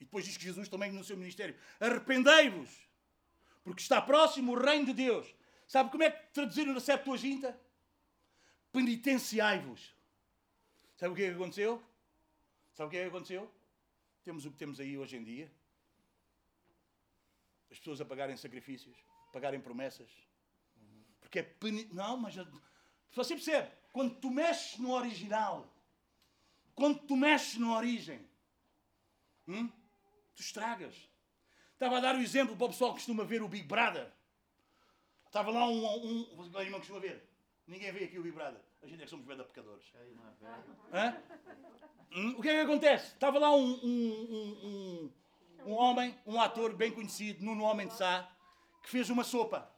e 0.01 0.05
depois 0.07 0.25
diz 0.25 0.39
que 0.39 0.45
Jesus 0.45 0.67
também 0.67 0.91
no 0.91 1.05
seu 1.05 1.19
ministério: 1.19 1.55
arrependei-vos 1.79 2.86
porque 3.67 3.83
está 3.83 4.01
próximo 4.01 4.53
o 4.53 4.57
reino 4.57 4.87
de 4.87 4.95
Deus. 4.95 5.27
Sabe 5.67 5.91
como 5.91 6.05
é 6.05 6.11
que 6.13 6.33
traduziram 6.33 6.73
na 6.73 6.79
Septuaginta? 6.79 7.61
Penitenciai-vos. 8.71 9.93
Sabe 10.97 11.13
o 11.13 11.17
que 11.17 11.25
é 11.25 11.31
que 11.31 11.35
aconteceu? 11.35 11.83
Sabe 12.75 12.87
o 12.87 12.91
que 12.91 12.97
é 12.97 13.03
que 13.03 13.09
aconteceu? 13.09 13.53
Temos 14.23 14.47
o 14.47 14.53
que 14.53 14.57
temos 14.57 14.79
aí 14.79 14.97
hoje 14.97 15.17
em 15.17 15.25
dia. 15.25 15.53
As 17.69 17.81
pessoas 17.81 18.01
a 18.01 18.05
pagarem 18.05 18.37
sacrifícios, 18.37 18.97
pagarem 19.33 19.61
promessas. 19.61 20.11
Porque 21.21 21.41
é 21.41 21.43
peni... 21.43 21.87
Não, 21.93 22.17
mas 22.17 22.37
você 23.13 23.35
percebe? 23.35 23.69
Quando 23.93 24.15
tu 24.21 24.31
mexes 24.31 24.79
no 24.79 24.93
original, 24.93 25.77
quando 26.73 27.01
tu 27.01 27.17
mexes 27.17 27.59
na 27.59 27.77
origem, 27.77 28.25
hum, 29.49 29.67
tu 30.37 30.41
estragas. 30.41 30.95
Estava 31.77 31.99
a 31.99 32.01
dar 32.01 32.15
o 32.17 32.21
exemplo 32.21 32.57
para 32.57 32.65
o 32.65 32.69
pessoal 32.71 32.93
que 32.93 33.01
costuma 33.01 33.23
ver 33.23 33.43
o 33.43 33.49
Big 33.49 33.67
Brother. 33.67 34.11
Estava 35.27 35.51
lá 35.51 35.69
um. 35.69 35.85
um, 35.85 36.41
um 36.41 36.61
irmão 36.63 36.81
costuma 36.81 37.01
ver. 37.01 37.29
Ninguém 37.67 37.93
vê 37.93 38.05
aqui 38.05 38.19
o 38.19 38.23
Big 38.23 38.35
Brother. 38.35 38.63
A 38.83 38.87
gente 38.87 39.03
é 39.03 39.05
que 39.05 39.11
somos 39.11 39.27
bem 39.27 39.37
pecadores. 39.37 39.85
Hã? 40.91 41.17
Hum, 42.13 42.35
o 42.39 42.41
que 42.41 42.49
é 42.49 42.55
que 42.55 42.61
acontece? 42.61 43.13
Estava 43.13 43.39
lá 43.39 43.55
um, 43.55 43.75
um, 43.85 44.59
um, 44.65 45.13
um 45.67 45.73
homem, 45.75 46.19
um 46.25 46.41
ator 46.41 46.75
bem 46.75 46.91
conhecido, 46.91 47.45
Nuno 47.45 47.65
Homem 47.65 47.89
de 47.89 47.95
Sá, 47.95 48.27
que 48.83 48.89
fez 48.89 49.11
uma 49.11 49.23
sopa. 49.23 49.71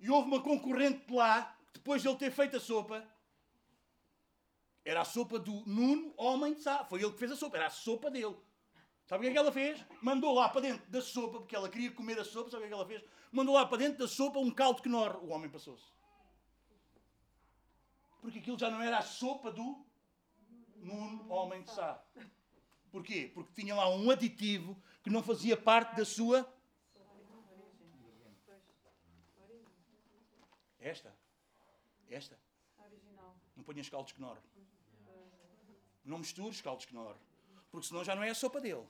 E 0.00 0.08
houve 0.08 0.28
uma 0.28 0.42
concorrente 0.42 1.12
lá, 1.12 1.54
depois 1.74 2.00
de 2.00 2.08
ele 2.08 2.16
ter 2.16 2.30
feito 2.30 2.56
a 2.56 2.60
sopa, 2.60 3.06
era 4.86 5.02
a 5.02 5.04
sopa 5.04 5.38
do 5.38 5.52
Nuno 5.66 6.14
Homem 6.16 6.54
de 6.54 6.62
Sá. 6.62 6.82
Foi 6.86 7.02
ele 7.02 7.12
que 7.12 7.18
fez 7.18 7.32
a 7.32 7.36
sopa, 7.36 7.58
era 7.58 7.66
a 7.66 7.70
sopa 7.70 8.10
dele. 8.10 8.36
Sabe 9.08 9.20
o 9.20 9.22
que 9.22 9.28
é 9.28 9.32
que 9.32 9.38
ela 9.38 9.50
fez? 9.50 9.82
Mandou 10.02 10.34
lá 10.34 10.50
para 10.50 10.60
dentro 10.60 10.86
da 10.90 11.00
sopa, 11.00 11.38
porque 11.38 11.56
ela 11.56 11.70
queria 11.70 11.90
comer 11.90 12.18
a 12.20 12.24
sopa, 12.24 12.50
sabe 12.50 12.64
o 12.64 12.66
que 12.66 12.66
é 12.66 12.68
que 12.68 12.74
ela 12.74 12.86
fez? 12.86 13.02
Mandou 13.32 13.54
lá 13.54 13.64
para 13.64 13.78
dentro 13.78 13.98
da 13.98 14.06
sopa 14.06 14.38
um 14.38 14.50
caldo 14.50 14.82
que 14.82 14.88
nor. 14.88 15.16
O 15.24 15.28
homem 15.28 15.50
passou-se. 15.50 15.86
Porque 18.20 18.38
aquilo 18.38 18.58
já 18.58 18.70
não 18.70 18.82
era 18.82 18.98
a 18.98 19.02
sopa 19.02 19.50
do 19.50 19.82
num 20.76 21.30
homem 21.32 21.62
de 21.62 21.70
Sá. 21.70 22.04
Porquê? 22.90 23.30
Porque 23.34 23.50
tinha 23.58 23.74
lá 23.74 23.88
um 23.88 24.10
aditivo 24.10 24.76
que 25.02 25.08
não 25.08 25.22
fazia 25.22 25.56
parte 25.56 25.96
da 25.96 26.04
sua. 26.04 26.46
Esta. 30.78 31.16
Esta. 32.10 32.38
Não 33.56 33.64
ponhas 33.64 33.88
caldos 33.88 34.12
que 34.12 34.20
nor. 34.20 34.38
Não 36.04 36.18
mistures 36.18 36.60
caldos 36.60 36.84
que 36.84 36.94
nor. 36.94 37.16
Porque 37.70 37.86
senão 37.86 38.04
já 38.04 38.14
não 38.14 38.22
é 38.22 38.28
a 38.28 38.34
sopa 38.34 38.60
dele. 38.60 38.86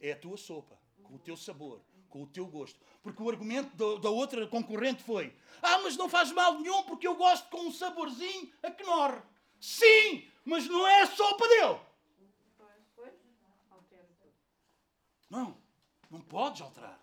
É 0.00 0.12
a 0.12 0.16
tua 0.16 0.36
sopa. 0.36 0.78
Com 1.02 1.14
o 1.14 1.18
teu 1.18 1.36
sabor. 1.36 1.80
Com 2.08 2.22
o 2.22 2.26
teu 2.26 2.46
gosto. 2.46 2.80
Porque 3.02 3.22
o 3.22 3.28
argumento 3.28 3.76
da, 3.76 4.00
da 4.00 4.10
outra 4.10 4.46
concorrente 4.46 5.02
foi: 5.02 5.34
Ah, 5.62 5.78
mas 5.78 5.96
não 5.96 6.08
faz 6.08 6.32
mal 6.32 6.58
nenhum 6.58 6.82
porque 6.84 7.06
eu 7.06 7.16
gosto 7.16 7.48
com 7.50 7.66
um 7.66 7.72
saborzinho 7.72 8.50
a 8.62 8.70
Knorr. 8.70 9.22
Sim, 9.60 10.26
mas 10.44 10.66
não 10.66 10.86
é 10.86 11.02
a 11.02 11.06
sopa 11.06 11.46
dele. 11.48 11.80
Não, 15.30 15.56
não 16.10 16.20
podes 16.20 16.62
alterar. 16.62 16.98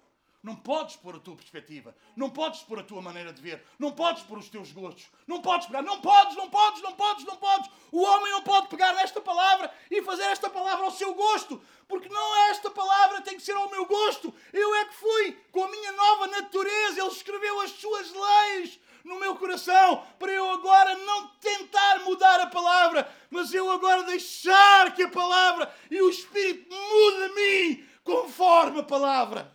Não 0.45 0.55
podes 0.55 0.95
pôr 0.95 1.15
a 1.15 1.19
tua 1.19 1.35
perspectiva. 1.35 1.95
Não 2.15 2.29
podes 2.29 2.61
pôr 2.61 2.77
a 2.77 2.83
tua 2.83 3.01
maneira 3.01 3.33
de 3.33 3.41
ver. 3.41 3.65
Não 3.79 3.91
podes 3.91 4.21
pôr 4.21 4.37
os 4.37 4.47
teus 4.47 4.71
gostos. 4.71 5.07
Não 5.25 5.41
podes 5.41 5.65
pegar. 5.65 5.81
Não 5.81 5.99
podes, 5.99 6.35
não 6.35 6.47
podes, 6.51 6.83
não 6.83 6.91
podes, 6.93 7.25
não 7.25 7.35
podes. 7.35 7.71
O 7.91 8.03
homem 8.03 8.31
não 8.31 8.43
pode 8.43 8.67
pegar 8.67 8.93
nesta 8.93 9.19
palavra 9.19 9.73
e 9.89 10.03
fazer 10.03 10.25
esta 10.25 10.47
palavra 10.47 10.85
ao 10.85 10.91
seu 10.91 11.15
gosto. 11.15 11.59
Porque 11.87 12.07
não 12.09 12.35
é 12.35 12.51
esta 12.51 12.69
palavra, 12.69 13.21
tem 13.21 13.37
que 13.37 13.41
ser 13.41 13.53
ao 13.53 13.71
meu 13.71 13.87
gosto. 13.87 14.31
Eu 14.53 14.75
é 14.75 14.85
que 14.85 14.93
fui 14.93 15.35
com 15.51 15.63
a 15.63 15.67
minha 15.67 15.91
nova 15.93 16.27
natureza. 16.27 17.01
Ele 17.01 17.09
escreveu 17.09 17.61
as 17.61 17.71
suas 17.71 18.13
leis 18.13 18.79
no 19.03 19.19
meu 19.19 19.35
coração 19.37 20.05
para 20.19 20.31
eu 20.31 20.47
agora 20.51 20.95
não 20.95 21.27
tentar 21.41 22.01
mudar 22.01 22.39
a 22.41 22.47
palavra, 22.47 23.11
mas 23.31 23.51
eu 23.51 23.71
agora 23.71 24.03
deixar 24.03 24.93
que 24.93 25.01
a 25.01 25.09
palavra 25.09 25.73
e 25.89 25.99
o 26.03 26.09
Espírito 26.11 26.69
mude 26.71 27.23
a 27.23 27.29
mim 27.29 27.87
conforme 28.03 28.81
a 28.81 28.83
palavra. 28.83 29.54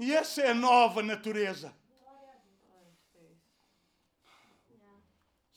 E 0.00 0.14
essa 0.14 0.40
é 0.40 0.50
a 0.50 0.54
nova 0.54 1.02
natureza. 1.02 1.76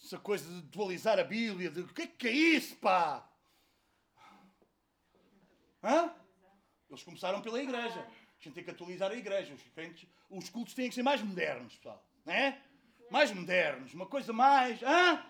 Essa 0.04 0.20
coisa 0.20 0.46
de 0.46 0.62
dualizar 0.64 1.18
a 1.18 1.24
Bíblia, 1.24 1.70
de 1.72 1.80
o 1.80 1.88
que 1.88 2.02
é 2.02 2.08
que 2.08 2.28
é 2.28 2.32
isso, 2.32 2.76
pá? 2.76 3.26
Hã? 5.82 6.14
Eles 6.89 7.04
começaram 7.04 7.41
pela 7.41 7.62
igreja. 7.64 8.02
A 8.02 8.44
gente 8.44 8.54
tem 8.54 8.64
que 8.66 8.72
atualizar 8.72 9.10
a 9.12 9.16
igreja. 9.16 9.54
Os, 9.54 9.64
crentes- 9.70 10.10
os 10.30 10.50
cultos 10.50 10.74
têm 10.74 10.89
que 10.89 10.96
ser 10.96 11.04
mais 11.04 11.22
modernos, 11.22 11.76
pessoal. 11.78 12.06
Não 12.26 12.34
é? 12.34 12.62
Mais 13.10 13.32
modernos. 13.32 13.94
Uma 13.94 14.06
coisa 14.06 14.34
mais. 14.34 14.84
Hã? 14.84 15.26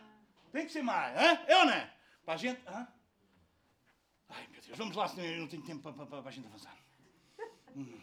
Tem 0.51 0.65
que 0.65 0.71
ser 0.71 0.81
mais. 0.81 1.15
Hã? 1.15 1.43
É 1.47 1.55
ou 1.57 1.65
não 1.65 1.73
é? 1.73 1.93
Para 2.25 2.33
a 2.33 2.37
gente. 2.37 2.59
Hã? 2.67 2.87
Ai, 4.29 4.47
meu 4.47 4.59
Deus, 4.61 4.75
vamos 4.77 4.95
lá, 4.95 5.07
senão 5.07 5.23
eu 5.23 5.41
não 5.41 5.47
tenho 5.47 5.63
tempo 5.63 5.83
para, 5.83 5.93
para- 6.07 6.21
para 6.21 6.29
a 6.29 6.33
gente 6.33 6.47
avançar. 6.47 6.75
Hum. 7.75 7.99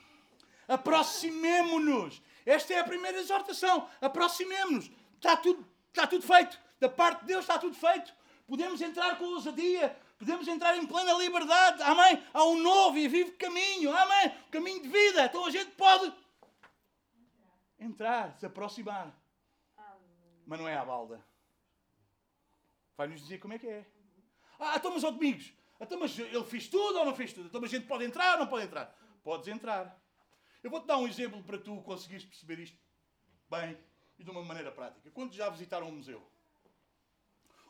Aproximemo-nos. 0.71 2.23
Esta 2.47 2.75
é 2.75 2.79
a 2.79 2.85
primeira 2.85 3.18
exortação. 3.18 3.89
Aproximemo-nos. 4.01 4.89
Está 5.16 5.37
tudo, 5.37 5.66
está 5.89 6.07
tudo 6.07 6.25
feito. 6.25 6.57
Da 6.79 6.89
parte 6.89 7.23
de 7.23 7.27
Deus 7.27 7.41
está 7.41 7.59
tudo 7.59 7.75
feito. 7.75 8.14
Podemos 8.47 8.81
entrar 8.81 9.18
com 9.18 9.25
ousadia. 9.25 9.99
Podemos 10.16 10.47
entrar 10.47 10.77
em 10.77 10.87
plena 10.87 11.12
liberdade. 11.14 11.83
Amém? 11.83 12.23
Há 12.33 12.45
um 12.45 12.62
novo 12.62 12.97
e 12.97 13.09
vivo 13.09 13.33
caminho. 13.33 13.91
Amém? 13.97 14.33
Caminho 14.51 14.81
de 14.81 14.89
vida. 14.89 15.25
Então 15.25 15.45
a 15.45 15.51
gente 15.51 15.73
pode 15.73 16.12
entrar, 17.77 18.39
se 18.39 18.47
aproximar. 18.47 19.12
Mas 20.47 20.59
não 20.59 20.68
é 20.68 20.77
à 20.77 20.85
balda. 20.85 21.21
Vai-nos 22.97 23.21
dizer 23.21 23.39
como 23.39 23.55
é 23.55 23.59
que 23.59 23.66
é. 23.66 23.85
Ah, 24.59 24.75
então, 24.77 24.93
mas, 24.93 25.03
ó 25.03 25.11
Domingos, 25.11 25.53
então, 25.81 25.99
mas 25.99 26.16
ele 26.16 26.45
fez 26.45 26.68
tudo 26.68 26.99
ou 26.99 27.05
não 27.05 27.14
fez 27.14 27.33
tudo? 27.33 27.47
Então, 27.47 27.61
mas 27.61 27.73
a 27.73 27.77
gente 27.77 27.89
pode 27.89 28.05
entrar 28.05 28.35
ou 28.35 28.41
não 28.41 28.47
pode 28.47 28.66
entrar? 28.66 28.95
Podes 29.25 29.49
entrar. 29.49 29.99
Eu 30.63 30.71
vou-te 30.71 30.87
dar 30.87 30.99
um 30.99 31.09
exemplo 31.09 31.43
para 31.43 31.59
tu 31.59 31.81
conseguires 31.83 32.25
perceber 32.25 32.59
isto 32.59 32.79
bem 33.49 33.79
e 34.19 34.25
de 34.25 34.31
uma 34.31 34.43
maneira 34.43 34.71
prática. 34.71 35.11
Quando 35.11 35.33
já 35.33 35.49
visitaram 35.49 35.89
um 35.89 35.93
museu? 35.93 36.27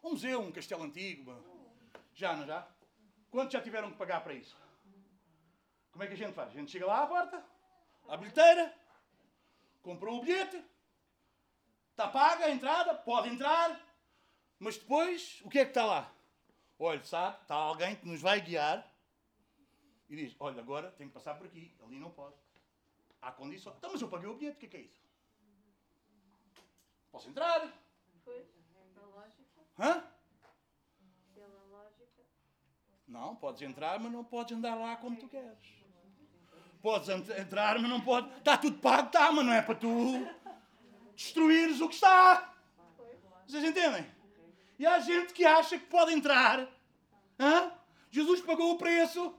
Um 0.03 0.11
museu, 0.11 0.41
um 0.41 0.53
castelo 0.53 0.83
antigo? 0.83 1.33
Já, 2.15 2.37
não 2.37 2.47
já? 2.47 2.69
Quantos 3.31 3.53
já 3.53 3.63
tiveram 3.63 3.91
que 3.91 3.97
pagar 3.97 4.23
para 4.23 4.35
isso? 4.35 4.57
Como 5.93 6.03
é 6.03 6.07
que 6.07 6.15
a 6.15 6.17
gente 6.17 6.35
faz? 6.35 6.51
A 6.51 6.53
gente 6.53 6.71
chega 6.71 6.87
lá 6.87 7.03
à 7.03 7.07
porta, 7.07 7.45
à 8.09 8.17
bilheteira, 8.17 8.75
comprou 9.83 10.19
o 10.19 10.23
bilhete, 10.23 10.65
Está 12.01 12.09
paga 12.09 12.47
a 12.47 12.51
entrada, 12.51 12.95
pode 12.95 13.29
entrar, 13.29 13.79
mas 14.59 14.79
depois, 14.79 15.39
o 15.45 15.51
que 15.51 15.59
é 15.59 15.65
que 15.65 15.71
está 15.73 15.85
lá? 15.85 16.11
Olha, 16.79 17.05
sabe, 17.05 17.37
está 17.43 17.55
alguém 17.55 17.95
que 17.95 18.09
nos 18.09 18.23
vai 18.23 18.41
guiar 18.41 18.91
e 20.09 20.17
diz: 20.17 20.35
Olha, 20.41 20.63
agora 20.63 20.91
tem 20.93 21.09
que 21.09 21.13
passar 21.13 21.35
por 21.35 21.47
aqui, 21.47 21.77
ali 21.85 21.99
não 21.99 22.11
pode. 22.11 22.35
Há 23.23 23.31
condições. 23.33 23.77
Então, 23.79 23.93
mas 23.93 24.01
eu 24.01 24.09
paguei 24.09 24.29
o 24.29 24.35
bilhete, 24.35 24.57
o 24.57 24.61
que 24.61 24.67
é 24.67 24.69
que 24.69 24.77
é 24.77 24.81
isso? 24.81 25.01
Posso 27.13 27.29
entrar? 27.29 27.61
Pois, 28.25 28.47
pela 28.95 29.07
lógica, 29.09 29.43
Hã? 29.79 30.05
pela 31.35 31.65
lógica. 31.71 32.23
Não, 33.07 33.37
podes 33.37 33.63
entrar, 33.63 33.99
mas 34.01 34.13
não 34.13 34.25
podes 34.25 34.57
andar 34.57 34.75
lá 34.77 34.97
como 34.97 35.17
tu 35.17 35.29
queres. 35.29 35.81
Podes 36.81 37.09
ent- 37.11 37.29
entrar, 37.39 37.79
mas 37.79 37.91
não 37.91 38.01
podes. 38.01 38.35
Está 38.39 38.57
tudo 38.57 38.79
pago, 38.79 39.09
está, 39.09 39.31
mas 39.33 39.45
não 39.45 39.53
é 39.53 39.61
para 39.61 39.75
tu 39.75 40.27
destruires 41.15 41.81
o 41.81 41.89
que 41.89 41.95
está. 41.97 42.55
Vocês 43.47 43.65
entendem? 43.65 44.07
E 44.79 44.87
há 44.87 44.99
gente 45.01 45.35
que 45.35 45.45
acha 45.45 45.79
que 45.79 45.85
pode 45.87 46.13
entrar. 46.13 46.67
Hã? 47.39 47.73
Jesus 48.11 48.41
pagou 48.41 48.73
o 48.73 48.79
preço. 48.79 49.35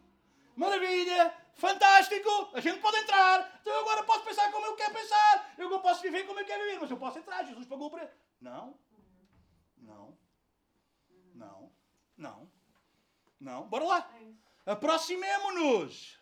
Maravilha! 0.56 1.34
Fantástico! 1.62 2.50
A 2.54 2.60
gente 2.60 2.80
pode 2.82 2.98
entrar. 2.98 3.60
Então 3.62 3.72
eu 3.72 3.82
agora 3.82 4.04
posso 4.04 4.24
pensar 4.26 4.52
como 4.52 4.66
eu 4.66 4.76
quero 4.76 4.94
pensar. 4.96 5.54
Eu 5.60 5.68
agora 5.68 5.82
posso 5.84 6.02
viver 6.02 6.26
como 6.26 6.40
eu 6.40 6.46
quero 6.46 6.64
viver. 6.64 6.80
Mas 6.80 6.90
eu 6.90 6.98
posso 6.98 7.20
entrar. 7.20 7.44
Jesus 7.46 7.68
pagou 7.68 7.88
o 7.88 7.92
preço. 7.92 8.16
Não. 8.40 8.80
Não. 9.78 10.18
Não. 11.36 11.72
Não. 12.18 12.52
Não. 13.40 13.70
Bora 13.70 13.86
lá. 13.86 14.12
É. 14.66 14.72
Aproximemo-nos. 14.72 16.20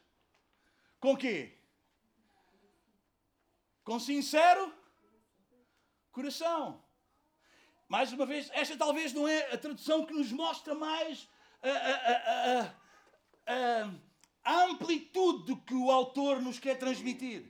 Com 1.00 1.16
quê? 1.16 1.58
Com 3.86 3.98
sincero 3.98 4.74
coração. 6.12 6.84
Mais 7.88 8.12
uma 8.12 8.26
vez, 8.26 8.50
esta 8.54 8.78
talvez 8.78 9.14
não 9.14 9.26
é 9.28 9.54
a 9.54 9.58
tradução 9.58 10.06
que 10.06 10.14
nos 10.14 10.32
mostra 10.34 10.76
mais 10.76 11.28
a, 11.64 11.70
a- 11.70 12.76
a- 13.48 14.09
a- 14.50 14.64
amplitude 14.66 15.56
que 15.68 15.74
o 15.74 15.92
autor 15.92 16.42
nos 16.42 16.60
quer 16.60 16.78
transmitir. 16.78 17.46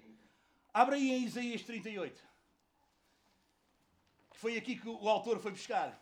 Abra 0.74 0.96
aí 0.96 1.12
em 1.12 1.24
Isaías 1.26 1.62
38. 1.64 2.22
Que 4.32 4.38
foi 4.38 4.58
aqui 4.58 4.76
que 4.76 4.88
o 4.88 5.08
autor 5.10 5.40
foi 5.40 5.52
buscar. 5.52 6.00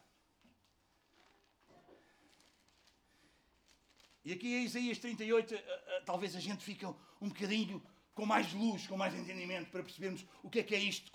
E 4.26 4.34
aqui 4.34 4.54
em 4.56 4.66
Isaías 4.66 4.98
38, 5.00 5.54
eh, 5.56 5.58
eh, 5.58 6.02
talvez 6.06 6.36
a 6.36 6.40
gente 6.40 6.64
fique 6.64 6.86
um 6.86 7.30
bocadinho 7.30 7.82
com 8.14 8.26
mais 8.26 8.52
luz, 8.52 8.86
com 8.88 8.98
mais 8.98 9.14
entendimento, 9.14 9.70
para 9.70 9.82
percebermos 9.84 10.26
o 10.44 10.50
que 10.50 10.60
é 10.60 10.64
que 10.64 10.76
é 10.76 10.80
isto. 10.80 11.10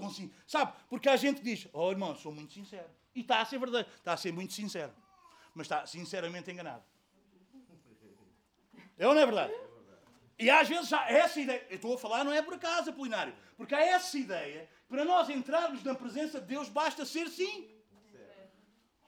Sabe? 0.46 0.72
Porque 0.88 1.08
há 1.08 1.16
gente 1.16 1.38
que 1.42 1.44
diz, 1.44 1.68
oh 1.72 1.90
irmão, 1.90 2.14
sou 2.16 2.32
muito 2.32 2.52
sincero. 2.54 2.88
E 3.14 3.20
está 3.20 3.40
a 3.42 3.44
ser 3.44 3.58
verdade, 3.58 3.88
está 3.96 4.12
a 4.14 4.16
ser 4.16 4.32
muito 4.32 4.52
sincero. 4.54 4.94
Mas 5.54 5.66
está 5.66 5.84
sinceramente 5.86 6.50
enganado. 6.50 6.82
É 8.96 9.06
ou 9.06 9.14
não 9.14 9.20
é 9.20 9.26
verdade? 9.26 9.52
E 10.38 10.50
às 10.50 10.68
vezes 10.68 10.92
há 10.92 11.08
essa 11.10 11.40
ideia, 11.40 11.66
eu 11.70 11.76
estou 11.76 11.94
a 11.94 11.98
falar 11.98 12.24
não 12.24 12.32
é 12.32 12.42
por 12.42 12.54
acaso, 12.54 12.90
Apolinário, 12.90 13.34
porque 13.56 13.74
há 13.74 13.80
essa 13.80 14.18
ideia, 14.18 14.68
para 14.88 15.04
nós 15.04 15.28
entrarmos 15.30 15.82
na 15.84 15.94
presença 15.94 16.40
de 16.40 16.46
Deus 16.46 16.68
basta 16.68 17.04
ser 17.04 17.28
sim. 17.28 17.70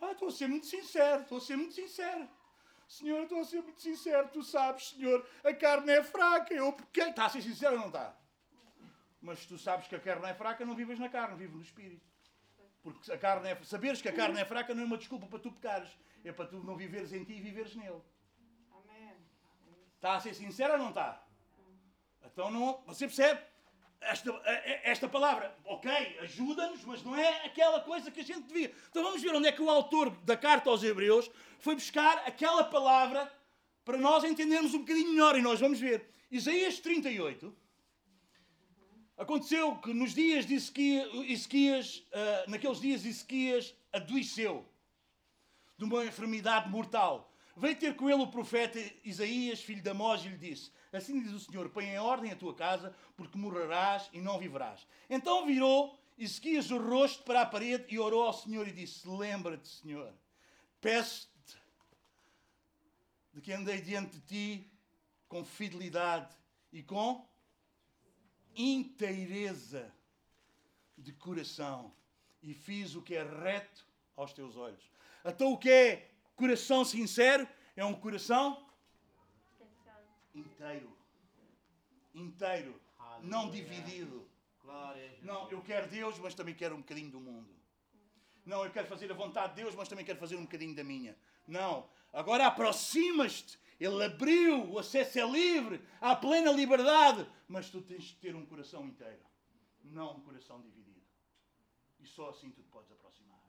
Ah, 0.01 0.12
estou 0.12 0.29
a 0.29 0.33
ser 0.33 0.49
muito 0.49 0.66
sincero, 0.66 1.22
estou 1.22 1.39
a 1.39 1.41
ser 1.41 1.57
muito 1.57 1.75
sincero. 1.75 2.29
Senhor, 2.87 3.22
estou 3.22 3.41
a 3.41 3.45
ser 3.45 3.62
muito 3.62 3.81
sincero, 3.81 4.29
tu 4.33 4.43
sabes, 4.43 4.91
Senhor, 4.91 5.27
a 5.43 5.55
carne 5.55 5.93
é 5.93 6.03
fraca, 6.03 6.53
eu 6.53 6.72
pequei. 6.72 7.09
Está 7.09 7.27
a 7.27 7.31
ser 7.31 7.43
sincero 7.43 7.75
ou 7.75 7.81
não 7.81 7.87
está? 7.89 8.14
Mas 9.20 9.47
tu 9.47 9.57
sabes 9.57 9.89
que 9.89 9.97
a 9.97 10.01
carne 10.01 10.27
é 10.27 10.35
fraca, 10.35 10.66
não 10.66 10.75
vives 10.75 10.99
na 10.99 11.09
carne, 11.09 11.37
vives 11.37 11.57
no 11.57 11.62
Espírito. 11.62 12.07
Porque 12.83 13.11
a 13.11 13.16
carne 13.16 13.49
é, 13.49 13.59
saberes 13.64 14.03
que 14.03 14.09
a 14.09 14.12
carne 14.12 14.39
é 14.39 14.45
fraca 14.45 14.75
não 14.75 14.83
é 14.83 14.87
uma 14.87 14.99
desculpa 14.99 15.27
para 15.27 15.39
tu 15.39 15.51
pecares, 15.51 15.89
é 16.22 16.31
para 16.31 16.47
tu 16.47 16.62
não 16.62 16.77
viveres 16.77 17.12
em 17.14 17.25
ti 17.25 17.33
e 17.33 17.41
viveres 17.41 17.75
nele. 17.75 18.03
Está 20.05 20.17
a 20.17 20.21
ser 20.21 20.35
sincero 20.35 20.75
ou 20.75 20.79
não 20.79 20.91
está? 20.91 21.25
Então 22.27 22.51
não, 22.51 22.79
você 22.87 23.07
percebe? 23.07 23.41
Esta, 24.03 24.31
esta 24.83 25.09
palavra, 25.09 25.57
ok, 25.65 25.91
ajuda-nos, 26.21 26.85
mas 26.85 27.03
não 27.03 27.17
é 27.17 27.47
aquela 27.47 27.81
coisa 27.81 28.11
que 28.11 28.21
a 28.21 28.23
gente 28.23 28.43
devia. 28.43 28.71
Então 28.91 29.03
vamos 29.03 29.23
ver 29.23 29.35
onde 29.35 29.49
é 29.49 29.53
que 29.53 29.63
o 29.63 29.71
autor 29.71 30.11
da 30.11 30.37
carta 30.37 30.69
aos 30.69 30.83
Hebreus 30.83 31.31
foi 31.59 31.75
buscar 31.75 32.19
aquela 32.27 32.65
palavra 32.65 33.33
para 33.83 33.97
nós 33.97 34.25
entendermos 34.25 34.75
um 34.75 34.81
bocadinho 34.81 35.09
melhor. 35.09 35.39
E 35.39 35.41
nós 35.41 35.59
vamos 35.59 35.81
ver. 35.81 36.07
Isaías 36.31 36.79
38. 36.81 37.57
Aconteceu 39.17 39.75
que 39.77 39.95
nos 39.95 40.13
dias 40.13 40.45
de 40.45 40.57
Ezequias, 40.57 42.07
ah, 42.13 42.45
naqueles 42.47 42.79
dias 42.79 43.07
Ezequias 43.07 43.75
adoeceu. 43.91 44.69
de 45.79 45.85
uma 45.87 46.05
enfermidade 46.05 46.69
mortal. 46.69 47.34
Veio 47.57 47.79
ter 47.79 47.95
com 47.95 48.11
ele 48.11 48.23
o 48.23 48.31
profeta 48.31 48.79
Isaías, 49.05 49.61
filho 49.61 49.83
de 49.83 49.89
Amós, 49.89 50.25
e 50.25 50.29
lhe 50.29 50.37
disse: 50.37 50.73
Assim 50.93 51.21
diz 51.23 51.33
o 51.33 51.41
Senhor: 51.41 51.69
Põe 51.71 51.87
em 51.87 51.99
ordem 51.99 52.33
a 52.33 52.37
tua 52.37 52.55
casa, 52.55 52.95
porque 53.17 53.39
morrerás 53.39 54.09
e 54.13 54.21
não 54.21 54.39
viverás. 54.39 54.87
Então 55.09 55.47
virou 55.47 55.99
Ezequias 56.19 56.71
o 56.71 56.79
rosto 56.79 57.25
para 57.25 57.43
a 57.43 57.47
parede 57.47 57.87
e 57.89 57.99
orou 57.99 58.25
ao 58.25 58.33
Senhor 58.33 58.67
e 58.67 58.73
disse: 58.73 59.09
Lembra-te, 59.09 59.69
Senhor, 59.69 60.13
peço-te 60.81 61.57
de 63.33 63.41
que 63.41 63.53
andei 63.53 63.81
diante 63.81 64.19
de 64.19 64.21
ti 64.21 64.73
com 65.29 65.45
fidelidade 65.45 66.35
e 66.73 66.83
com 66.83 67.29
inteireza 68.55 69.93
de 70.97 71.13
coração 71.13 71.93
e 72.41 72.55
fiz 72.55 72.95
o 72.95 73.03
que 73.03 73.17
é 73.17 73.23
reto 73.25 73.85
aos 74.17 74.33
teus 74.33 74.57
olhos. 74.57 74.89
Então, 75.25 75.53
o 75.53 75.59
que 75.59 75.71
é 75.71 76.14
coração 76.37 76.85
sincero? 76.85 77.49
É 77.76 77.85
um 77.85 77.95
coração 77.95 78.64
inteiro. 80.35 80.97
Inteiro. 82.14 82.80
Não 83.22 83.51
dividido. 83.51 84.28
Não, 85.22 85.51
eu 85.51 85.62
quero 85.62 85.89
Deus, 85.89 86.18
mas 86.18 86.35
também 86.35 86.55
quero 86.55 86.74
um 86.74 86.80
bocadinho 86.80 87.11
do 87.11 87.20
mundo. 87.20 87.55
Não, 88.45 88.64
eu 88.64 88.70
quero 88.70 88.87
fazer 88.87 89.11
a 89.11 89.14
vontade 89.14 89.55
de 89.55 89.62
Deus, 89.62 89.74
mas 89.74 89.89
também 89.89 90.05
quero 90.05 90.18
fazer 90.18 90.37
um 90.37 90.43
bocadinho 90.43 90.74
da 90.74 90.85
minha. 90.85 91.16
Não. 91.47 91.89
Agora 92.12 92.47
aproximas-te. 92.47 93.59
Ele 93.80 94.05
abriu, 94.05 94.70
o 94.70 94.78
acesso 94.78 95.18
é 95.18 95.26
livre, 95.28 95.82
há 96.01 96.14
plena 96.14 96.53
liberdade. 96.53 97.26
Mas 97.49 97.68
tu 97.70 97.82
tens 97.82 98.05
de 98.05 98.14
ter 98.16 98.35
um 98.35 98.47
coração 98.47 98.87
inteiro, 98.87 99.20
não 99.82 100.16
um 100.16 100.20
coração 100.20 100.61
dividido. 100.61 101.03
E 101.99 102.07
só 102.07 102.30
assim 102.30 102.51
tu 102.51 102.62
te 102.62 102.68
podes 102.68 102.93
aproximar. 102.93 103.44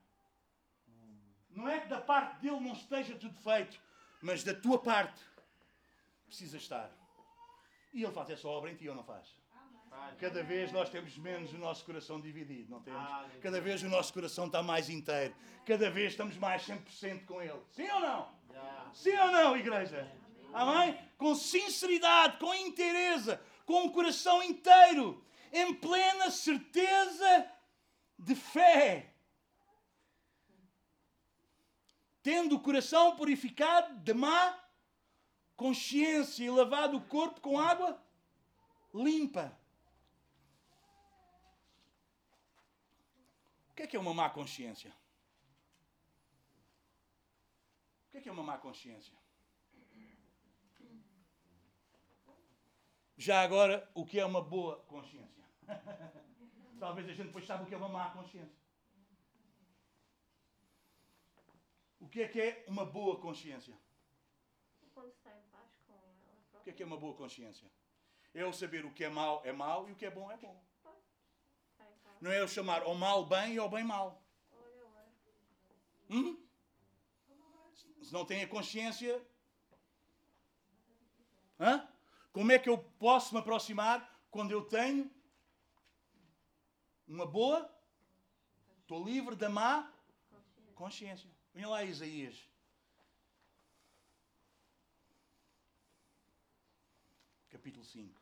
Não 1.55 1.67
é 1.67 1.79
que 1.79 1.87
da 1.87 2.01
parte 2.01 2.41
dele 2.41 2.59
não 2.59 2.73
esteja 2.73 3.15
tudo 3.15 3.35
feito, 3.39 3.79
mas 4.21 4.43
da 4.43 4.53
tua 4.53 4.77
parte 4.77 5.21
precisa 6.27 6.57
estar. 6.57 6.91
E 7.93 8.03
ele 8.03 8.11
faz 8.11 8.29
essa 8.29 8.47
obra 8.47 8.69
em 8.69 8.75
ti 8.75 8.89
ou 8.89 8.95
não 8.95 9.03
faz? 9.03 9.25
Cada 10.19 10.43
vez 10.43 10.71
nós 10.73 10.89
temos 10.89 11.17
menos 11.17 11.53
o 11.53 11.57
nosso 11.57 11.85
coração 11.85 12.19
dividido, 12.19 12.69
não 12.69 12.81
temos? 12.81 12.99
Aleluia. 12.99 13.39
Cada 13.39 13.61
vez 13.61 13.81
o 13.81 13.87
nosso 13.87 14.13
coração 14.13 14.47
está 14.47 14.61
mais 14.61 14.89
inteiro. 14.89 15.33
Cada 15.65 15.89
vez 15.89 16.11
estamos 16.11 16.37
mais 16.37 16.67
100% 16.67 17.25
com 17.25 17.41
Ele. 17.41 17.61
Sim 17.71 17.89
ou 17.89 17.99
não? 18.01 18.29
Sim 18.93 19.15
ou 19.17 19.31
não, 19.31 19.57
igreja? 19.57 20.11
Amém? 20.53 20.97
Com 21.17 21.33
sinceridade, 21.35 22.37
com 22.37 22.53
inteireza, 22.53 23.41
com 23.65 23.83
um 23.83 23.89
coração 23.89 24.43
inteiro, 24.43 25.23
em 25.51 25.73
plena 25.73 26.29
certeza 26.29 27.49
de 28.17 28.35
fé. 28.35 29.14
Tendo 32.25 32.55
o 32.55 32.59
coração 32.59 33.15
purificado 33.15 33.99
de 33.99 34.11
má 34.11 34.59
consciência 35.55 36.43
e 36.43 36.49
lavado 36.49 36.97
o 36.97 37.05
corpo 37.05 37.39
com 37.39 37.59
água 37.59 38.03
limpa. 38.91 39.55
O 43.69 43.75
que 43.75 43.83
é 43.83 43.87
que 43.87 43.95
é 43.95 43.99
uma 43.99 44.11
má 44.11 44.27
consciência? 44.27 44.91
O 48.07 48.09
que 48.09 48.17
é 48.17 48.21
que 48.21 48.29
é 48.29 48.31
uma 48.31 48.41
má 48.41 48.57
consciência? 48.57 49.13
Já 53.15 53.43
agora, 53.43 53.87
o 53.93 54.03
que 54.03 54.19
é 54.19 54.25
uma 54.25 54.41
boa 54.41 54.77
consciência? 54.87 55.43
Talvez 56.79 57.07
a 57.07 57.13
gente 57.13 57.27
depois 57.27 57.45
saiba 57.45 57.65
o 57.65 57.67
que 57.67 57.75
é 57.75 57.77
uma 57.77 57.87
má 57.87 58.09
consciência. 58.09 58.64
Que 62.15 62.21
é 62.21 62.27
que 62.29 62.39
é 62.39 62.63
uma 62.69 62.85
boa 62.85 63.19
consciência? 63.19 63.77
Quando 64.93 65.09
está 65.09 65.31
em 65.37 65.41
paz 65.51 65.69
com 65.85 65.93
ela 65.93 66.07
O 66.07 66.13
que 66.13 66.49
própria. 66.49 66.71
é 66.71 66.73
que 66.73 66.83
é 66.83 66.85
uma 66.85 66.95
boa 66.97 67.13
consciência? 67.13 67.69
É 68.33 68.41
eu 68.41 68.53
saber 68.53 68.85
o 68.85 68.93
que 68.93 69.03
é 69.03 69.09
mau 69.09 69.41
é 69.43 69.51
mau 69.51 69.89
e 69.89 69.91
o 69.91 69.95
que 69.97 70.05
é 70.05 70.09
bom 70.09 70.31
é 70.31 70.37
bom. 70.37 70.63
Não 72.21 72.31
é 72.31 72.39
eu 72.39 72.47
chamar 72.47 72.83
ao 72.83 72.95
mal 72.95 73.25
bem 73.25 73.55
e 73.55 73.57
ao 73.57 73.69
bem 73.69 73.83
mal. 73.83 74.23
Hum? 76.09 76.41
Se 78.01 78.13
não 78.13 78.25
tem 78.25 78.43
a 78.43 78.47
consciência. 78.47 79.21
Hã? 81.59 81.85
Como 82.31 82.49
é 82.53 82.57
que 82.57 82.69
eu 82.69 82.77
posso 82.97 83.33
me 83.33 83.41
aproximar 83.41 83.97
quando 84.31 84.51
eu 84.51 84.63
tenho 84.63 85.11
uma 87.05 87.25
boa? 87.25 87.69
Estou 88.83 89.03
livre 89.03 89.35
da 89.35 89.49
má 89.49 89.91
Consciência. 90.75 91.34
Venha 91.55 91.69
lá, 91.69 91.85
Isaías. 91.85 92.35
Capítulo 97.49 97.85
5. 97.85 98.21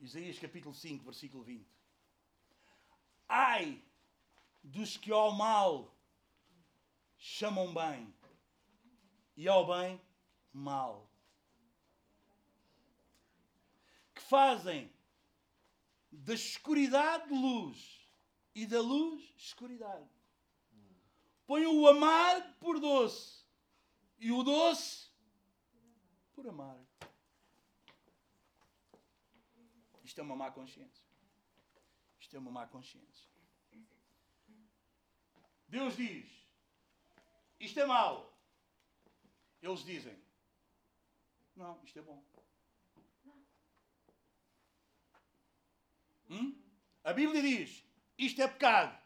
Isaías 0.00 0.36
capítulo 0.40 0.74
5, 0.74 1.04
versículo 1.04 1.44
20. 1.44 1.64
Ai 3.28 3.80
dos 4.64 4.96
que 4.96 5.12
ao 5.12 5.30
mal 5.30 5.96
chamam 7.16 7.72
bem 7.72 8.12
e 9.36 9.46
ao 9.46 9.64
bem 9.64 10.00
mal. 10.52 11.08
Que 14.12 14.22
fazem 14.22 14.92
da 16.10 16.34
escuridade 16.34 17.32
luz 17.32 18.08
e 18.54 18.66
da 18.66 18.80
luz 18.80 19.32
escuridade. 19.36 20.08
Põem 21.46 21.66
o 21.66 21.86
amargo 21.86 22.52
por 22.60 22.78
doce 22.78 23.44
e 24.18 24.30
o 24.30 24.42
doce 24.42 25.08
por 26.32 26.46
amargo. 26.46 26.86
Isto 30.04 30.20
é 30.20 30.24
uma 30.24 30.36
má 30.36 30.50
consciência. 30.50 31.04
Isto 32.18 32.36
é 32.36 32.38
uma 32.38 32.50
má 32.50 32.66
consciência. 32.66 33.28
Deus 35.68 35.96
diz: 35.96 36.28
Isto 37.60 37.80
é 37.80 37.86
mau. 37.86 38.36
Eles 39.62 39.84
dizem: 39.84 40.20
Não, 41.54 41.80
isto 41.84 41.98
é 41.98 42.02
bom. 42.02 42.24
Hum? 46.30 46.56
A 47.04 47.12
Bíblia 47.12 47.42
diz: 47.42 47.84
Isto 48.16 48.40
é 48.42 48.48
pecado. 48.48 48.98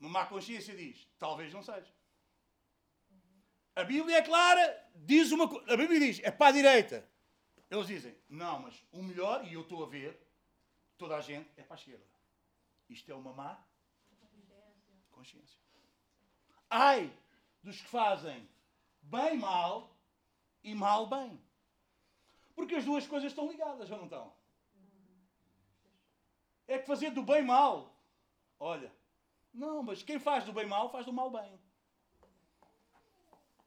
Uma 0.00 0.08
má 0.10 0.26
consciência 0.26 0.74
diz: 0.74 1.06
Talvez 1.18 1.52
não 1.52 1.62
seja. 1.62 1.94
A 3.74 3.84
Bíblia 3.84 4.16
é 4.18 4.22
clara, 4.22 4.90
diz 4.94 5.30
uma 5.32 5.48
co- 5.48 5.62
A 5.70 5.76
Bíblia 5.76 6.00
diz: 6.00 6.20
É 6.24 6.30
para 6.30 6.48
a 6.48 6.52
direita. 6.52 7.08
Eles 7.70 7.86
dizem: 7.86 8.16
Não, 8.28 8.60
mas 8.60 8.82
o 8.90 9.02
melhor, 9.02 9.46
e 9.46 9.52
eu 9.52 9.60
estou 9.62 9.84
a 9.84 9.88
ver, 9.88 10.18
toda 10.96 11.16
a 11.16 11.20
gente, 11.20 11.48
é 11.56 11.62
para 11.62 11.76
a 11.76 11.78
esquerda. 11.78 12.06
Isto 12.88 13.12
é 13.12 13.14
uma 13.14 13.32
má 13.32 13.62
consciência. 15.10 15.60
Ai 16.70 17.12
dos 17.62 17.80
que 17.80 17.88
fazem 17.88 18.48
bem 19.02 19.36
mal 19.36 19.96
e 20.62 20.74
mal 20.74 21.06
bem. 21.06 21.40
Porque 22.54 22.76
as 22.76 22.84
duas 22.84 23.06
coisas 23.06 23.32
estão 23.32 23.50
ligadas, 23.50 23.90
ou 23.90 23.98
não 23.98 24.04
estão? 24.04 24.35
É 26.68 26.78
que 26.78 26.86
fazer 26.86 27.10
do 27.10 27.22
bem 27.22 27.42
mal. 27.42 27.94
Olha, 28.58 28.92
não, 29.52 29.82
mas 29.82 30.02
quem 30.02 30.18
faz 30.18 30.44
do 30.44 30.52
bem 30.52 30.66
mal, 30.66 30.90
faz 30.90 31.06
do 31.06 31.12
mal 31.12 31.30
bem. 31.30 31.60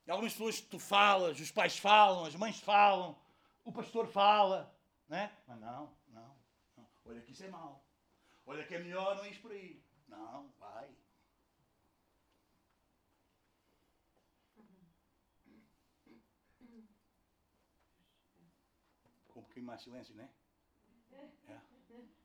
E 0.05 0.11
algumas 0.11 0.33
pessoas 0.33 0.59
tu 0.59 0.79
falas, 0.79 1.39
os 1.39 1.51
pais 1.51 1.77
falam, 1.77 2.25
as 2.25 2.35
mães 2.35 2.59
falam, 2.59 3.15
o 3.63 3.71
pastor 3.71 4.07
fala, 4.07 4.75
né? 5.07 5.31
Mas 5.47 5.59
não, 5.59 5.95
não, 6.07 6.35
não. 6.75 6.87
Olha 7.05 7.21
que 7.21 7.31
isso 7.31 7.43
é 7.43 7.49
mau. 7.49 7.83
Olha 8.45 8.65
que 8.65 8.73
é 8.73 8.79
melhor 8.79 9.15
não 9.15 9.25
ir 9.25 9.39
por 9.39 9.51
aí. 9.51 9.83
Não, 10.07 10.51
vai. 10.59 10.89
Com 19.27 19.39
um 19.39 19.43
pouquinho 19.43 19.67
mais 19.67 19.81
silêncio, 19.81 20.15
né? 20.15 20.29
É. 21.11 21.29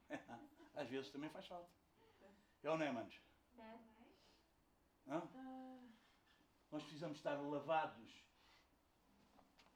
Às 0.74 0.88
vezes 0.88 1.10
também 1.10 1.30
faz 1.30 1.46
falta. 1.46 1.70
É 2.62 2.70
ou 2.70 2.78
não 2.78 2.86
é, 2.86 2.90
manos? 2.90 3.20
É. 3.58 3.78
Hã? 5.08 5.22
Nós 6.70 6.82
precisamos 6.82 7.18
estar 7.18 7.34
lavados, 7.34 8.10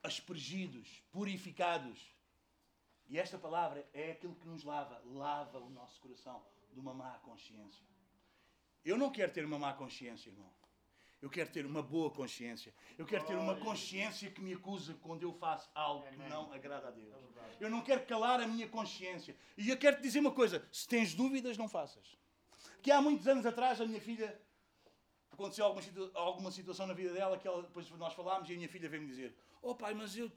aspergidos, 0.02 1.00
purificados. 1.12 2.16
E 3.06 3.18
esta 3.18 3.38
palavra 3.38 3.88
é 3.92 4.12
aquilo 4.12 4.34
que 4.34 4.46
nos 4.46 4.64
lava, 4.64 5.00
lava 5.04 5.58
o 5.58 5.70
nosso 5.70 6.00
coração 6.00 6.44
de 6.72 6.80
uma 6.80 6.92
má 6.92 7.18
consciência. 7.20 7.86
Eu 8.84 8.96
não 8.96 9.12
quero 9.12 9.32
ter 9.32 9.44
uma 9.44 9.58
má 9.58 9.72
consciência, 9.74 10.30
irmão. 10.30 10.52
Eu 11.20 11.28
quero 11.28 11.50
ter 11.50 11.66
uma 11.66 11.82
boa 11.82 12.10
consciência. 12.10 12.72
Eu 12.96 13.04
quero 13.04 13.26
ter 13.26 13.34
uma 13.34 13.56
consciência 13.56 14.30
que 14.30 14.40
me 14.40 14.52
acusa 14.54 14.94
quando 15.02 15.22
eu 15.22 15.32
faço 15.32 15.68
algo 15.74 16.06
que 16.08 16.16
não 16.16 16.52
agrada 16.52 16.88
a 16.88 16.90
Deus. 16.90 17.14
Eu 17.58 17.68
não 17.68 17.82
quero 17.82 18.06
calar 18.06 18.40
a 18.40 18.46
minha 18.46 18.68
consciência. 18.68 19.36
E 19.56 19.68
eu 19.68 19.76
quero 19.76 19.96
te 19.96 20.02
dizer 20.02 20.20
uma 20.20 20.30
coisa: 20.30 20.66
se 20.70 20.86
tens 20.86 21.14
dúvidas, 21.14 21.58
não 21.58 21.68
faças. 21.68 22.16
Que 22.80 22.92
há 22.92 23.02
muitos 23.02 23.26
anos 23.26 23.44
atrás, 23.44 23.80
a 23.80 23.86
minha 23.86 24.00
filha 24.00 24.40
aconteceu 25.32 25.64
alguma, 25.64 25.82
alguma 26.14 26.50
situação 26.52 26.86
na 26.86 26.94
vida 26.94 27.12
dela 27.12 27.36
que 27.38 27.46
ela, 27.46 27.62
depois 27.62 27.90
nós 27.90 28.12
falámos 28.14 28.48
e 28.48 28.52
a 28.52 28.56
minha 28.56 28.68
filha 28.68 28.88
veio-me 28.88 29.08
dizer: 29.08 29.36
Oh 29.60 29.74
pai, 29.74 29.94
mas 29.94 30.16
eu 30.16 30.30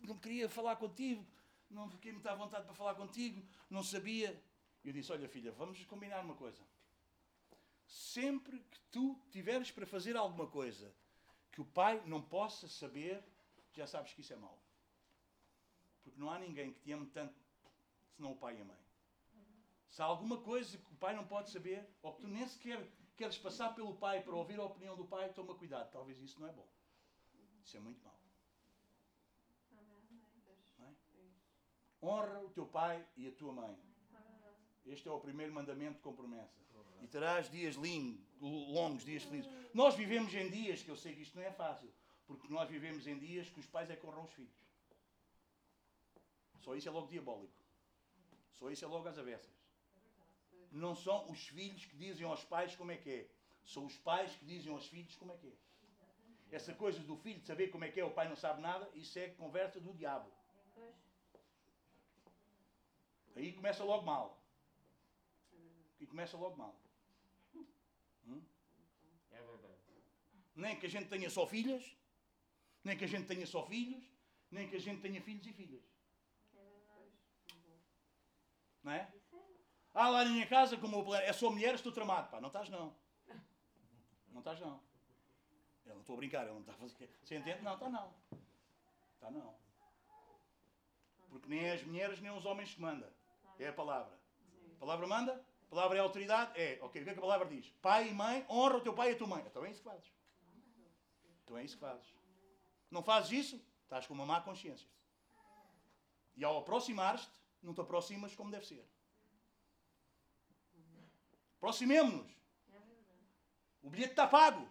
não 0.00 0.18
queria 0.18 0.48
falar 0.48 0.76
contigo, 0.76 1.24
não 1.70 1.88
fiquei 1.88 2.10
muito 2.10 2.26
à 2.26 2.34
vontade 2.34 2.64
para 2.64 2.74
falar 2.74 2.96
contigo, 2.96 3.40
não 3.70 3.84
sabia. 3.84 4.42
Eu 4.84 4.92
disse: 4.92 5.12
Olha, 5.12 5.28
filha, 5.28 5.52
vamos 5.52 5.84
combinar 5.84 6.20
uma 6.24 6.34
coisa. 6.34 6.60
Sempre 7.92 8.58
que 8.58 8.80
tu 8.90 9.20
tiveres 9.30 9.70
para 9.70 9.86
fazer 9.86 10.16
alguma 10.16 10.46
coisa 10.46 10.90
que 11.52 11.60
o 11.60 11.64
pai 11.64 12.02
não 12.06 12.22
possa 12.22 12.66
saber, 12.66 13.22
já 13.74 13.86
sabes 13.86 14.14
que 14.14 14.22
isso 14.22 14.32
é 14.32 14.36
mau. 14.36 14.58
Porque 16.02 16.18
não 16.18 16.30
há 16.30 16.38
ninguém 16.38 16.72
que 16.72 16.80
te 16.80 16.90
ame 16.90 17.06
tanto 17.08 17.38
senão 18.16 18.32
o 18.32 18.36
pai 18.36 18.56
e 18.56 18.62
a 18.62 18.64
mãe. 18.64 18.80
Se 19.90 20.00
há 20.00 20.06
alguma 20.06 20.40
coisa 20.40 20.78
que 20.78 20.90
o 20.90 20.96
pai 20.96 21.14
não 21.14 21.26
pode 21.26 21.50
saber, 21.50 21.86
ou 22.02 22.14
que 22.14 22.22
tu 22.22 22.28
nem 22.28 22.48
sequer 22.48 22.90
queres 23.14 23.36
passar 23.36 23.74
pelo 23.74 23.94
pai 23.94 24.22
para 24.22 24.34
ouvir 24.34 24.58
a 24.58 24.64
opinião 24.64 24.96
do 24.96 25.04
pai, 25.04 25.30
toma 25.34 25.54
cuidado, 25.54 25.92
talvez 25.92 26.18
isso 26.18 26.40
não 26.40 26.48
é 26.48 26.52
bom. 26.52 26.66
Isso 27.62 27.76
é 27.76 27.80
muito 27.80 28.02
mau. 28.02 28.18
É? 30.80 30.94
Honra 32.02 32.40
o 32.40 32.48
teu 32.48 32.66
pai 32.66 33.06
e 33.18 33.28
a 33.28 33.32
tua 33.32 33.52
mãe. 33.52 33.78
Este 34.86 35.06
é 35.08 35.12
o 35.12 35.20
primeiro 35.20 35.52
mandamento 35.52 36.00
com 36.00 36.14
promessa. 36.14 36.71
E 37.02 37.06
terás 37.08 37.50
dias 37.50 37.76
longos, 38.40 39.04
dias 39.04 39.24
felizes. 39.24 39.50
Nós 39.74 39.94
vivemos 39.96 40.32
em 40.34 40.48
dias, 40.48 40.82
que 40.82 40.88
eu 40.88 40.96
sei 40.96 41.14
que 41.14 41.22
isto 41.22 41.36
não 41.36 41.42
é 41.42 41.50
fácil, 41.50 41.90
porque 42.26 42.46
nós 42.48 42.68
vivemos 42.68 43.06
em 43.06 43.18
dias 43.18 43.50
que 43.50 43.58
os 43.58 43.66
pais 43.66 43.90
é 43.90 43.96
que 43.96 44.06
os 44.06 44.32
filhos. 44.32 44.62
Só 46.60 46.76
isso 46.76 46.88
é 46.88 46.92
logo 46.92 47.08
diabólico. 47.08 47.52
Só 48.52 48.70
isso 48.70 48.84
é 48.84 48.88
logo 48.88 49.08
às 49.08 49.18
avessas. 49.18 49.50
Não 50.70 50.94
são 50.94 51.28
os 51.30 51.48
filhos 51.48 51.84
que 51.84 51.96
dizem 51.96 52.24
aos 52.24 52.44
pais 52.44 52.76
como 52.76 52.92
é 52.92 52.96
que 52.96 53.10
é. 53.10 53.28
São 53.64 53.84
os 53.84 53.96
pais 53.96 54.34
que 54.36 54.44
dizem 54.44 54.72
aos 54.72 54.86
filhos 54.86 55.16
como 55.16 55.32
é 55.32 55.36
que 55.36 55.48
é. 55.48 56.56
Essa 56.56 56.72
coisa 56.74 57.00
do 57.00 57.16
filho 57.16 57.40
de 57.40 57.46
saber 57.46 57.68
como 57.68 57.84
é 57.84 57.90
que 57.90 57.98
é, 57.98 58.04
o 58.04 58.12
pai 58.12 58.28
não 58.28 58.36
sabe 58.36 58.60
nada, 58.60 58.88
isso 58.94 59.18
é 59.18 59.28
conversa 59.28 59.80
do 59.80 59.92
diabo. 59.94 60.30
Aí 63.34 63.52
começa 63.52 63.82
logo 63.82 64.04
mal. 64.04 64.40
E 65.98 66.06
começa 66.06 66.36
logo 66.36 66.56
mal. 66.56 66.81
É 69.30 69.42
verdade. 69.42 69.78
Nem 70.54 70.78
que 70.78 70.86
a 70.86 70.88
gente 70.88 71.08
tenha 71.08 71.30
só 71.30 71.46
filhas, 71.46 71.96
nem 72.84 72.96
que 72.96 73.04
a 73.04 73.08
gente 73.08 73.26
tenha 73.26 73.46
só 73.46 73.64
filhos, 73.66 74.04
nem 74.50 74.68
que 74.68 74.76
a 74.76 74.80
gente 74.80 75.00
tenha 75.00 75.20
filhos 75.22 75.46
e 75.46 75.52
filhas. 75.52 75.82
É 76.54 76.64
verdade. 76.64 77.10
Não 78.82 78.92
é? 78.92 79.12
Ah, 79.94 80.08
lá 80.08 80.24
na 80.24 80.30
minha 80.30 80.46
casa, 80.46 80.76
como 80.76 80.96
eu 80.96 81.14
é 81.14 81.32
só 81.32 81.50
mulher, 81.50 81.74
estou 81.74 81.92
tramado. 81.92 82.30
Pá, 82.30 82.40
não 82.40 82.48
estás 82.48 82.68
não. 82.70 82.94
Não 84.28 84.38
estás 84.38 84.58
não. 84.60 84.80
Eu 85.84 85.94
não 85.94 86.00
estou 86.00 86.14
a 86.14 86.16
brincar, 86.16 86.46
eu 86.46 86.54
não 86.54 86.60
está 86.60 86.72
a 86.72 86.76
fazer. 86.76 87.10
Você 87.22 87.36
entende? 87.36 87.62
Não, 87.62 87.74
está 87.74 87.90
não. 87.90 88.14
Está 89.14 89.30
não. 89.30 89.54
Porque 91.28 91.48
nem 91.48 91.70
as 91.70 91.82
mulheres 91.82 92.20
nem 92.20 92.30
os 92.30 92.44
homens 92.46 92.74
que 92.74 92.80
manda. 92.80 93.12
É 93.58 93.68
a 93.68 93.72
palavra. 93.72 94.18
A 94.76 94.80
palavra 94.80 95.06
manda, 95.06 95.44
palavra 95.72 95.96
é 95.96 96.00
autoridade, 96.02 96.60
é. 96.60 96.78
Ok, 96.82 97.00
o 97.00 97.04
que 97.04 97.10
é 97.10 97.14
que 97.14 97.18
a 97.18 97.22
palavra 97.22 97.48
diz? 97.48 97.70
Pai 97.80 98.08
e 98.08 98.12
mãe, 98.12 98.44
honra 98.48 98.76
o 98.76 98.80
teu 98.82 98.92
pai 98.92 99.10
e 99.10 99.14
a 99.14 99.16
tua 99.16 99.26
mãe. 99.26 99.42
Então 99.46 99.64
é 99.64 99.70
isso 99.70 99.82
que 99.82 99.88
fazes. 99.88 100.12
Então 101.42 101.56
é 101.56 101.64
isso 101.64 101.74
que 101.76 101.80
fazes. 101.80 102.14
Não 102.90 103.02
fazes 103.02 103.32
isso, 103.32 103.66
estás 103.84 104.06
com 104.06 104.12
uma 104.12 104.26
má 104.26 104.42
consciência. 104.42 104.86
E 106.36 106.44
ao 106.44 106.58
aproximar-te, 106.58 107.26
não 107.62 107.72
te 107.72 107.80
aproximas 107.80 108.34
como 108.34 108.50
deve 108.50 108.66
ser. 108.66 108.86
Aproximemo-nos. 111.56 112.30
O 113.80 113.88
bilhete 113.88 114.12
está 114.12 114.26
pago. 114.26 114.70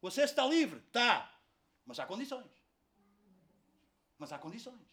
O 0.00 0.08
acesso 0.08 0.32
está 0.32 0.46
livre. 0.46 0.78
Está. 0.78 1.38
Mas 1.84 1.98
há 2.00 2.06
condições. 2.06 2.50
Mas 4.16 4.32
há 4.32 4.38
condições. 4.38 4.88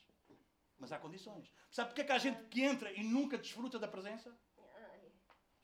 Mas 0.78 0.92
há 0.92 1.00
condições. 1.00 1.50
Sabe 1.72 1.90
porque 1.90 2.02
é 2.02 2.04
que 2.04 2.12
há 2.12 2.18
gente 2.18 2.44
que 2.50 2.64
entra 2.64 2.92
e 2.92 3.02
nunca 3.04 3.38
desfruta 3.38 3.80
da 3.80 3.88
presença? 3.88 4.38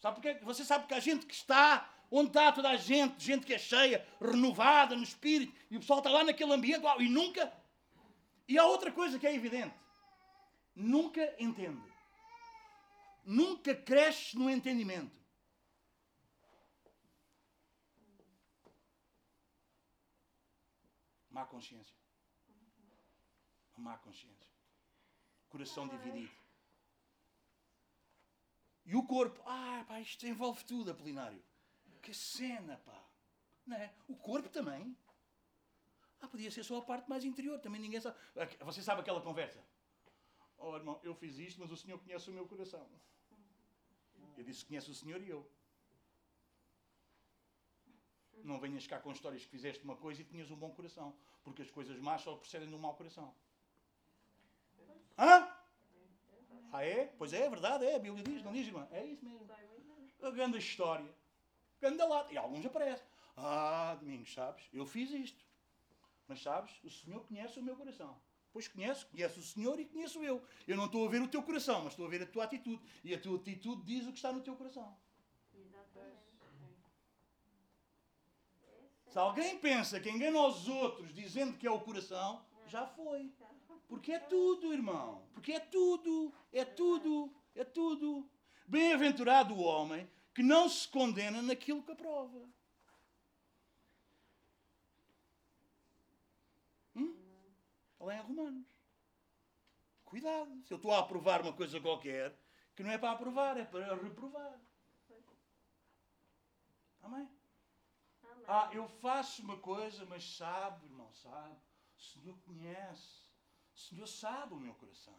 Sabe 0.03 0.19
porque? 0.19 0.33
Você 0.43 0.65
sabe 0.65 0.85
que 0.85 0.93
há 0.93 0.99
gente 0.99 1.25
que 1.25 1.33
está 1.33 1.89
onde 2.11 2.27
está 2.27 2.51
toda 2.51 2.69
a 2.69 2.75
gente, 2.75 3.23
gente 3.23 3.45
que 3.45 3.53
é 3.53 3.57
cheia, 3.57 4.05
renovada 4.19 4.97
no 4.97 5.01
espírito, 5.01 5.55
e 5.71 5.77
o 5.77 5.79
pessoal 5.79 5.99
está 5.99 6.09
lá 6.11 6.25
naquele 6.25 6.51
ambiente 6.51 6.83
uau, 6.83 7.01
e 7.01 7.07
nunca. 7.07 7.53
E 8.45 8.57
há 8.59 8.65
outra 8.65 8.91
coisa 8.91 9.17
que 9.17 9.25
é 9.25 9.33
evidente: 9.33 9.73
nunca 10.75 11.33
entende. 11.39 11.89
Nunca 13.23 13.73
cresce 13.73 14.37
no 14.37 14.49
entendimento. 14.49 15.17
Má 21.29 21.45
consciência. 21.45 21.95
Má 23.77 23.97
consciência. 23.99 24.51
Coração 25.47 25.87
dividido. 25.87 26.42
E 28.85 28.95
o 28.95 29.03
corpo, 29.05 29.41
ah, 29.45 29.85
pá, 29.87 29.99
isto 30.01 30.25
envolve 30.27 30.63
tudo, 30.65 30.91
Apolinário. 30.91 31.41
Que 32.01 32.13
cena, 32.13 32.77
pá. 32.85 33.03
Não 33.65 33.77
é? 33.77 33.93
O 34.07 34.15
corpo 34.15 34.49
também. 34.49 34.95
Ah, 36.21 36.27
podia 36.27 36.51
ser 36.51 36.63
só 36.63 36.77
a 36.77 36.81
parte 36.81 37.09
mais 37.09 37.23
interior, 37.23 37.59
também 37.59 37.81
ninguém 37.81 38.01
sabe. 38.01 38.17
Ah, 38.35 38.65
Você 38.65 38.81
sabe 38.81 39.01
aquela 39.01 39.21
conversa? 39.21 39.63
Oh, 40.57 40.75
irmão, 40.75 40.99
eu 41.03 41.13
fiz 41.13 41.37
isto, 41.37 41.59
mas 41.59 41.71
o 41.71 41.77
Senhor 41.77 41.99
conhece 41.99 42.29
o 42.29 42.33
meu 42.33 42.47
coração. 42.47 42.87
Eu 44.37 44.43
disse: 44.43 44.65
conhece 44.65 44.89
o 44.89 44.93
Senhor 44.93 45.21
e 45.21 45.29
eu. 45.29 45.49
Não 48.43 48.59
venhas 48.59 48.85
cá 48.85 48.99
com 48.99 49.11
histórias 49.11 49.43
que 49.43 49.49
fizeste 49.49 49.83
uma 49.83 49.95
coisa 49.95 50.21
e 50.21 50.25
tinhas 50.25 50.51
um 50.51 50.55
bom 50.55 50.71
coração. 50.71 51.15
Porque 51.43 51.61
as 51.61 51.71
coisas 51.71 51.97
más 51.99 52.21
só 52.21 52.35
procedem 52.35 52.67
de 52.67 52.75
um 52.75 52.79
mau 52.79 52.93
coração. 52.95 53.33
Hã? 55.17 55.52
Ah, 56.83 56.85
é? 56.85 57.05
Pois 57.17 57.31
é, 57.31 57.45
é 57.45 57.49
verdade, 57.49 57.85
é. 57.85 57.95
A 57.95 57.99
Bíblia 57.99 58.21
diz, 58.23 58.43
não 58.43 58.51
diz, 58.51 58.67
irmã? 58.67 58.85
É 58.91 59.05
isso 59.05 59.23
mesmo. 59.23 59.47
A 60.21 60.29
grande 60.31 60.57
história. 60.57 61.09
Grande 61.79 62.03
lata. 62.03 62.33
E 62.33 62.37
alguns 62.37 62.65
aparecem. 62.65 63.05
Ah, 63.37 63.95
Domingos, 63.99 64.33
sabes? 64.33 64.67
Eu 64.73 64.85
fiz 64.85 65.09
isto. 65.11 65.45
Mas 66.27 66.41
sabes, 66.41 66.71
o 66.83 66.89
Senhor 66.89 67.25
conhece 67.25 67.57
o 67.59 67.63
meu 67.63 67.75
coração. 67.75 68.21
Pois 68.51 68.67
conhece, 68.67 69.05
conhece 69.05 69.39
o 69.39 69.43
Senhor 69.43 69.79
e 69.79 69.85
conheço 69.85 70.23
eu. 70.23 70.43
Eu 70.67 70.75
não 70.75 70.85
estou 70.85 71.07
a 71.07 71.09
ver 71.09 71.21
o 71.21 71.27
teu 71.27 71.41
coração, 71.41 71.81
mas 71.83 71.93
estou 71.93 72.05
a 72.05 72.09
ver 72.09 72.21
a 72.21 72.25
tua 72.25 72.43
atitude. 72.43 72.81
E 73.03 73.13
a 73.13 73.19
tua 73.19 73.37
atitude 73.37 73.81
diz 73.83 74.05
o 74.05 74.11
que 74.11 74.17
está 74.17 74.31
no 74.33 74.41
teu 74.41 74.55
coração. 74.55 74.95
Exatamente. 75.53 76.33
Se 79.07 79.17
alguém 79.17 79.57
pensa 79.59 79.99
que 79.99 80.09
engana 80.09 80.47
os 80.47 80.67
outros 80.67 81.13
dizendo 81.13 81.57
que 81.57 81.65
é 81.65 81.71
o 81.71 81.79
coração, 81.79 82.45
já 82.67 82.85
foi. 82.85 83.31
Porque 83.93 84.11
é 84.11 84.19
tudo, 84.19 84.73
irmão. 84.73 85.23
Porque 85.35 85.51
é 85.53 85.59
tudo. 85.59 86.33
É 86.51 86.65
tudo. 86.65 87.31
É 87.53 87.63
tudo. 87.63 88.27
Bem-aventurado 88.65 89.53
o 89.53 89.61
homem 89.61 90.09
que 90.33 90.41
não 90.41 90.67
se 90.67 90.87
condena 90.87 91.43
naquilo 91.43 91.83
que 91.83 91.91
aprova. 91.91 92.49
Hum? 96.95 97.15
Está 97.91 98.05
lá 98.05 98.15
em 98.15 98.21
Romanos. 98.21 98.65
Cuidado. 100.05 100.63
Se 100.63 100.73
eu 100.73 100.77
estou 100.77 100.91
a 100.91 100.97
aprovar 100.97 101.41
uma 101.41 101.53
coisa 101.53 101.79
qualquer, 101.79 102.35
que 102.75 102.81
não 102.81 102.89
é 102.89 102.97
para 102.97 103.11
aprovar, 103.11 103.57
é 103.57 103.63
para 103.63 103.93
reprovar. 103.93 104.59
Amém? 107.03 107.29
Amém. 108.23 108.45
Ah, 108.47 108.71
eu 108.73 108.87
faço 108.87 109.43
uma 109.43 109.59
coisa, 109.59 110.03
mas 110.07 110.35
sabe, 110.35 110.83
irmão, 110.83 111.13
sabe. 111.13 111.55
O 111.95 112.01
Senhor 112.01 112.35
conhece. 112.39 113.22
O 113.75 113.79
Senhor 113.79 114.07
sabe 114.07 114.53
o 114.53 114.59
meu 114.59 114.73
coração. 114.75 115.17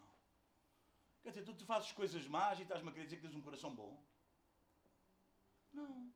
Quer 1.22 1.30
dizer, 1.30 1.44
tu, 1.44 1.54
tu 1.54 1.64
fazes 1.64 1.90
coisas 1.92 2.26
más 2.28 2.58
e 2.58 2.62
estás-me 2.62 2.88
a 2.88 2.92
querer 2.92 3.04
dizer 3.04 3.16
que 3.16 3.22
tens 3.22 3.34
um 3.34 3.42
coração 3.42 3.74
bom? 3.74 4.02
Não. 5.72 6.12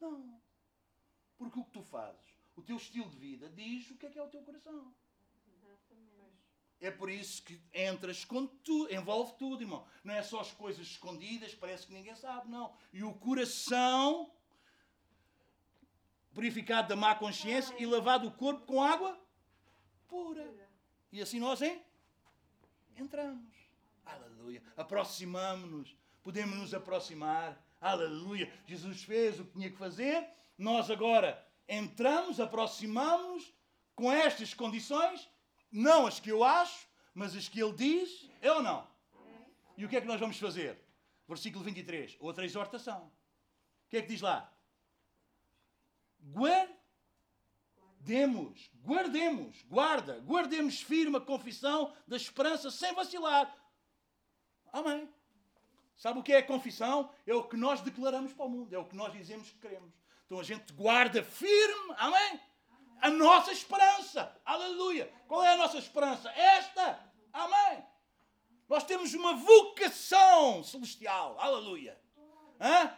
Não. 0.00 0.42
Porque 1.38 1.58
o 1.58 1.64
que 1.64 1.70
tu 1.70 1.82
fazes, 1.82 2.34
o 2.56 2.62
teu 2.62 2.76
estilo 2.76 3.08
de 3.08 3.16
vida, 3.16 3.48
diz 3.48 3.90
o 3.90 3.96
que 3.96 4.06
é 4.06 4.10
que 4.10 4.18
é 4.18 4.22
o 4.22 4.28
teu 4.28 4.42
coração. 4.42 4.94
Exatamente. 5.54 6.36
É 6.80 6.90
por 6.90 7.10
isso 7.10 7.42
que 7.42 7.62
entras 7.72 8.24
com 8.24 8.46
tudo, 8.46 8.92
envolve 8.92 9.34
tudo, 9.38 9.62
irmão. 9.62 9.86
Não 10.02 10.14
é 10.14 10.22
só 10.22 10.40
as 10.40 10.52
coisas 10.52 10.86
escondidas, 10.86 11.54
parece 11.54 11.86
que 11.86 11.92
ninguém 11.92 12.16
sabe, 12.16 12.48
não. 12.48 12.74
E 12.92 13.02
o 13.04 13.14
coração 13.14 14.30
purificado 16.32 16.88
da 16.88 16.96
má 16.96 17.14
consciência 17.14 17.74
e 17.78 17.86
lavado 17.86 18.26
o 18.26 18.32
corpo 18.32 18.66
com 18.66 18.82
água 18.82 19.18
pura. 20.10 20.52
E 21.12 21.22
assim 21.22 21.38
nós, 21.38 21.62
hein? 21.62 21.80
Entramos. 22.96 23.54
Aleluia. 24.04 24.62
Aproximamos-nos. 24.76 25.96
Podemos 26.22 26.58
nos 26.58 26.74
aproximar. 26.74 27.58
Aleluia. 27.80 28.52
Jesus 28.66 29.04
fez 29.04 29.38
o 29.38 29.44
que 29.44 29.52
tinha 29.52 29.70
que 29.70 29.76
fazer. 29.76 30.28
Nós 30.58 30.90
agora 30.90 31.42
entramos, 31.68 32.40
aproximamos 32.40 33.54
com 33.94 34.12
estas 34.12 34.52
condições, 34.52 35.28
não 35.70 36.06
as 36.06 36.18
que 36.18 36.30
eu 36.30 36.42
acho, 36.42 36.88
mas 37.14 37.36
as 37.36 37.48
que 37.48 37.62
ele 37.62 37.72
diz, 37.72 38.28
é 38.42 38.52
ou 38.52 38.62
não? 38.62 38.86
E 39.76 39.84
o 39.84 39.88
que 39.88 39.96
é 39.96 40.00
que 40.00 40.06
nós 40.06 40.20
vamos 40.20 40.38
fazer? 40.38 40.78
Versículo 41.28 41.64
23, 41.64 42.16
outra 42.18 42.44
exortação. 42.44 43.06
O 43.86 43.90
que 43.90 43.98
é 43.98 44.02
que 44.02 44.08
diz 44.08 44.20
lá? 44.20 44.52
Guardemos, 48.00 48.70
guardemos, 48.82 49.62
guarda, 49.64 50.20
guardemos 50.20 50.80
firme 50.80 51.18
a 51.18 51.20
confissão 51.20 51.92
da 52.08 52.16
esperança 52.16 52.70
sem 52.70 52.94
vacilar. 52.94 53.54
Amém. 54.72 55.06
Sabe 55.96 56.18
o 56.18 56.22
que 56.22 56.32
é 56.32 56.38
a 56.38 56.46
confissão? 56.46 57.12
É 57.26 57.34
o 57.34 57.44
que 57.44 57.58
nós 57.58 57.82
declaramos 57.82 58.32
para 58.32 58.46
o 58.46 58.48
mundo, 58.48 58.74
é 58.74 58.78
o 58.78 58.86
que 58.86 58.96
nós 58.96 59.12
dizemos 59.12 59.50
que 59.50 59.58
queremos. 59.58 59.92
Então 60.24 60.40
a 60.40 60.42
gente 60.42 60.72
guarda 60.72 61.22
firme, 61.22 61.94
amém? 61.98 62.40
A 63.02 63.10
nossa 63.10 63.52
esperança, 63.52 64.34
aleluia. 64.46 65.12
Qual 65.28 65.44
é 65.44 65.52
a 65.52 65.56
nossa 65.58 65.76
esperança? 65.76 66.30
Esta, 66.30 66.98
amém. 67.32 67.84
Nós 68.66 68.82
temos 68.82 69.12
uma 69.12 69.34
vocação 69.34 70.64
celestial, 70.64 71.38
aleluia. 71.38 72.00
Hã? 72.58 72.96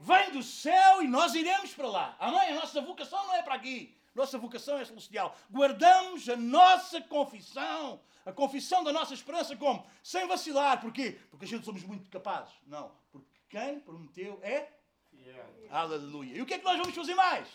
Vem 0.00 0.30
do 0.30 0.42
céu 0.42 1.02
e 1.02 1.08
nós 1.08 1.34
iremos 1.34 1.74
para 1.74 1.88
lá, 1.88 2.16
amém? 2.18 2.48
A 2.52 2.60
nossa 2.60 2.80
vocação 2.80 3.26
não 3.26 3.34
é 3.34 3.42
para 3.42 3.54
aqui. 3.54 3.96
Nossa 4.16 4.38
vocação 4.38 4.78
é 4.78 4.84
celestial. 4.86 5.36
Guardamos 5.50 6.26
a 6.26 6.36
nossa 6.36 7.02
confissão, 7.02 8.00
a 8.24 8.32
confissão 8.32 8.82
da 8.82 8.90
nossa 8.90 9.12
esperança 9.12 9.54
como? 9.54 9.86
Sem 10.02 10.26
vacilar. 10.26 10.80
Porquê? 10.80 11.18
Porque 11.30 11.44
a 11.44 11.48
gente 11.48 11.66
somos 11.66 11.84
muito 11.84 12.10
capazes. 12.10 12.54
Não. 12.66 12.90
Porque 13.12 13.28
quem 13.50 13.78
prometeu 13.78 14.40
é? 14.42 14.72
Yeah. 15.12 15.52
Aleluia. 15.70 16.34
E 16.34 16.40
o 16.40 16.46
que 16.46 16.54
é 16.54 16.58
que 16.58 16.64
nós 16.64 16.78
vamos 16.78 16.94
fazer 16.94 17.14
mais? 17.14 17.46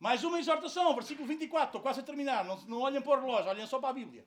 Mais 0.00 0.24
uma 0.24 0.38
exortação, 0.38 0.94
versículo 0.94 1.28
24. 1.28 1.66
Estou 1.66 1.82
quase 1.82 2.00
a 2.00 2.02
terminar. 2.02 2.42
Não, 2.42 2.56
não 2.62 2.80
olhem 2.80 3.02
para 3.02 3.18
o 3.18 3.26
relógio, 3.26 3.50
olhem 3.50 3.66
só 3.66 3.78
para 3.78 3.90
a 3.90 3.92
Bíblia. 3.92 4.26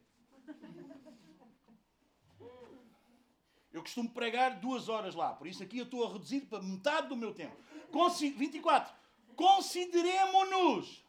Eu 3.72 3.82
costumo 3.82 4.12
pregar 4.12 4.60
duas 4.60 4.90
horas 4.90 5.16
lá, 5.16 5.34
por 5.34 5.46
isso 5.48 5.62
aqui 5.62 5.80
eu 5.80 5.84
estou 5.86 6.04
a 6.04 6.14
reduzir 6.14 6.42
para 6.42 6.62
metade 6.62 7.08
do 7.08 7.16
meu 7.16 7.34
tempo. 7.34 7.56
Consi 7.92 8.30
24. 8.30 8.94
Consideremos-nos. 9.38 11.06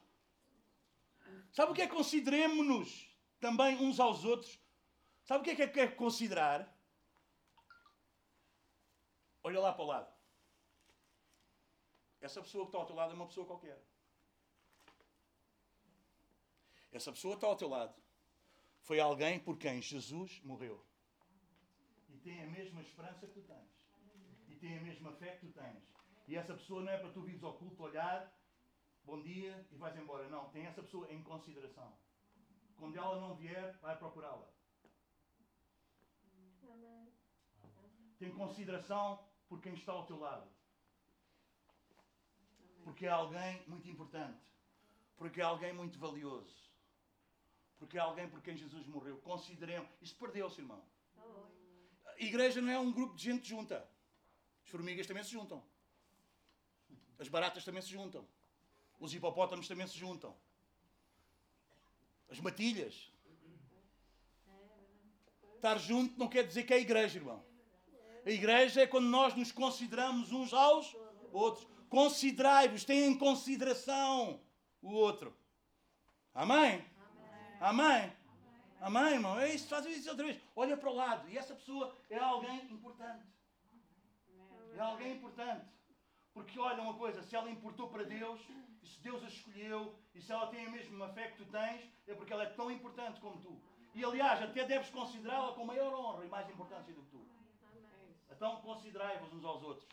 Sabe 1.51 1.73
o 1.73 1.75
que 1.75 1.83
é 1.83 1.89
consideremos-nos 1.89 3.11
também 3.41 3.77
uns 3.79 3.99
aos 3.99 4.25
outros? 4.25 4.61
Sabe 5.25 5.41
o 5.41 5.45
que 5.45 5.63
é 5.63 5.67
que 5.67 5.81
é 5.81 5.89
considerar? 5.89 6.79
Olha 9.43 9.61
lá 9.61 9.73
para 9.73 9.83
o 9.83 9.87
lado. 9.87 10.13
Essa 12.21 12.43
pessoa 12.43 12.65
que 12.65 12.69
está 12.69 12.79
ao 12.79 12.87
teu 12.87 12.97
lado 12.97 13.13
é 13.13 13.15
uma 13.15 13.27
pessoa 13.27 13.47
qualquer. 13.47 13.83
Essa 16.93 17.11
pessoa 17.13 17.33
que 17.33 17.39
está 17.39 17.47
ao 17.47 17.57
teu 17.57 17.69
lado 17.69 17.95
foi 18.83 19.01
alguém 19.01 19.39
por 19.41 19.57
quem 19.57 19.81
Jesus 19.81 20.41
morreu. 20.43 20.85
E 22.11 22.19
tem 22.19 22.43
a 22.43 22.47
mesma 22.47 22.83
esperança 22.83 23.27
que 23.27 23.33
tu 23.33 23.43
tens. 23.43 23.71
E 24.49 24.55
tem 24.57 24.77
a 24.79 24.83
mesma 24.83 25.13
fé 25.13 25.37
que 25.37 25.47
tu 25.47 25.53
tens. 25.53 25.98
E 26.29 26.37
essa 26.37 26.53
pessoa 26.53 26.83
não 26.83 26.93
é 26.93 26.99
para 26.99 27.11
tu 27.11 27.23
vires 27.23 27.43
ao 27.43 27.55
culto 27.55 27.83
olhar, 27.83 28.31
bom 29.03 29.19
dia 29.23 29.67
e 29.71 29.77
vais 29.77 29.97
embora. 29.97 30.29
Não, 30.29 30.51
tem 30.51 30.67
essa 30.67 30.83
pessoa 30.83 31.11
em 31.11 31.23
consideração. 31.23 31.99
Quando 32.77 32.99
ela 32.99 33.19
não 33.19 33.35
vier, 33.35 33.79
vai 33.79 33.97
procurá-la. 33.97 34.47
Tem 38.19 38.31
consideração 38.31 39.27
por 39.49 39.59
quem 39.63 39.73
está 39.73 39.93
ao 39.93 40.05
teu 40.05 40.19
lado. 40.19 40.47
Porque 42.85 43.07
é 43.07 43.09
alguém 43.09 43.67
muito 43.67 43.89
importante. 43.89 44.45
Porque 45.17 45.41
é 45.41 45.45
alguém 45.45 45.73
muito 45.73 45.99
valioso. 45.99 46.71
Porque 47.79 47.97
é 47.97 48.01
alguém 48.03 48.29
por 48.29 48.43
quem 48.43 48.55
Jesus 48.55 48.87
morreu. 48.87 49.17
Consideremos. 49.23 49.91
Isso 50.03 50.17
perdeu-se, 50.17 50.61
irmão. 50.61 50.85
A 52.05 52.21
igreja 52.21 52.61
não 52.61 52.71
é 52.71 52.79
um 52.79 52.93
grupo 52.93 53.17
de 53.17 53.25
gente 53.25 53.49
junta. 53.49 53.89
As 54.63 54.69
formigas 54.69 55.07
também 55.07 55.25
se 55.25 55.31
juntam. 55.31 55.65
As 57.19 57.29
baratas 57.29 57.65
também 57.65 57.83
se 57.83 57.89
juntam. 57.89 58.27
Os 59.01 59.13
hipopótamos 59.13 59.67
também 59.67 59.87
se 59.87 59.99
juntam. 59.99 60.37
As 62.31 62.41
matilhas. 62.41 63.11
Estar 65.57 65.79
junto 65.79 66.19
não 66.19 66.29
quer 66.29 66.47
dizer 66.47 66.65
que 66.65 66.73
é 66.73 66.79
igreja, 66.79 67.19
irmão. 67.19 67.45
A 68.25 68.31
igreja 68.31 68.83
é 68.83 68.87
quando 68.87 69.07
nós 69.09 69.35
nos 69.35 69.51
consideramos 69.51 70.31
uns 70.33 70.53
aos 70.53 70.95
outros. 71.33 71.67
Considerai-vos, 71.89 72.85
tenham 72.85 73.11
em 73.11 73.19
consideração 73.19 74.41
o 74.83 74.93
outro. 74.93 75.37
Amém? 76.35 76.85
Amém? 77.61 78.13
Amém, 78.81 79.15
irmão? 79.15 79.41
É 79.41 79.53
isso, 79.53 79.67
faz 79.69 79.85
isso 79.87 80.09
outra 80.09 80.25
vez. 80.25 80.41
Olha 80.55 80.77
para 80.77 80.91
o 80.91 80.95
lado. 80.95 81.29
E 81.29 81.37
essa 81.37 81.55
pessoa 81.55 81.97
é 82.09 82.19
alguém 82.19 82.71
importante. 82.71 83.27
É 84.77 84.81
alguém 84.81 85.17
importante. 85.17 85.67
Porque 86.39 86.57
olha 86.61 86.81
uma 86.81 86.95
coisa, 86.95 87.21
se 87.21 87.35
ela 87.35 87.51
importou 87.51 87.89
para 87.89 88.05
Deus, 88.05 88.41
e 88.81 88.87
se 88.87 89.01
Deus 89.01 89.25
a 89.25 89.27
escolheu, 89.27 89.93
e 90.15 90.21
se 90.23 90.31
ela 90.31 90.47
tem 90.47 90.67
a 90.67 90.71
mesma 90.71 91.09
fé 91.09 91.25
que 91.29 91.39
tu 91.39 91.47
tens, 91.47 91.83
é 92.07 92.15
porque 92.15 92.33
ela 92.33 92.45
é 92.45 92.51
tão 92.61 92.71
importante 92.71 93.21
como 93.21 93.41
tu. 93.41 93.61
E 93.93 94.05
aliás, 94.05 94.41
até 94.41 94.65
deves 94.65 94.89
considerá-la 94.91 95.53
com 95.55 95.65
maior 95.65 95.93
honra 95.93 96.25
e 96.25 96.29
mais 96.29 96.49
importância 96.49 96.95
do 96.95 97.03
que 97.03 97.11
tu. 97.11 97.21
Então 98.31 98.57
considerai-vos 98.61 99.33
uns 99.33 99.45
aos 99.45 99.63
outros. 99.65 99.89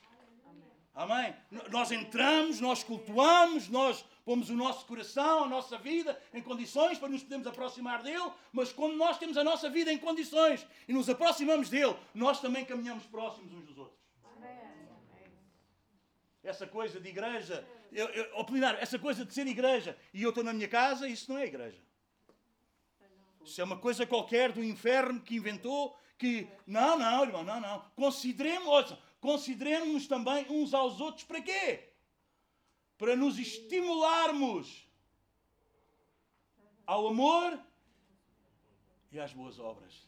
Amém? 0.94 1.36
Nós 1.72 1.92
entramos, 1.92 2.62
nós 2.62 2.84
cultuamos, 2.84 3.68
nós 3.68 4.06
pomos 4.24 4.50
o 4.50 4.56
nosso 4.56 4.86
coração, 4.86 5.46
a 5.46 5.48
nossa 5.48 5.80
vida 5.80 6.18
em 6.32 6.44
condições 6.44 7.00
para 7.00 7.10
nos 7.10 7.24
podermos 7.24 7.48
aproximar 7.48 8.04
dele, 8.04 8.32
mas 8.54 8.72
quando 8.72 8.96
nós 8.96 9.18
temos 9.18 9.36
a 9.36 9.44
nossa 9.44 9.68
vida 9.70 9.92
em 9.92 9.98
condições 9.98 10.66
e 10.88 10.94
nos 10.94 11.10
aproximamos 11.10 11.70
dele, 11.70 11.96
nós 12.14 12.40
também 12.40 12.64
caminhamos 12.64 13.04
próximos 13.08 13.52
uns 13.52 13.66
dos 13.66 13.75
outros. 13.75 13.75
Essa 16.46 16.68
coisa 16.68 17.00
de 17.00 17.10
igreja, 17.10 17.68
eu, 17.92 18.08
eu, 18.10 18.26
essa 18.80 19.00
coisa 19.00 19.26
de 19.26 19.34
ser 19.34 19.48
igreja 19.48 19.98
e 20.14 20.22
eu 20.22 20.30
estou 20.30 20.44
na 20.44 20.54
minha 20.54 20.68
casa, 20.68 21.08
isso 21.08 21.32
não 21.32 21.40
é 21.40 21.46
igreja. 21.46 21.82
Isso 23.44 23.60
é 23.60 23.64
uma 23.64 23.78
coisa 23.78 24.06
qualquer 24.06 24.52
do 24.52 24.64
inferno 24.64 25.20
que 25.22 25.36
inventou, 25.36 25.98
que. 26.18 26.48
Não, 26.68 27.00
não, 27.00 27.24
irmão, 27.24 27.44
não, 27.44 27.60
não. 27.60 27.80
Consideremos, 27.96 28.68
ouça, 28.68 29.00
consideremos 29.20 30.08
também 30.08 30.46
uns 30.50 30.74
aos 30.74 31.02
outros 31.02 31.24
para 31.24 31.42
quê? 31.42 31.90
Para 32.98 33.16
nos 33.16 33.40
estimularmos 33.40 34.88
ao 36.86 37.08
amor 37.08 37.60
e 39.12 39.20
às 39.20 39.34
boas 39.34 39.58
obras. 39.58 40.08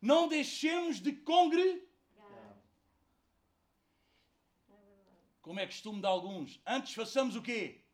Não 0.00 0.26
deixemos 0.26 1.00
de 1.00 1.12
congregar. 1.12 1.83
Como 5.44 5.60
é 5.60 5.66
costume 5.66 6.00
de 6.00 6.06
alguns, 6.06 6.58
antes 6.66 6.94
façamos 6.94 7.36
o 7.36 7.42
quê? 7.42 7.84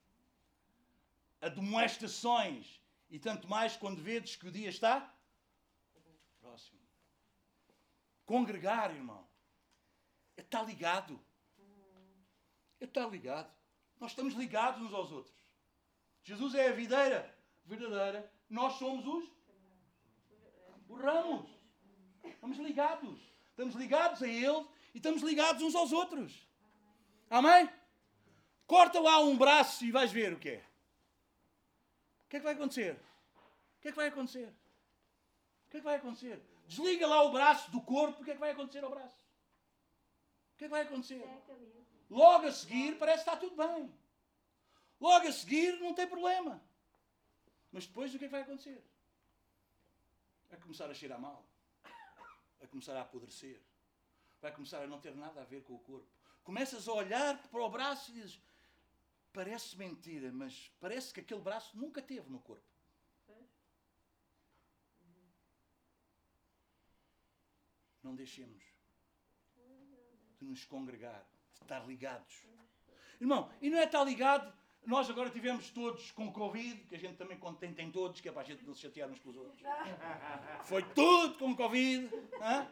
Admoestações. 1.40 2.80
E 3.10 3.18
tanto 3.18 3.48
mais 3.48 3.76
quando 3.76 4.00
vedes 4.00 4.36
que 4.36 4.46
o 4.46 4.52
dia 4.52 4.68
está 4.68 5.12
próximo. 6.40 6.78
Congregar, 8.24 8.94
irmão. 8.94 9.26
É 10.36 10.42
estar 10.42 10.62
ligado. 10.62 11.20
É 12.78 12.84
estar 12.84 13.08
ligado. 13.08 13.52
Nós 13.98 14.12
estamos 14.12 14.34
ligados 14.34 14.80
uns 14.80 14.94
aos 14.94 15.10
outros. 15.10 15.34
Jesus 16.22 16.54
é 16.54 16.68
a 16.68 16.72
videira 16.72 17.36
verdadeira. 17.64 18.32
Nós 18.48 18.74
somos 18.74 19.04
os, 19.04 19.28
os 20.88 21.00
ramos. 21.00 21.50
Estamos 22.22 22.58
ligados. 22.58 23.18
Estamos 23.48 23.74
ligados 23.74 24.22
a 24.22 24.28
Ele 24.28 24.68
e 24.94 24.98
estamos 24.98 25.22
ligados 25.22 25.60
uns 25.64 25.74
aos 25.74 25.90
outros. 25.90 26.48
Amém? 27.30 27.70
Corta 28.66 29.00
lá 29.00 29.20
um 29.20 29.38
braço 29.38 29.84
e 29.84 29.92
vais 29.92 30.10
ver 30.10 30.32
o 30.32 30.38
que 30.38 30.50
é. 30.50 30.64
O 32.24 32.28
que 32.28 32.36
é 32.36 32.40
que 32.40 32.44
vai 32.44 32.54
acontecer? 32.54 32.94
O 33.78 33.80
que 33.80 33.88
é 33.88 33.90
que 33.92 33.96
vai 33.96 34.08
acontecer? 34.08 34.48
O 35.66 35.70
que 35.70 35.76
é 35.76 35.80
que 35.80 35.84
vai 35.84 35.96
acontecer? 35.96 36.42
Desliga 36.66 37.06
lá 37.06 37.22
o 37.22 37.32
braço 37.32 37.70
do 37.70 37.80
corpo, 37.80 38.20
o 38.20 38.24
que 38.24 38.32
é 38.32 38.34
que 38.34 38.40
vai 38.40 38.50
acontecer 38.50 38.84
ao 38.84 38.90
braço? 38.90 39.16
O 40.54 40.58
que 40.58 40.64
é 40.64 40.66
que 40.66 40.72
vai 40.72 40.82
acontecer? 40.82 41.24
Logo 42.10 42.46
a 42.46 42.52
seguir 42.52 42.98
parece 42.98 43.24
que 43.24 43.30
está 43.30 43.40
tudo 43.40 43.56
bem. 43.56 43.92
Logo 45.00 45.26
a 45.26 45.32
seguir 45.32 45.78
não 45.80 45.94
tem 45.94 46.06
problema. 46.06 46.62
Mas 47.72 47.86
depois 47.86 48.12
o 48.12 48.18
que 48.18 48.24
é 48.24 48.28
que 48.28 48.32
vai 48.32 48.42
acontecer? 48.42 48.84
Vai 50.48 50.58
começar 50.58 50.90
a 50.90 50.94
cheirar 50.94 51.20
mal. 51.20 51.46
Vai 52.58 52.68
começar 52.68 52.96
a 52.96 53.02
apodrecer. 53.02 53.60
Vai 54.42 54.52
começar 54.52 54.82
a 54.82 54.86
não 54.86 55.00
ter 55.00 55.14
nada 55.14 55.40
a 55.40 55.44
ver 55.44 55.62
com 55.62 55.74
o 55.74 55.78
corpo. 55.78 56.19
Começas 56.42 56.88
a 56.88 56.92
olhar 56.92 57.36
para 57.48 57.60
o 57.60 57.70
braço 57.70 58.10
e 58.10 58.14
dizes: 58.14 58.40
parece 59.32 59.76
mentira, 59.76 60.32
mas 60.32 60.72
parece 60.80 61.12
que 61.12 61.20
aquele 61.20 61.40
braço 61.40 61.76
nunca 61.76 62.02
teve 62.02 62.28
no 62.30 62.40
corpo. 62.40 62.64
Não 68.02 68.14
deixemos. 68.14 68.64
de 70.38 70.46
nos 70.46 70.64
congregar, 70.64 71.24
de 71.54 71.62
estar 71.62 71.86
ligados. 71.86 72.46
Irmão, 73.20 73.52
e 73.60 73.68
não 73.68 73.78
é 73.78 73.84
estar 73.84 74.02
ligado, 74.02 74.50
nós 74.86 75.10
agora 75.10 75.28
tivemos 75.28 75.70
todos 75.70 76.10
com 76.12 76.32
Covid, 76.32 76.84
que 76.86 76.94
a 76.94 76.98
gente 76.98 77.16
também 77.16 77.38
contém 77.38 77.74
tem 77.74 77.92
todos, 77.92 78.20
que 78.20 78.28
é 78.28 78.32
para 78.32 78.40
a 78.40 78.44
gente 78.44 78.64
não 78.64 78.72
se 78.74 78.80
chatear 78.80 79.10
uns 79.10 79.20
com 79.20 79.28
os 79.28 79.36
outros. 79.36 79.62
Foi 80.64 80.82
tudo 80.94 81.38
com 81.38 81.54
Covid. 81.54 82.08
hã? 82.40 82.66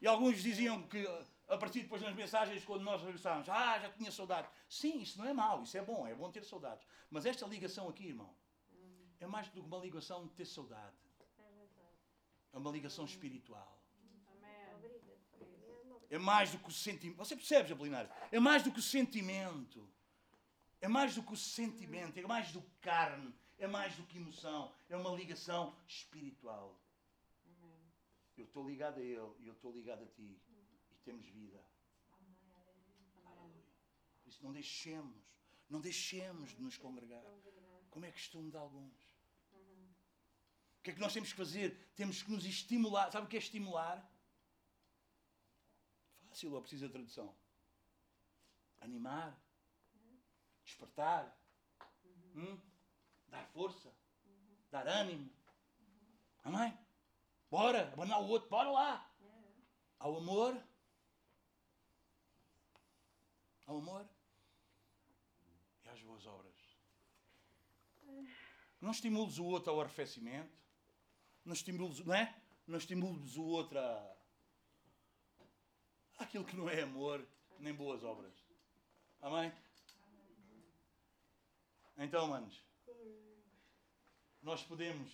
E 0.00 0.06
alguns 0.06 0.40
diziam 0.42 0.82
que, 0.86 1.04
a 1.50 1.58
partir 1.58 1.82
depois 1.82 2.00
nas 2.00 2.14
mensagens, 2.14 2.64
quando 2.64 2.82
nós 2.82 3.02
regressávamos, 3.02 3.48
ah, 3.48 3.78
já 3.80 3.90
tinha 3.90 4.12
saudades. 4.12 4.50
Sim, 4.68 5.00
isso 5.00 5.18
não 5.18 5.26
é 5.26 5.32
mau, 5.32 5.62
isso 5.64 5.76
é 5.76 5.82
bom, 5.82 6.06
é 6.06 6.14
bom 6.14 6.30
ter 6.30 6.44
saudades. 6.44 6.86
Mas 7.10 7.26
esta 7.26 7.44
ligação 7.46 7.88
aqui, 7.88 8.06
irmão, 8.06 8.32
é 9.18 9.26
mais 9.26 9.48
do 9.48 9.52
que 9.52 9.60
uma 9.60 9.78
ligação 9.78 10.26
de 10.26 10.32
ter 10.32 10.44
saudade. 10.44 10.96
É. 11.38 12.56
É 12.56 12.58
uma 12.58 12.70
ligação 12.70 13.04
espiritual. 13.04 13.78
É 16.08 16.18
mais 16.18 16.50
do 16.50 16.58
que 16.58 16.68
o 16.68 16.72
sentimento. 16.72 17.18
Você 17.18 17.36
percebe, 17.36 17.72
Apolinário? 17.72 18.10
É 18.32 18.40
mais 18.40 18.62
do 18.64 18.72
que 18.72 18.80
o 18.80 18.82
sentimento. 18.82 19.88
É 20.80 20.88
mais 20.88 21.14
do 21.14 21.22
que 21.22 21.32
o 21.32 21.36
sentimento. 21.36 22.18
É 22.18 22.22
mais 22.22 22.50
do 22.50 22.60
que 22.60 22.74
carne. 22.80 23.32
É 23.58 23.66
mais 23.66 23.94
do 23.94 24.02
que 24.04 24.18
emoção. 24.18 24.72
É 24.88 24.96
uma 24.96 25.10
ligação 25.10 25.76
espiritual. 25.86 26.76
Eu 28.36 28.44
estou 28.44 28.66
ligado 28.66 28.98
a 28.98 29.02
Ele 29.02 29.30
e 29.40 29.46
eu 29.46 29.52
estou 29.52 29.70
ligado 29.70 30.02
a 30.02 30.06
ti. 30.06 30.40
Temos 31.04 31.26
vida. 31.26 31.64
Aleluia. 33.24 33.64
Por 34.22 34.30
isso 34.30 34.42
não 34.44 34.52
deixemos. 34.52 35.16
Não 35.68 35.80
deixemos 35.80 36.50
de 36.50 36.62
nos 36.62 36.76
congregar. 36.76 37.24
Como 37.90 38.04
é 38.04 38.12
costume 38.12 38.50
de 38.50 38.56
alguns. 38.56 39.00
O 40.78 40.82
que 40.82 40.90
é 40.90 40.94
que 40.94 41.00
nós 41.00 41.12
temos 41.12 41.30
que 41.30 41.36
fazer? 41.36 41.92
Temos 41.94 42.22
que 42.22 42.30
nos 42.30 42.44
estimular. 42.44 43.10
Sabe 43.12 43.26
o 43.26 43.28
que 43.28 43.36
é 43.36 43.38
estimular? 43.38 44.10
Fácil 46.28 46.54
ou 46.54 46.60
precisa 46.60 46.86
de 46.86 46.92
tradução? 46.92 47.36
Animar. 48.80 49.38
Despertar. 50.64 51.36
Hum? 52.34 52.58
Dar 53.28 53.44
força. 53.48 53.94
Dar 54.70 54.86
ânimo. 54.86 55.30
Amém? 56.42 56.76
Bora, 57.50 57.92
abanar 57.92 58.22
o 58.22 58.28
outro, 58.28 58.48
bora 58.48 58.70
lá. 58.70 59.12
Ao 59.98 60.16
amor. 60.16 60.69
Ao 63.70 63.78
amor. 63.78 64.04
E 65.84 65.88
às 65.88 66.02
boas 66.02 66.26
obras. 66.26 66.56
Não 68.80 68.90
estimules 68.90 69.38
o 69.38 69.44
outro 69.44 69.70
ao 69.70 69.80
arrefecimento. 69.80 70.58
Não 71.44 71.52
estimules, 71.52 72.04
não 72.04 72.12
é? 72.12 72.36
Não 72.66 72.78
estimules 72.78 73.36
o 73.36 73.44
outro 73.44 73.78
a 73.78 74.16
aquilo 76.18 76.44
que 76.44 76.56
não 76.56 76.68
é 76.68 76.82
amor 76.82 77.24
nem 77.60 77.72
boas 77.72 78.02
obras. 78.02 78.34
Amém? 79.22 79.52
Então, 81.96 82.26
manos, 82.26 82.60
nós 84.42 84.64
podemos 84.64 85.12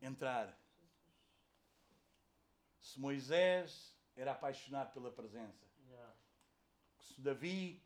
entrar. 0.00 0.59
Se 2.90 2.98
Moisés 2.98 3.96
era 4.16 4.32
apaixonado 4.32 4.92
pela 4.92 5.12
presença, 5.12 5.64
Yeah, 5.88 6.12
se 6.98 7.20
Davi 7.20 7.80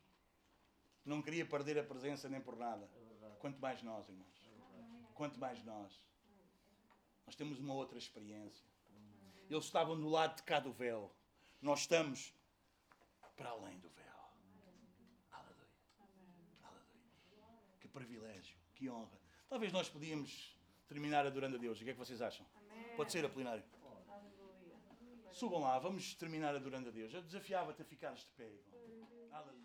não 1.05 1.21
queria 1.21 1.45
perder 1.45 1.77
a 1.77 1.83
presença 1.83 2.27
nem 2.27 2.41
por 2.41 2.55
nada, 2.55 2.89
é 3.21 3.35
quanto 3.37 3.59
mais 3.59 3.83
nós, 3.83 4.09
irmãos. 4.09 4.49
Quanto 5.13 5.39
mais 5.39 5.63
nós. 5.63 6.03
Nós 7.25 7.35
temos 7.35 7.59
uma 7.59 7.75
outra 7.75 7.99
experiência. 7.99 8.65
Eles 9.47 9.65
estavam 9.65 9.95
do 9.95 10.09
lado 10.09 10.37
de 10.37 10.43
cá 10.43 10.59
do 10.59 10.73
véu. 10.73 11.13
Nós 11.61 11.81
estamos 11.81 12.33
para 13.37 13.49
além 13.49 13.77
do 13.79 13.89
véu. 13.89 14.19
Aleluia. 15.31 15.69
Aleluia. 16.63 17.77
Que 17.79 17.87
privilégio, 17.87 18.57
que 18.73 18.89
honra. 18.89 19.19
Talvez 19.47 19.71
nós 19.71 19.87
podíamos 19.87 20.57
terminar 20.87 21.27
adorando 21.27 21.57
a 21.57 21.59
Deus. 21.59 21.79
O 21.79 21.83
que 21.83 21.91
é 21.91 21.93
que 21.93 21.99
vocês 21.99 22.23
acham? 22.23 22.45
Pode 22.97 23.11
ser, 23.11 23.23
Apolinário? 23.23 23.63
Subam 25.35 25.59
lá, 25.59 25.77
vamos 25.79 26.15
terminar 26.15 26.55
adorando 26.55 26.87
a 26.87 26.91
Deus. 26.93 27.13
Eu 27.13 27.21
desafiava-te 27.21 27.81
a 27.81 27.85
ficares 27.85 28.21
de 28.21 28.31
pé. 28.37 28.45
irmão. 28.45 29.09
Aleluia. 29.33 29.64